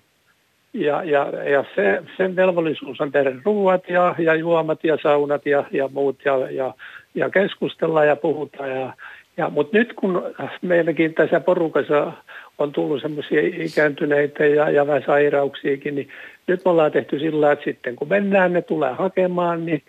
ja, 0.72 1.05
ja, 1.05 1.26
ja 1.51 1.64
se, 1.74 2.03
sen 2.16 2.37
velvollisuus 2.37 3.01
on 3.01 3.12
tehdä 3.12 3.33
ruuat 3.45 3.89
ja, 3.89 4.14
ja 4.18 4.35
juomat 4.35 4.85
ja 4.85 4.99
saunat 5.03 5.47
ja, 5.47 5.64
ja 5.70 5.89
muut 5.93 6.16
ja, 6.24 6.51
ja, 6.51 6.74
ja 7.14 7.31
keskustella 7.31 8.05
ja 8.05 8.16
puhutaan. 8.16 8.70
Ja, 8.70 8.93
ja, 9.37 9.51
Mutta 9.51 9.79
nyt 9.79 9.93
kun 9.93 10.35
meilläkin 10.62 11.14
tässä 11.14 11.41
porukassa 11.41 12.12
on 12.59 12.72
tullut 12.72 13.03
semmoisia 13.03 13.41
ikääntyneitä 13.41 14.47
ja, 14.47 14.70
ja 14.70 14.87
vähän 14.87 15.03
sairauksiakin, 15.07 15.95
niin 15.95 16.09
nyt 16.47 16.64
me 16.64 16.70
ollaan 16.70 16.93
tehty 16.93 17.18
sillä 17.18 17.53
että 17.53 17.64
sitten 17.64 17.97
kun 17.97 18.09
mennään, 18.09 18.53
ne 18.53 18.62
tulee 18.62 18.93
hakemaan, 18.93 19.66
niin, 19.66 19.83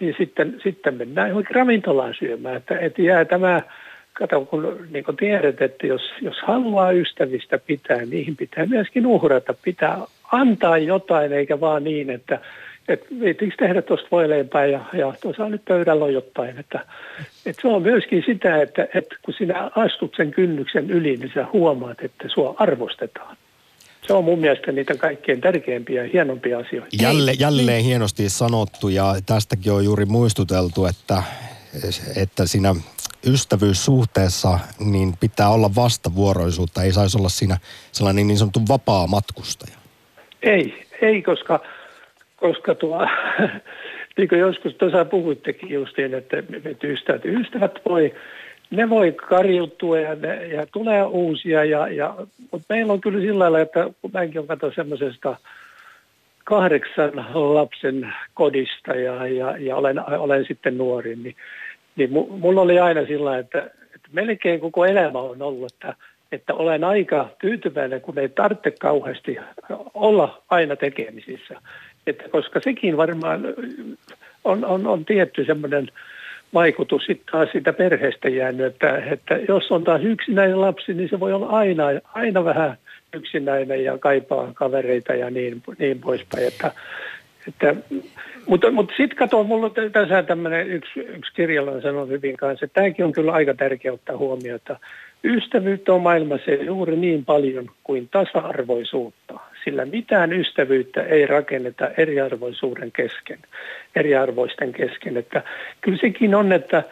niin 0.00 0.14
sitten, 0.18 0.60
sitten 0.62 0.94
mennään 0.94 1.28
johonkin 1.28 1.56
ravintolaan 1.56 2.14
syömään. 2.18 2.56
Että, 2.56 2.78
että 2.78 3.02
jää 3.02 3.24
tämä 3.24 3.62
kato, 4.12 4.44
kun 4.44 4.88
niin 4.90 5.04
kun 5.04 5.16
tiedät, 5.16 5.62
että 5.62 5.86
jos, 5.86 6.02
jos 6.20 6.36
haluaa 6.42 6.92
ystävistä 6.92 7.58
pitää, 7.58 8.04
niihin 8.04 8.36
pitää 8.36 8.66
myöskin 8.66 9.06
uhrata. 9.06 9.54
Pitää 9.64 9.98
antaa 10.32 10.78
jotain, 10.78 11.32
eikä 11.32 11.60
vaan 11.60 11.84
niin, 11.84 12.10
että 12.10 12.40
että 12.88 13.06
viittiinkö 13.20 13.56
tehdä 13.58 13.82
tuosta 13.82 14.08
voileipää 14.10 14.66
ja, 14.66 14.84
ja 14.92 15.14
tuossa 15.20 15.44
on 15.44 15.50
nyt 15.50 15.64
pöydällä 15.64 16.04
on 16.04 16.12
jotain. 16.12 16.58
Että, 16.58 16.86
että 17.46 17.62
se 17.62 17.68
on 17.68 17.82
myöskin 17.82 18.22
sitä, 18.26 18.62
että, 18.62 18.88
että 18.94 19.16
kun 19.22 19.34
sinä 19.38 19.70
astut 19.76 20.14
sen 20.16 20.30
kynnyksen 20.30 20.90
yli, 20.90 21.16
niin 21.16 21.30
sä 21.34 21.46
huomaat, 21.52 22.00
että 22.00 22.28
sua 22.28 22.54
arvostetaan. 22.58 23.36
Se 24.06 24.12
on 24.12 24.24
mun 24.24 24.38
mielestä 24.38 24.72
niitä 24.72 24.94
kaikkein 24.94 25.40
tärkeimpiä 25.40 26.04
ja 26.04 26.10
hienompia 26.12 26.58
asioita. 26.58 26.96
Jälle, 27.02 27.32
jälleen 27.38 27.84
hienosti 27.84 28.28
sanottu 28.28 28.88
ja 28.88 29.14
tästäkin 29.26 29.72
on 29.72 29.84
juuri 29.84 30.04
muistuteltu, 30.04 30.86
että, 30.86 31.22
että 32.16 32.46
siinä 32.46 32.74
ystävyyssuhteessa 33.26 34.58
niin 34.78 35.14
pitää 35.20 35.48
olla 35.48 35.70
vastavuoroisuutta. 35.74 36.82
Ei 36.82 36.92
saisi 36.92 37.18
olla 37.18 37.28
siinä 37.28 37.58
sellainen 37.92 38.26
niin 38.26 38.38
sanottu 38.38 38.60
vapaa 38.68 39.06
matkustaja. 39.06 39.76
Ei, 40.42 40.86
ei, 41.02 41.22
koska, 41.22 41.60
koska 42.36 42.74
tuo, 42.74 43.06
niin 44.16 44.28
kuin 44.28 44.40
joskus 44.40 44.74
tuossa 44.74 45.04
puhuittekin 45.04 45.70
justiin, 45.70 46.14
että, 46.14 46.38
että 46.64 46.86
ystävät, 46.86 47.24
ystävät 47.24 47.78
voi, 47.88 48.14
ne 48.70 48.90
voi 48.90 49.12
karjuttua 49.12 49.98
ja, 49.98 50.14
ne, 50.14 50.46
ja 50.46 50.66
tulee 50.66 51.02
uusia, 51.02 51.64
ja, 51.64 51.88
ja, 51.88 52.14
mutta 52.50 52.66
meillä 52.68 52.92
on 52.92 53.00
kyllä 53.00 53.20
sillä 53.20 53.38
lailla, 53.38 53.60
että 53.60 53.90
kun 54.02 54.10
mäkin 54.14 54.38
olen 54.38 54.48
katsonut 54.48 54.74
semmoisesta 54.74 55.36
kahdeksan 56.44 57.12
lapsen 57.34 58.14
kodista 58.34 58.94
ja, 58.94 59.26
ja, 59.26 59.56
ja 59.56 59.76
olen, 59.76 60.08
olen 60.08 60.44
sitten 60.48 60.78
nuori, 60.78 61.16
niin 61.16 61.36
niin 61.96 62.10
mulla 62.12 62.60
oli 62.60 62.78
aina 62.78 63.06
sillä 63.06 63.38
että, 63.38 63.58
että 63.94 64.08
melkein 64.12 64.60
koko 64.60 64.86
elämä 64.86 65.18
on 65.18 65.42
ollut, 65.42 65.72
että, 65.72 65.94
että 66.32 66.54
olen 66.54 66.84
aika 66.84 67.28
tyytyväinen, 67.40 68.00
kun 68.00 68.18
ei 68.18 68.28
tarvitse 68.28 68.70
kauheasti 68.70 69.36
olla 69.94 70.42
aina 70.50 70.76
tekemisissä. 70.76 71.60
Että 72.06 72.28
koska 72.28 72.60
sekin 72.60 72.96
varmaan 72.96 73.42
on, 74.44 74.64
on, 74.64 74.86
on 74.86 75.04
tietty 75.04 75.44
semmoinen 75.44 75.88
vaikutus 76.54 77.04
sitten 77.04 77.32
taas 77.32 77.48
siitä 77.52 77.72
perheestä 77.72 78.28
jäänyt, 78.28 78.66
että, 78.66 78.96
että 78.96 79.38
jos 79.48 79.70
on 79.70 79.84
taas 79.84 80.02
yksinäinen 80.04 80.60
lapsi, 80.60 80.94
niin 80.94 81.08
se 81.08 81.20
voi 81.20 81.32
olla 81.32 81.46
aina, 81.46 81.84
aina 82.14 82.44
vähän 82.44 82.76
yksinäinen 83.12 83.84
ja 83.84 83.98
kaipaa 83.98 84.52
kavereita 84.54 85.14
ja 85.14 85.30
niin, 85.30 85.62
niin 85.78 86.00
poispäin. 86.00 86.46
Että, 86.46 86.70
että, 87.48 87.74
mutta 88.46 88.70
mutta 88.70 88.94
sitten 88.96 89.18
katso, 89.18 89.44
mulla 89.44 89.66
on 89.66 89.92
tässä 89.92 90.22
tämmöinen 90.22 90.68
yksi, 90.70 91.00
yksi 91.00 91.32
kirjalla 91.34 91.70
on 91.70 91.82
sanonut 91.82 92.08
hyvin 92.08 92.36
kanssa, 92.36 92.64
että 92.64 92.80
tämäkin 92.80 93.04
on 93.04 93.12
kyllä 93.12 93.32
aika 93.32 93.54
tärkeä 93.54 93.92
ottaa 93.92 94.16
huomioon, 94.16 94.56
että 94.56 94.76
ystävyyttä 95.24 95.94
on 95.94 96.02
maailmassa 96.02 96.50
juuri 96.50 96.96
niin 96.96 97.24
paljon 97.24 97.70
kuin 97.84 98.08
tasa-arvoisuutta, 98.08 99.40
sillä 99.64 99.84
mitään 99.84 100.32
ystävyyttä 100.32 101.02
ei 101.02 101.26
rakenneta 101.26 101.88
eriarvoisuuden 101.96 102.92
kesken, 102.92 103.38
eriarvoisten 103.96 104.72
kesken. 104.72 105.16
Että 105.16 105.42
kyllä 105.80 105.98
sekin 105.98 106.34
on, 106.34 106.52
että 106.52 106.82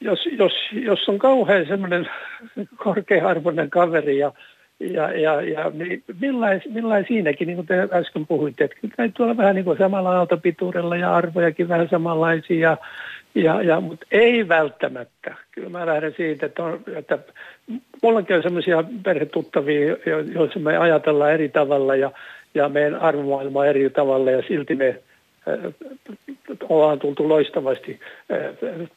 jos, 0.00 0.28
jos, 0.38 0.52
jos 0.72 1.08
on 1.08 1.18
kauhean 1.18 1.66
semmoinen 1.66 2.10
korkea-arvoinen 2.84 3.70
kaveri 3.70 4.18
ja 4.18 4.32
ja, 4.80 5.12
ja, 5.12 5.40
ja 5.40 5.70
niin 5.70 6.02
millain, 6.20 6.62
millain 6.70 7.04
siinäkin, 7.08 7.46
niin 7.46 7.56
kuin 7.56 7.66
te 7.66 7.88
äsken 7.92 8.26
puhuitte, 8.26 8.64
että 8.64 8.76
kyllä 8.80 8.94
täytyy 8.96 9.24
olla 9.24 9.36
vähän 9.36 9.54
niin 9.54 9.64
kuin 9.64 9.78
samalla 9.78 10.16
aaltopituudella 10.18 10.96
ja 10.96 11.16
arvojakin 11.16 11.68
vähän 11.68 11.88
samanlaisia, 11.88 12.58
ja, 12.58 12.76
ja, 13.34 13.62
ja, 13.62 13.80
mutta 13.80 14.06
ei 14.10 14.48
välttämättä. 14.48 15.34
Kyllä 15.50 15.68
mä 15.68 15.86
lähden 15.86 16.14
siitä, 16.16 16.46
että, 16.46 16.64
on, 16.64 16.80
että 16.96 17.18
mullakin 18.02 18.36
on 18.36 18.42
sellaisia 18.42 18.84
perhetuttavia, 19.02 19.96
joissa 20.34 20.60
me 20.60 20.76
ajatellaan 20.76 21.32
eri 21.32 21.48
tavalla 21.48 21.96
ja, 21.96 22.10
ja 22.54 22.68
meidän 22.68 23.00
arvomaailma 23.00 23.66
eri 23.66 23.90
tavalla 23.90 24.30
ja 24.30 24.42
silti 24.48 24.74
me 24.74 25.02
ollaan 26.68 26.98
tultu 26.98 27.28
loistavasti 27.28 28.00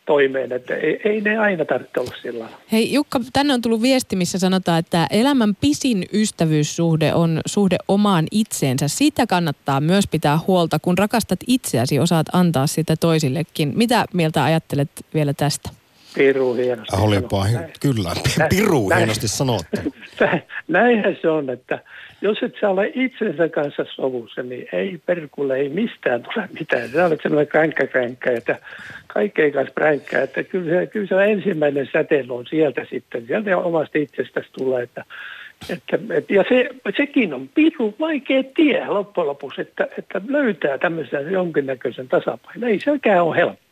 toimeen, 0.06 0.52
että 0.52 0.76
ei, 0.76 1.02
ei 1.04 1.22
ne 1.22 1.38
aina 1.38 1.66
tarvitse 1.66 2.00
olla 2.00 2.14
sillä 2.22 2.50
Hei 2.72 2.94
Jukka, 2.94 3.20
tänne 3.34 3.54
on 3.54 3.62
tullut 3.62 3.82
viesti, 3.82 4.16
missä 4.16 4.40
sanotaan, 4.40 4.80
että 4.80 5.08
elämän 5.12 5.56
pisin 5.56 6.06
ystävyyssuhde 6.14 7.14
on 7.14 7.42
suhde 7.46 7.78
omaan 7.88 8.26
itseensä. 8.32 8.88
Siitä 8.88 9.28
kannattaa 9.28 9.82
myös 9.82 10.08
pitää 10.08 10.40
huolta, 10.48 10.80
kun 10.80 10.98
rakastat 10.98 11.40
itseäsi, 11.48 12.00
osaat 12.00 12.28
antaa 12.34 12.68
sitä 12.68 12.96
toisillekin. 12.96 13.74
Mitä 13.76 14.06
mieltä 14.14 14.44
ajattelet 14.44 14.90
vielä 15.14 15.34
tästä? 15.34 15.70
Piru 16.18 16.54
hienosti 16.54 16.96
Olipa, 17.02 17.46
kyllä, 17.82 18.10
piru 18.56 18.90
hienosti 18.90 19.28
sanottu. 19.28 19.78
Näinhän 20.68 21.18
se 21.22 21.30
on, 21.30 21.50
että 21.50 21.80
jos 22.22 22.38
et 22.42 22.54
sä 22.62 22.70
ole 22.70 22.92
itsensä 22.96 23.50
kanssa 23.50 23.86
sovussa, 23.96 24.44
niin 24.44 24.68
ei 24.72 25.00
perkulle, 25.06 25.56
ei 25.56 25.70
mistään 25.70 26.24
tule 26.24 26.50
mitään. 26.60 26.90
Sä 26.90 27.06
olet 27.06 27.20
sellainen 27.24 27.48
kränkkä 27.48 27.88
kränkkä, 27.88 28.32
että 28.32 28.60
kaikkein 29.08 29.54
kanssa 29.54 29.74
pränkkää, 29.74 30.22
että 30.24 30.44
kyllä 30.44 30.80
se, 30.80 30.88
kyllä 30.88 31.08
se 31.08 31.32
ensimmäinen 31.32 31.90
säteily 31.94 32.36
on 32.36 32.46
sieltä 32.50 32.86
sitten, 32.90 33.28
sieltä 33.28 33.58
omasta 33.58 33.98
itsestäsi 33.98 34.50
tulee, 34.58 34.84
että 34.84 35.06
että, 35.70 36.00
et, 36.14 36.30
ja 36.30 36.44
se, 36.50 36.70
sekin 36.98 37.34
on 37.34 37.50
piru 37.56 37.96
vaikea 38.00 38.44
tie 38.56 38.88
loppujen 38.88 39.28
lopuksi, 39.28 39.62
että, 39.62 39.88
että 39.98 40.22
löytää 40.28 40.78
tämmöisen 40.78 41.32
jonkinnäköisen 41.32 42.08
tasapainon. 42.08 42.70
Ei 42.70 42.80
sekään 42.80 43.24
ole 43.24 43.36
helppo. 43.36 43.67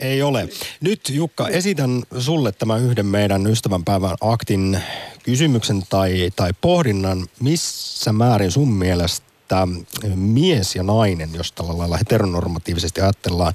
Ei 0.00 0.22
ole. 0.22 0.48
Nyt 0.80 1.08
Jukka, 1.08 1.48
esitän 1.48 2.02
sulle 2.18 2.52
tämän 2.52 2.82
yhden 2.82 3.06
meidän 3.06 3.46
ystävänpäivän 3.46 4.16
aktin 4.20 4.78
kysymyksen 5.22 5.82
tai, 5.90 6.30
tai 6.36 6.50
pohdinnan. 6.60 7.26
Missä 7.40 8.12
määrin 8.12 8.50
sun 8.50 8.72
mielestä 8.72 9.68
mies 10.14 10.76
ja 10.76 10.82
nainen, 10.82 11.30
jos 11.34 11.52
tällä 11.52 11.78
lailla 11.78 11.96
heteronormatiivisesti 11.96 13.00
ajatellaan, 13.00 13.54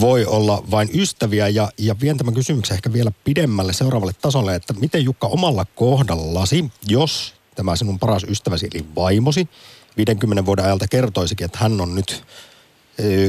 voi 0.00 0.24
olla 0.24 0.64
vain 0.70 0.88
ystäviä 0.94 1.48
ja, 1.48 1.70
ja 1.78 1.94
vien 2.00 2.18
tämän 2.18 2.34
kysymyksen 2.34 2.74
ehkä 2.74 2.92
vielä 2.92 3.12
pidemmälle 3.24 3.72
seuraavalle 3.72 4.14
tasolle, 4.22 4.54
että 4.54 4.72
miten 4.72 5.04
Jukka 5.04 5.26
omalla 5.26 5.66
kohdallasi, 5.74 6.64
jos 6.88 7.34
tämä 7.54 7.76
sinun 7.76 7.98
paras 7.98 8.24
ystäväsi 8.24 8.68
eli 8.74 8.84
vaimosi 8.96 9.48
50 9.96 10.46
vuoden 10.46 10.64
ajalta 10.64 10.88
kertoisikin, 10.88 11.44
että 11.44 11.58
hän 11.58 11.80
on 11.80 11.94
nyt 11.94 12.24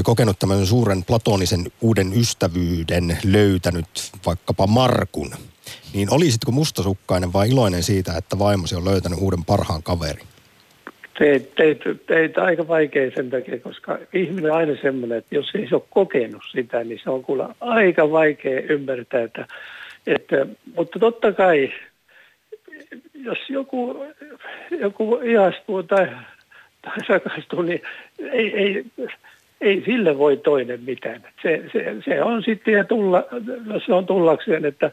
kokenut 0.03 0.39
tämän 0.39 0.65
suuren 0.65 1.03
platonisen 1.03 1.71
uuden 1.81 2.13
ystävyyden 2.19 3.17
löytänyt 3.23 4.11
vaikkapa 4.25 4.67
Markun, 4.67 5.31
niin 5.93 6.13
olisitko 6.13 6.51
mustasukkainen 6.51 7.33
vai 7.33 7.49
iloinen 7.49 7.83
siitä, 7.83 8.17
että 8.17 8.39
vaimosi 8.39 8.75
on 8.75 8.85
löytänyt 8.85 9.19
uuden 9.21 9.45
parhaan 9.45 9.83
kaverin? 9.83 10.27
Teit, 11.19 11.55
teit, 11.55 11.79
teit 12.07 12.37
aika 12.37 12.67
vaikea 12.67 13.11
sen 13.15 13.29
takia, 13.29 13.59
koska 13.59 13.97
ihminen 14.13 14.51
on 14.51 14.57
aina 14.57 14.73
semmoinen, 14.81 15.17
että 15.17 15.35
jos 15.35 15.51
ei 15.55 15.69
se 15.69 15.75
ole 15.75 15.83
kokenut 15.89 16.41
sitä, 16.51 16.83
niin 16.83 16.99
se 17.03 17.09
on 17.09 17.25
kyllä 17.25 17.55
aika 17.59 18.11
vaikea 18.11 18.61
ymmärtää. 18.61 19.21
Että, 19.21 19.45
että, 20.07 20.45
mutta 20.75 20.99
totta 20.99 21.33
kai, 21.33 21.73
jos 23.13 23.37
joku, 23.49 24.05
joku 24.79 25.19
ihastuu 25.23 25.83
tai, 25.83 26.07
tai 26.81 26.97
sakastuu, 27.07 27.61
niin 27.61 27.81
ei, 28.19 28.57
ei, 28.57 28.85
ei 29.61 29.83
sille 29.85 30.17
voi 30.17 30.37
toinen 30.37 30.79
mitään. 30.85 31.23
Se, 31.41 31.63
se, 31.73 31.95
se 32.05 32.23
on 32.23 32.43
sitten 32.43 32.73
ja 32.73 32.83
tulla, 32.83 33.23
se 33.85 33.93
on 33.93 34.05
tullakseen, 34.05 34.65
että, 34.65 34.91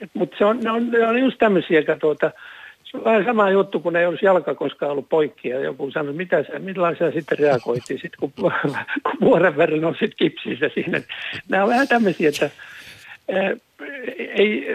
et, 0.00 0.10
mutta 0.14 0.36
se 0.38 0.44
on, 0.44 0.60
ne 0.60 0.70
on, 0.70 0.90
ne 0.90 1.06
on 1.06 1.18
just 1.18 1.38
tämmöisiä, 1.38 1.80
että 1.80 1.96
tuota, 1.96 2.30
se 2.84 2.96
on 2.96 3.04
vähän 3.04 3.24
sama 3.24 3.50
juttu, 3.50 3.80
kun 3.80 3.96
ei 3.96 4.06
olisi 4.06 4.26
jalka 4.26 4.54
koskaan 4.54 4.92
ollut 4.92 5.08
poikki 5.08 5.48
ja 5.48 5.60
joku 5.60 5.90
sanoi, 5.90 6.12
mitä 6.14 6.44
sä, 6.44 6.58
millaisia 6.58 7.12
sitten 7.12 7.38
reagoitiin, 7.38 8.00
sit, 8.00 8.16
kun, 8.16 8.32
kun 8.40 9.18
vuoren 9.20 9.56
verran 9.56 9.84
on 9.84 9.94
sitten 9.94 10.16
kipsissä 10.16 10.70
siinä. 10.74 11.00
Nämä 11.48 11.62
on 11.62 11.70
vähän 11.70 11.88
tämmöisiä, 11.88 12.28
että 12.28 12.50
ää, 13.32 13.56
ei, 14.18 14.66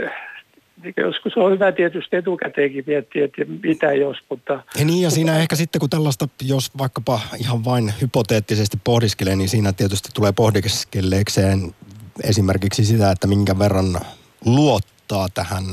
joskus 0.98 1.38
on 1.38 1.52
hyvä 1.52 1.72
tietysti 1.72 2.16
etukäteenkin 2.16 2.84
miettiä, 2.88 3.26
että 3.26 3.42
mitä 3.64 3.94
jos, 3.94 4.18
mutta... 4.30 4.64
Ja 4.80 4.86
niin 4.86 5.02
ja 5.02 5.10
siinä 5.10 5.38
ehkä 5.38 5.56
sitten 5.56 5.80
kun 5.80 5.90
tällaista, 5.90 6.28
jos 6.42 6.78
vaikkapa 6.78 7.20
ihan 7.40 7.66
vain 7.66 7.94
hypoteettisesti 8.02 8.78
pohdiskelee, 8.84 9.36
niin 9.36 9.50
siinä 9.50 9.74
tietysti 9.74 10.10
tulee 10.14 10.32
pohdiskelleekseen 10.32 11.76
esimerkiksi 12.24 12.86
sitä, 12.86 13.12
että 13.12 13.28
minkä 13.28 13.60
verran 13.60 14.00
luottaa 14.46 15.28
tähän 15.34 15.66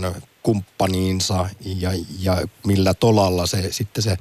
kumppaniinsa 0.42 1.48
ja, 1.80 1.90
ja 2.20 2.36
millä 2.66 2.94
tolalla 2.94 3.46
se 3.46 3.72
sitten 3.72 4.02
se 4.02 4.16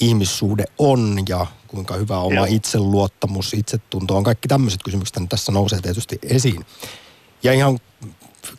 ihmissuhde 0.00 0.64
on 0.78 1.18
ja 1.28 1.46
kuinka 1.68 1.94
hyvä 1.94 2.18
oma 2.18 2.34
Joo. 2.34 2.46
itseluottamus, 2.48 3.54
itsetunto 3.54 4.16
on. 4.16 4.24
Kaikki 4.24 4.48
tämmöiset 4.48 4.82
kysymykset 4.82 5.16
tässä 5.28 5.52
nousee 5.52 5.80
tietysti 5.80 6.18
esiin. 6.22 6.64
Ja 7.42 7.52
ihan 7.52 7.78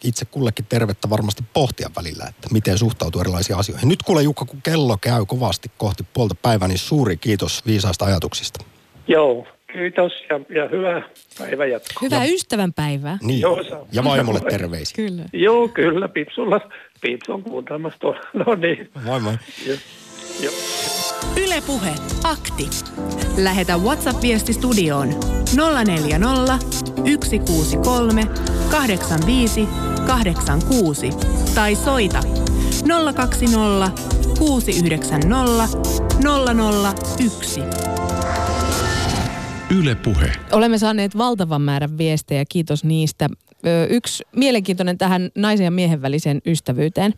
itse 0.04 0.26
kullekin 0.26 0.66
tervettä 0.70 1.10
varmasti 1.10 1.44
pohtia 1.54 1.89
välillä, 1.96 2.26
että 2.30 2.48
miten 2.52 2.78
suhtautuu 2.78 3.22
erilaisiin 3.22 3.60
asioihin. 3.60 3.89
Nyt 3.89 4.04
kuule 4.04 4.22
Jukka, 4.22 4.46
kun 4.46 4.62
kello 4.62 4.98
käy 5.02 5.26
kovasti 5.26 5.72
kohti 5.78 6.06
puolta 6.14 6.36
päivää, 6.42 6.68
niin 6.68 6.78
suuri 6.78 7.18
kiitos 7.18 7.66
viisaista 7.66 8.06
ajatuksista. 8.06 8.66
Joo, 9.08 9.48
kiitos 9.74 10.12
ja, 10.30 10.62
ja 10.62 10.70
hyvää 10.72 11.02
päivän 11.39 11.72
jatkoa. 11.72 12.00
Hyvää 12.02 12.26
ystävänpäivää. 12.26 13.18
Niin, 13.22 13.42
Joo, 13.42 13.64
ja 13.92 14.04
vaimolle 14.04 14.39
terveisiä. 14.39 14.96
Kyllä. 14.96 15.26
Joo, 15.34 15.68
kyllä, 15.68 16.08
Pipsulla, 16.08 16.62
Pips 17.02 17.30
on 17.30 17.44
kuuntelemassa 17.44 18.00
tuolla. 18.00 18.20
No 18.34 18.56
niin. 18.56 18.89
Moi 19.04 19.20
moi. 19.20 19.34
Joo. 20.39 20.54
Ylepuhe 21.38 21.92
akti. 22.24 22.70
Lähetä 23.38 23.78
WhatsApp-viesti 23.78 24.54
studioon 24.54 25.10
040 25.86 26.91
163 27.04 28.30
85 28.72 29.68
86 30.08 31.10
tai 31.54 31.76
soita 31.76 32.20
020 32.84 33.91
690 34.39 35.70
001. 36.22 38.01
Yle 39.80 39.95
Puhe. 39.95 40.32
Olemme 40.51 40.78
saaneet 40.78 41.17
valtavan 41.17 41.61
määrän 41.61 41.97
viestejä, 41.97 42.43
kiitos 42.49 42.84
niistä. 42.84 43.30
Yksi 43.89 44.24
mielenkiintoinen 44.36 44.97
tähän 44.97 45.30
naisen 45.36 45.65
ja 45.65 45.72
miehen 45.72 46.01
väliseen 46.01 46.41
ystävyyteen. 46.45 47.13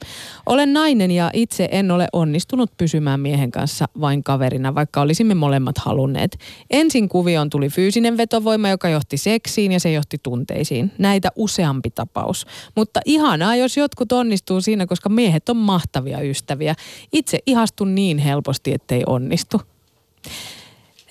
Olen 0.45 0.73
nainen 0.73 1.11
ja 1.11 1.29
itse 1.33 1.69
en 1.71 1.91
ole 1.91 2.07
onnistunut 2.13 2.77
pysymään 2.77 3.19
miehen 3.19 3.51
kanssa 3.51 3.85
vain 4.01 4.23
kaverina, 4.23 4.75
vaikka 4.75 5.01
olisimme 5.01 5.33
molemmat 5.33 5.77
halunneet. 5.77 6.37
Ensin 6.69 7.09
kuvioon 7.09 7.49
tuli 7.49 7.69
fyysinen 7.69 8.17
vetovoima, 8.17 8.69
joka 8.69 8.89
johti 8.89 9.17
seksiin 9.17 9.71
ja 9.71 9.79
se 9.79 9.91
johti 9.91 10.17
tunteisiin. 10.23 10.91
Näitä 10.97 11.29
useampi 11.35 11.89
tapaus. 11.89 12.45
Mutta 12.75 12.99
ihanaa, 13.05 13.55
jos 13.55 13.77
jotkut 13.77 14.11
onnistuu 14.11 14.61
siinä, 14.61 14.85
koska 14.85 15.09
miehet 15.09 15.49
on 15.49 15.57
mahtavia 15.57 16.21
ystäviä. 16.21 16.75
Itse 17.13 17.39
ihastun 17.45 17.95
niin 17.95 18.17
helposti, 18.17 18.73
ettei 18.73 19.03
onnistu. 19.07 19.61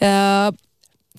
Öö, 0.03 0.09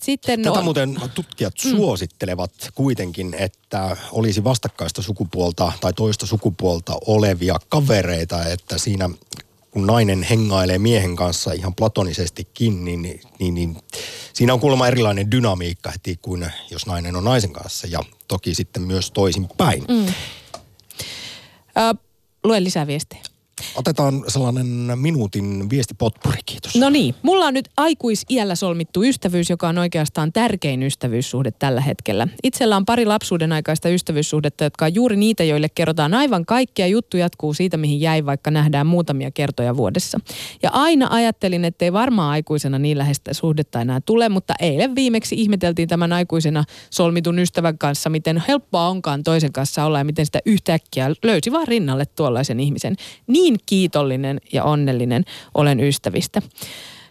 sitten 0.04 0.42
Tätä 0.42 0.58
on, 0.58 0.64
muuten 0.64 0.96
tutkijat 1.14 1.54
Mm. 1.64 1.70
suosittelevat 1.70 2.52
kuitenkin, 2.74 3.34
että 3.34 3.96
olisi 4.12 4.44
vastakkaista 4.44 5.02
sukupuolta 5.02 5.72
tai 5.80 5.92
toista 5.92 6.26
sukupuolta 6.26 6.92
olevia 7.06 7.56
kavereita, 7.68 8.44
että 8.44 8.78
siinä 8.78 9.10
kun 9.70 9.86
nainen 9.86 10.22
hengailee 10.22 10.78
miehen 10.78 11.16
kanssa 11.16 11.52
ihan 11.52 11.74
platonisestikin, 11.74 12.84
niin, 12.84 13.02
niin, 13.02 13.20
niin, 13.38 13.54
niin 13.54 13.76
siinä 14.32 14.54
on 14.54 14.60
kuulemma 14.60 14.86
erilainen 14.88 15.30
dynamiikka 15.30 15.90
heti 15.90 16.18
kuin 16.22 16.52
jos 16.70 16.86
nainen 16.86 17.16
on 17.16 17.24
naisen 17.24 17.52
kanssa 17.52 17.86
ja 17.86 18.00
toki 18.28 18.54
sitten 18.54 18.82
myös 18.82 19.10
toisin 19.10 19.48
päin. 19.56 19.84
Mm. 19.88 20.06
Ö, 21.76 21.94
lue 22.44 22.64
lisää 22.64 22.86
viestejä. 22.86 23.22
Otetaan 23.76 24.24
sellainen 24.28 24.66
minuutin 24.94 25.70
viestipotpuri, 25.70 26.38
kiitos. 26.46 26.74
No 26.74 26.90
niin, 26.90 27.14
mulla 27.22 27.46
on 27.46 27.54
nyt 27.54 27.68
aikuisiällä 27.76 28.54
solmittu 28.54 29.02
ystävyys, 29.02 29.50
joka 29.50 29.68
on 29.68 29.78
oikeastaan 29.78 30.32
tärkein 30.32 30.82
ystävyyssuhde 30.82 31.50
tällä 31.50 31.80
hetkellä. 31.80 32.28
Itsellä 32.42 32.76
on 32.76 32.84
pari 32.84 33.06
lapsuuden 33.06 33.52
aikaista 33.52 33.88
ystävyyssuhdetta, 33.88 34.64
jotka 34.64 34.84
on 34.84 34.94
juuri 34.94 35.16
niitä, 35.16 35.44
joille 35.44 35.68
kerrotaan 35.68 36.14
aivan 36.14 36.46
kaikkia. 36.46 36.86
Juttu 36.86 37.16
jatkuu 37.16 37.54
siitä, 37.54 37.76
mihin 37.76 38.00
jäi, 38.00 38.26
vaikka 38.26 38.50
nähdään 38.50 38.86
muutamia 38.86 39.30
kertoja 39.30 39.76
vuodessa. 39.76 40.18
Ja 40.62 40.70
aina 40.72 41.06
ajattelin, 41.10 41.64
että 41.64 41.84
ei 41.84 41.92
varmaan 41.92 42.30
aikuisena 42.30 42.78
niin 42.78 42.98
läheistä 42.98 43.34
suhdetta 43.34 43.80
enää 43.80 44.00
tule, 44.00 44.28
mutta 44.28 44.54
eilen 44.60 44.94
viimeksi 44.94 45.34
ihmeteltiin 45.34 45.88
tämän 45.88 46.12
aikuisena 46.12 46.64
solmitun 46.90 47.38
ystävän 47.38 47.78
kanssa, 47.78 48.10
miten 48.10 48.42
helppoa 48.48 48.88
onkaan 48.88 49.22
toisen 49.22 49.52
kanssa 49.52 49.84
olla 49.84 49.98
ja 49.98 50.04
miten 50.04 50.26
sitä 50.26 50.38
yhtäkkiä 50.46 51.10
löysi 51.22 51.52
vaan 51.52 51.68
rinnalle 51.68 52.06
tuollaisen 52.06 52.60
ihmisen. 52.60 52.96
Niin 53.26 53.43
kiitollinen 53.66 54.40
ja 54.52 54.64
onnellinen 54.64 55.24
olen 55.54 55.80
ystävistä. 55.80 56.42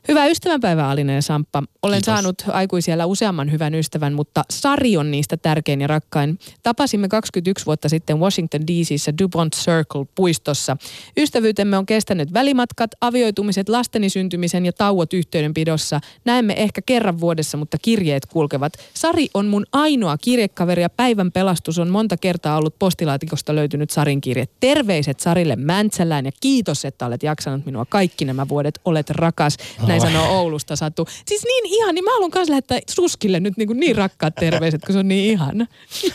Hyvää 0.07 0.27
ystävänpäivää 0.27 0.89
Alina 0.89 1.13
ja 1.13 1.21
Samppa. 1.21 1.63
Olen 1.83 1.97
Kiitos. 1.97 2.05
saanut 2.05 2.43
aikuisiellä 2.47 3.05
useamman 3.05 3.51
hyvän 3.51 3.75
ystävän, 3.75 4.13
mutta 4.13 4.43
Sari 4.49 4.97
on 4.97 5.11
niistä 5.11 5.37
tärkein 5.37 5.81
ja 5.81 5.87
rakkain. 5.87 6.39
Tapasimme 6.63 7.07
21 7.07 7.65
vuotta 7.65 7.89
sitten 7.89 8.19
Washington 8.19 8.67
DC:ssä 8.67 9.13
DuPont 9.21 9.55
Circle 9.55 10.05
puistossa. 10.15 10.77
Ystävyytemme 11.17 11.77
on 11.77 11.85
kestänyt 11.85 12.33
välimatkat, 12.33 12.91
avioitumiset, 13.01 13.69
lasteni 13.69 14.09
syntymisen 14.09 14.65
ja 14.65 14.73
tauot 14.73 15.13
yhteydenpidossa. 15.13 15.99
Näemme 16.25 16.53
ehkä 16.57 16.81
kerran 16.85 17.19
vuodessa, 17.19 17.57
mutta 17.57 17.77
kirjeet 17.81 18.25
kulkevat. 18.25 18.73
Sari 18.93 19.27
on 19.33 19.45
mun 19.45 19.65
ainoa 19.71 20.17
kirjekaveri 20.17 20.81
ja 20.81 20.89
päivän 20.89 21.31
pelastus 21.31 21.79
on 21.79 21.89
monta 21.89 22.17
kertaa 22.17 22.57
ollut 22.57 22.79
postilaatikosta 22.79 23.55
löytynyt 23.55 23.89
Sarin 23.89 24.21
kirje. 24.21 24.47
Terveiset 24.59 25.19
Sarille 25.19 25.55
Mäntsälään 25.55 26.25
ja 26.25 26.31
kiitos, 26.41 26.85
että 26.85 27.05
olet 27.05 27.23
jaksanut 27.23 27.65
minua 27.65 27.85
kaikki 27.89 28.25
nämä 28.25 28.47
vuodet. 28.47 28.79
Olet 28.85 29.09
rakas. 29.09 29.57
Näin 29.87 29.92
sanoo 30.01 30.39
Oulusta 30.39 30.75
Satu. 30.75 31.05
Siis 31.25 31.43
niin 31.43 31.65
ihan, 31.65 31.95
niin 31.95 32.05
mä 32.05 32.11
haluan 32.13 32.31
myös 32.35 32.49
lähettää 32.49 32.79
Suskille 32.89 33.39
nyt 33.39 33.57
niin, 33.57 33.67
kuin 33.67 33.79
niin 33.79 33.95
rakkaat 33.95 34.35
terveiset, 34.35 34.81
kun 34.85 34.93
se 34.93 34.99
on 34.99 35.07
niin 35.07 35.31
ihana. 35.31 35.65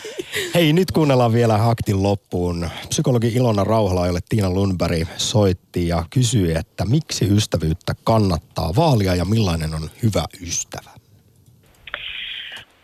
Hei, 0.55 0.72
nyt 0.72 0.93
kuunnellaan 0.93 1.33
vielä 1.33 1.59
haktin 1.59 2.03
loppuun. 2.03 2.68
Psykologi 2.89 3.29
Ilona 3.29 3.64
Rauhala, 3.64 4.07
jolle 4.07 4.20
Tiina 4.29 4.51
Lundberg 4.51 5.09
soitti 5.16 5.89
ja 5.89 6.05
kysyi, 6.11 6.53
että 6.57 6.85
miksi 6.85 7.29
ystävyyttä 7.37 7.95
kannattaa 8.05 8.72
vaalia 8.76 9.14
ja 9.14 9.24
millainen 9.24 9.74
on 9.74 9.91
hyvä 10.03 10.24
ystävä. 10.43 10.91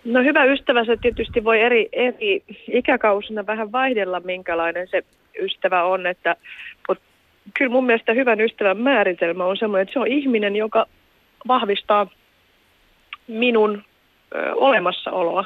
No 0.04 0.22
hyvä 0.22 0.44
ystävä, 0.44 0.84
se 0.84 0.96
tietysti 0.96 1.44
voi 1.44 1.60
eri, 1.60 1.88
eri 1.92 2.44
ikäkausina 2.72 3.46
vähän 3.46 3.72
vaihdella, 3.72 4.20
minkälainen 4.20 4.88
se 4.90 5.02
ystävä 5.40 5.84
on. 5.84 6.06
Että, 6.06 6.36
kyllä 7.58 7.70
mun 7.70 7.86
mielestä 7.86 8.12
hyvän 8.12 8.40
ystävän 8.40 8.78
määritelmä 8.78 9.44
on 9.44 9.56
semmoinen, 9.56 9.82
että 9.82 9.92
se 9.92 9.98
on 9.98 10.06
ihminen, 10.06 10.56
joka 10.56 10.86
vahvistaa 11.48 12.06
minun 13.28 13.84
ö, 14.34 14.54
olemassaoloa 14.54 15.44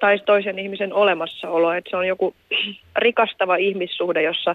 tai 0.00 0.18
toisen 0.18 0.58
ihmisen 0.58 0.92
olemassaoloa. 0.92 1.76
Että 1.76 1.90
se 1.90 1.96
on 1.96 2.08
joku 2.08 2.34
rikastava 2.96 3.56
ihmissuhde, 3.56 4.22
jossa 4.22 4.54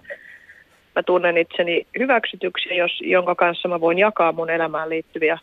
mä 0.96 1.04
tunnen 1.04 1.38
itseni 1.38 1.88
hyväksytyksi, 2.00 2.76
jos, 2.76 2.92
jonka 3.02 3.36
kanssa 3.36 3.68
mä 3.68 3.82
voin 3.82 4.00
jakaa 4.00 4.32
mun 4.32 4.50
elämään 4.50 4.90
liittyviä 4.90 5.40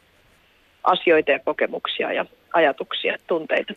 asioita 0.85 1.31
ja 1.31 1.39
kokemuksia 1.39 2.12
ja 2.12 2.24
ajatuksia, 2.53 3.16
tunteita. 3.27 3.74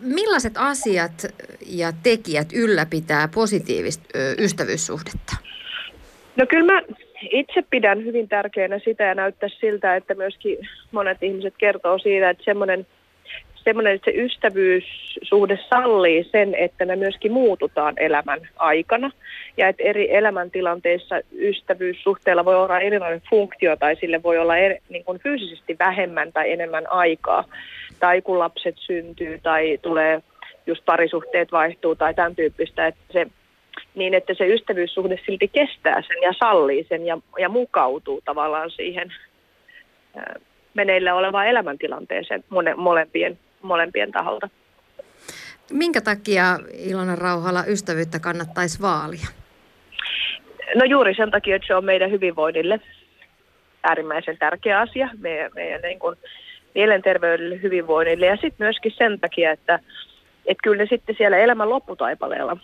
Millaiset 0.00 0.52
asiat 0.56 1.26
ja 1.66 1.92
tekijät 2.02 2.52
ylläpitää 2.52 3.28
positiivista 3.34 4.04
ystävyyssuhdetta? 4.38 5.36
No 6.38 6.46
kyllä 6.46 6.72
mä 6.72 6.82
itse 7.30 7.62
pidän 7.70 8.04
hyvin 8.04 8.28
tärkeänä 8.28 8.78
sitä 8.78 9.04
ja 9.04 9.14
näyttää 9.14 9.48
siltä, 9.60 9.96
että 9.96 10.14
myöskin 10.14 10.58
monet 10.92 11.22
ihmiset 11.22 11.54
kertoo 11.58 11.98
siitä, 11.98 12.30
että 12.30 12.44
semmoinen, 12.44 12.86
semmoinen 13.54 13.94
että 13.94 14.10
se 14.10 14.16
ystävyyssuhde 14.16 15.58
sallii 15.70 16.28
sen, 16.32 16.54
että 16.54 16.84
me 16.84 16.96
myöskin 16.96 17.32
muututaan 17.32 17.94
elämän 17.96 18.48
aikana. 18.56 19.10
Ja 19.56 19.68
että 19.68 19.82
eri 19.82 20.14
elämäntilanteissa 20.14 21.20
ystävyyssuhteella 21.38 22.44
voi 22.44 22.56
olla 22.56 22.80
erilainen 22.80 23.22
funktio 23.30 23.76
tai 23.76 23.96
sille 23.96 24.22
voi 24.22 24.38
olla 24.38 24.56
eri, 24.56 24.78
niin 24.88 25.04
kuin 25.04 25.20
fyysisesti 25.20 25.76
vähemmän 25.78 26.32
tai 26.32 26.52
enemmän 26.52 26.92
aikaa. 26.92 27.44
Tai 28.00 28.22
kun 28.22 28.38
lapset 28.38 28.74
syntyy 28.78 29.40
tai 29.42 29.78
tulee 29.82 30.22
just 30.66 30.84
parisuhteet 30.84 31.52
vaihtuu 31.52 31.94
tai 31.94 32.14
tämän 32.14 32.36
tyyppistä, 32.36 32.86
että 32.86 33.00
se 33.12 33.26
niin 33.94 34.14
että 34.14 34.34
se 34.34 34.46
ystävyyssuhde 34.46 35.18
silti 35.26 35.48
kestää 35.48 36.02
sen 36.02 36.22
ja 36.22 36.32
sallii 36.38 36.86
sen 36.88 37.06
ja, 37.06 37.18
ja 37.38 37.48
mukautuu 37.48 38.20
tavallaan 38.24 38.70
siihen 38.70 39.12
meneillä 40.74 41.14
olevaan 41.14 41.48
elämäntilanteeseen 41.48 42.44
molempien, 42.76 43.38
molempien 43.62 44.12
taholta. 44.12 44.48
Minkä 45.70 46.00
takia 46.00 46.58
Ilona 46.72 47.16
Rauhala 47.16 47.64
ystävyyttä 47.64 48.18
kannattaisi 48.18 48.82
vaalia? 48.82 49.26
No 50.74 50.84
juuri 50.84 51.14
sen 51.14 51.30
takia, 51.30 51.56
että 51.56 51.66
se 51.66 51.74
on 51.74 51.84
meidän 51.84 52.10
hyvinvoinnille 52.10 52.80
äärimmäisen 53.82 54.38
tärkeä 54.38 54.80
asia, 54.80 55.08
meidän, 55.18 55.50
meidän 55.54 55.80
niin 55.82 55.98
kuin 55.98 56.16
mielenterveydelle, 56.74 57.62
hyvinvoinnille 57.62 58.26
ja 58.26 58.36
sitten 58.36 58.64
myöskin 58.66 58.92
sen 58.98 59.20
takia, 59.20 59.50
että, 59.50 59.80
että 60.46 60.62
kyllä 60.62 60.82
ne 60.82 60.86
sitten 60.90 61.14
siellä 61.18 61.36
elämän 61.36 61.70
lopputaipaleella 61.70 62.56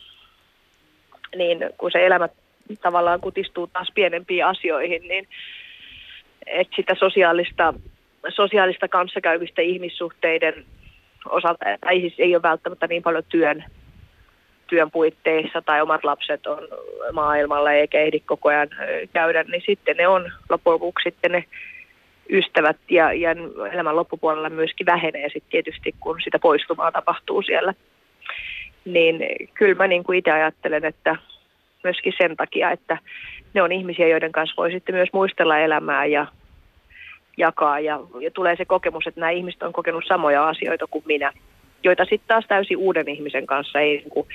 niin 1.34 1.58
kun 1.78 1.90
se 1.92 2.06
elämä 2.06 2.28
tavallaan 2.82 3.20
kutistuu 3.20 3.66
taas 3.66 3.92
pienempiin 3.94 4.46
asioihin, 4.46 5.02
niin 5.08 5.28
että 6.46 6.76
sitä 6.76 6.94
sosiaalista, 6.94 7.74
sosiaalista 8.28 8.88
kanssakäyvistä 8.88 9.62
ihmissuhteiden 9.62 10.64
osalta, 11.28 11.64
tai 11.80 12.00
siis 12.00 12.14
ei 12.18 12.34
ole 12.34 12.42
välttämättä 12.42 12.86
niin 12.86 13.02
paljon 13.02 13.24
työn, 13.28 13.64
työn 14.66 14.90
puitteissa 14.90 15.62
tai 15.62 15.82
omat 15.82 16.04
lapset 16.04 16.46
on 16.46 16.68
maailmalla 17.12 17.72
eikä 17.72 18.00
ehdi 18.00 18.20
koko 18.20 18.48
ajan 18.48 18.68
käydä, 19.12 19.42
niin 19.42 19.62
sitten 19.66 19.96
ne 19.96 20.08
on 20.08 20.32
loppujen 20.48 20.74
lopuksi 20.74 21.04
sitten 21.04 21.32
ne 21.32 21.44
ystävät 22.30 22.76
ja, 22.90 23.12
ja 23.12 23.30
elämän 23.72 23.96
loppupuolella 23.96 24.50
myöskin 24.50 24.86
vähenee 24.86 25.28
sitten 25.28 25.50
tietysti, 25.50 25.94
kun 26.00 26.20
sitä 26.24 26.38
poistumaa 26.38 26.92
tapahtuu 26.92 27.42
siellä 27.42 27.74
niin 28.84 29.20
kyllä 29.54 29.74
mä 29.74 29.86
niin 29.86 30.04
kuin 30.04 30.18
itse 30.18 30.30
ajattelen, 30.30 30.84
että 30.84 31.16
myöskin 31.84 32.12
sen 32.18 32.36
takia, 32.36 32.70
että 32.70 32.98
ne 33.54 33.62
on 33.62 33.72
ihmisiä, 33.72 34.08
joiden 34.08 34.32
kanssa 34.32 34.54
voi 34.56 34.70
sitten 34.70 34.94
myös 34.94 35.08
muistella 35.12 35.58
elämää 35.58 36.06
ja 36.06 36.26
jakaa. 37.36 37.80
Ja, 37.80 38.00
ja 38.20 38.30
tulee 38.30 38.56
se 38.56 38.64
kokemus, 38.64 39.06
että 39.06 39.20
nämä 39.20 39.30
ihmiset 39.30 39.62
on 39.62 39.72
kokenut 39.72 40.04
samoja 40.08 40.48
asioita 40.48 40.86
kuin 40.86 41.04
minä, 41.06 41.32
joita 41.84 42.04
sitten 42.04 42.28
taas 42.28 42.44
täysin 42.48 42.76
uuden 42.76 43.08
ihmisen 43.08 43.46
kanssa 43.46 43.80
ei 43.80 43.96
niin 43.96 44.10
kuin 44.10 44.26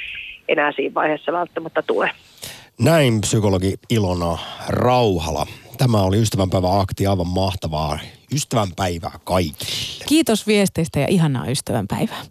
enää 0.47 0.71
siinä 0.71 0.93
vaiheessa 0.93 1.31
välttämättä 1.31 1.81
tule. 1.81 2.11
Näin 2.79 3.21
psykologi 3.21 3.73
Ilona 3.89 4.37
Rauhala. 4.69 5.45
Tämä 5.77 6.01
oli 6.01 6.21
ystävänpäivä 6.21 6.79
akti, 6.79 7.07
aivan 7.07 7.27
mahtavaa. 7.27 7.99
Ystävänpäivää 8.35 9.19
kaikille. 9.23 10.05
Kiitos 10.07 10.47
viesteistä 10.47 10.99
ja 10.99 11.07
ihanaa 11.09 11.45
ystävänpäivää. 11.47 12.21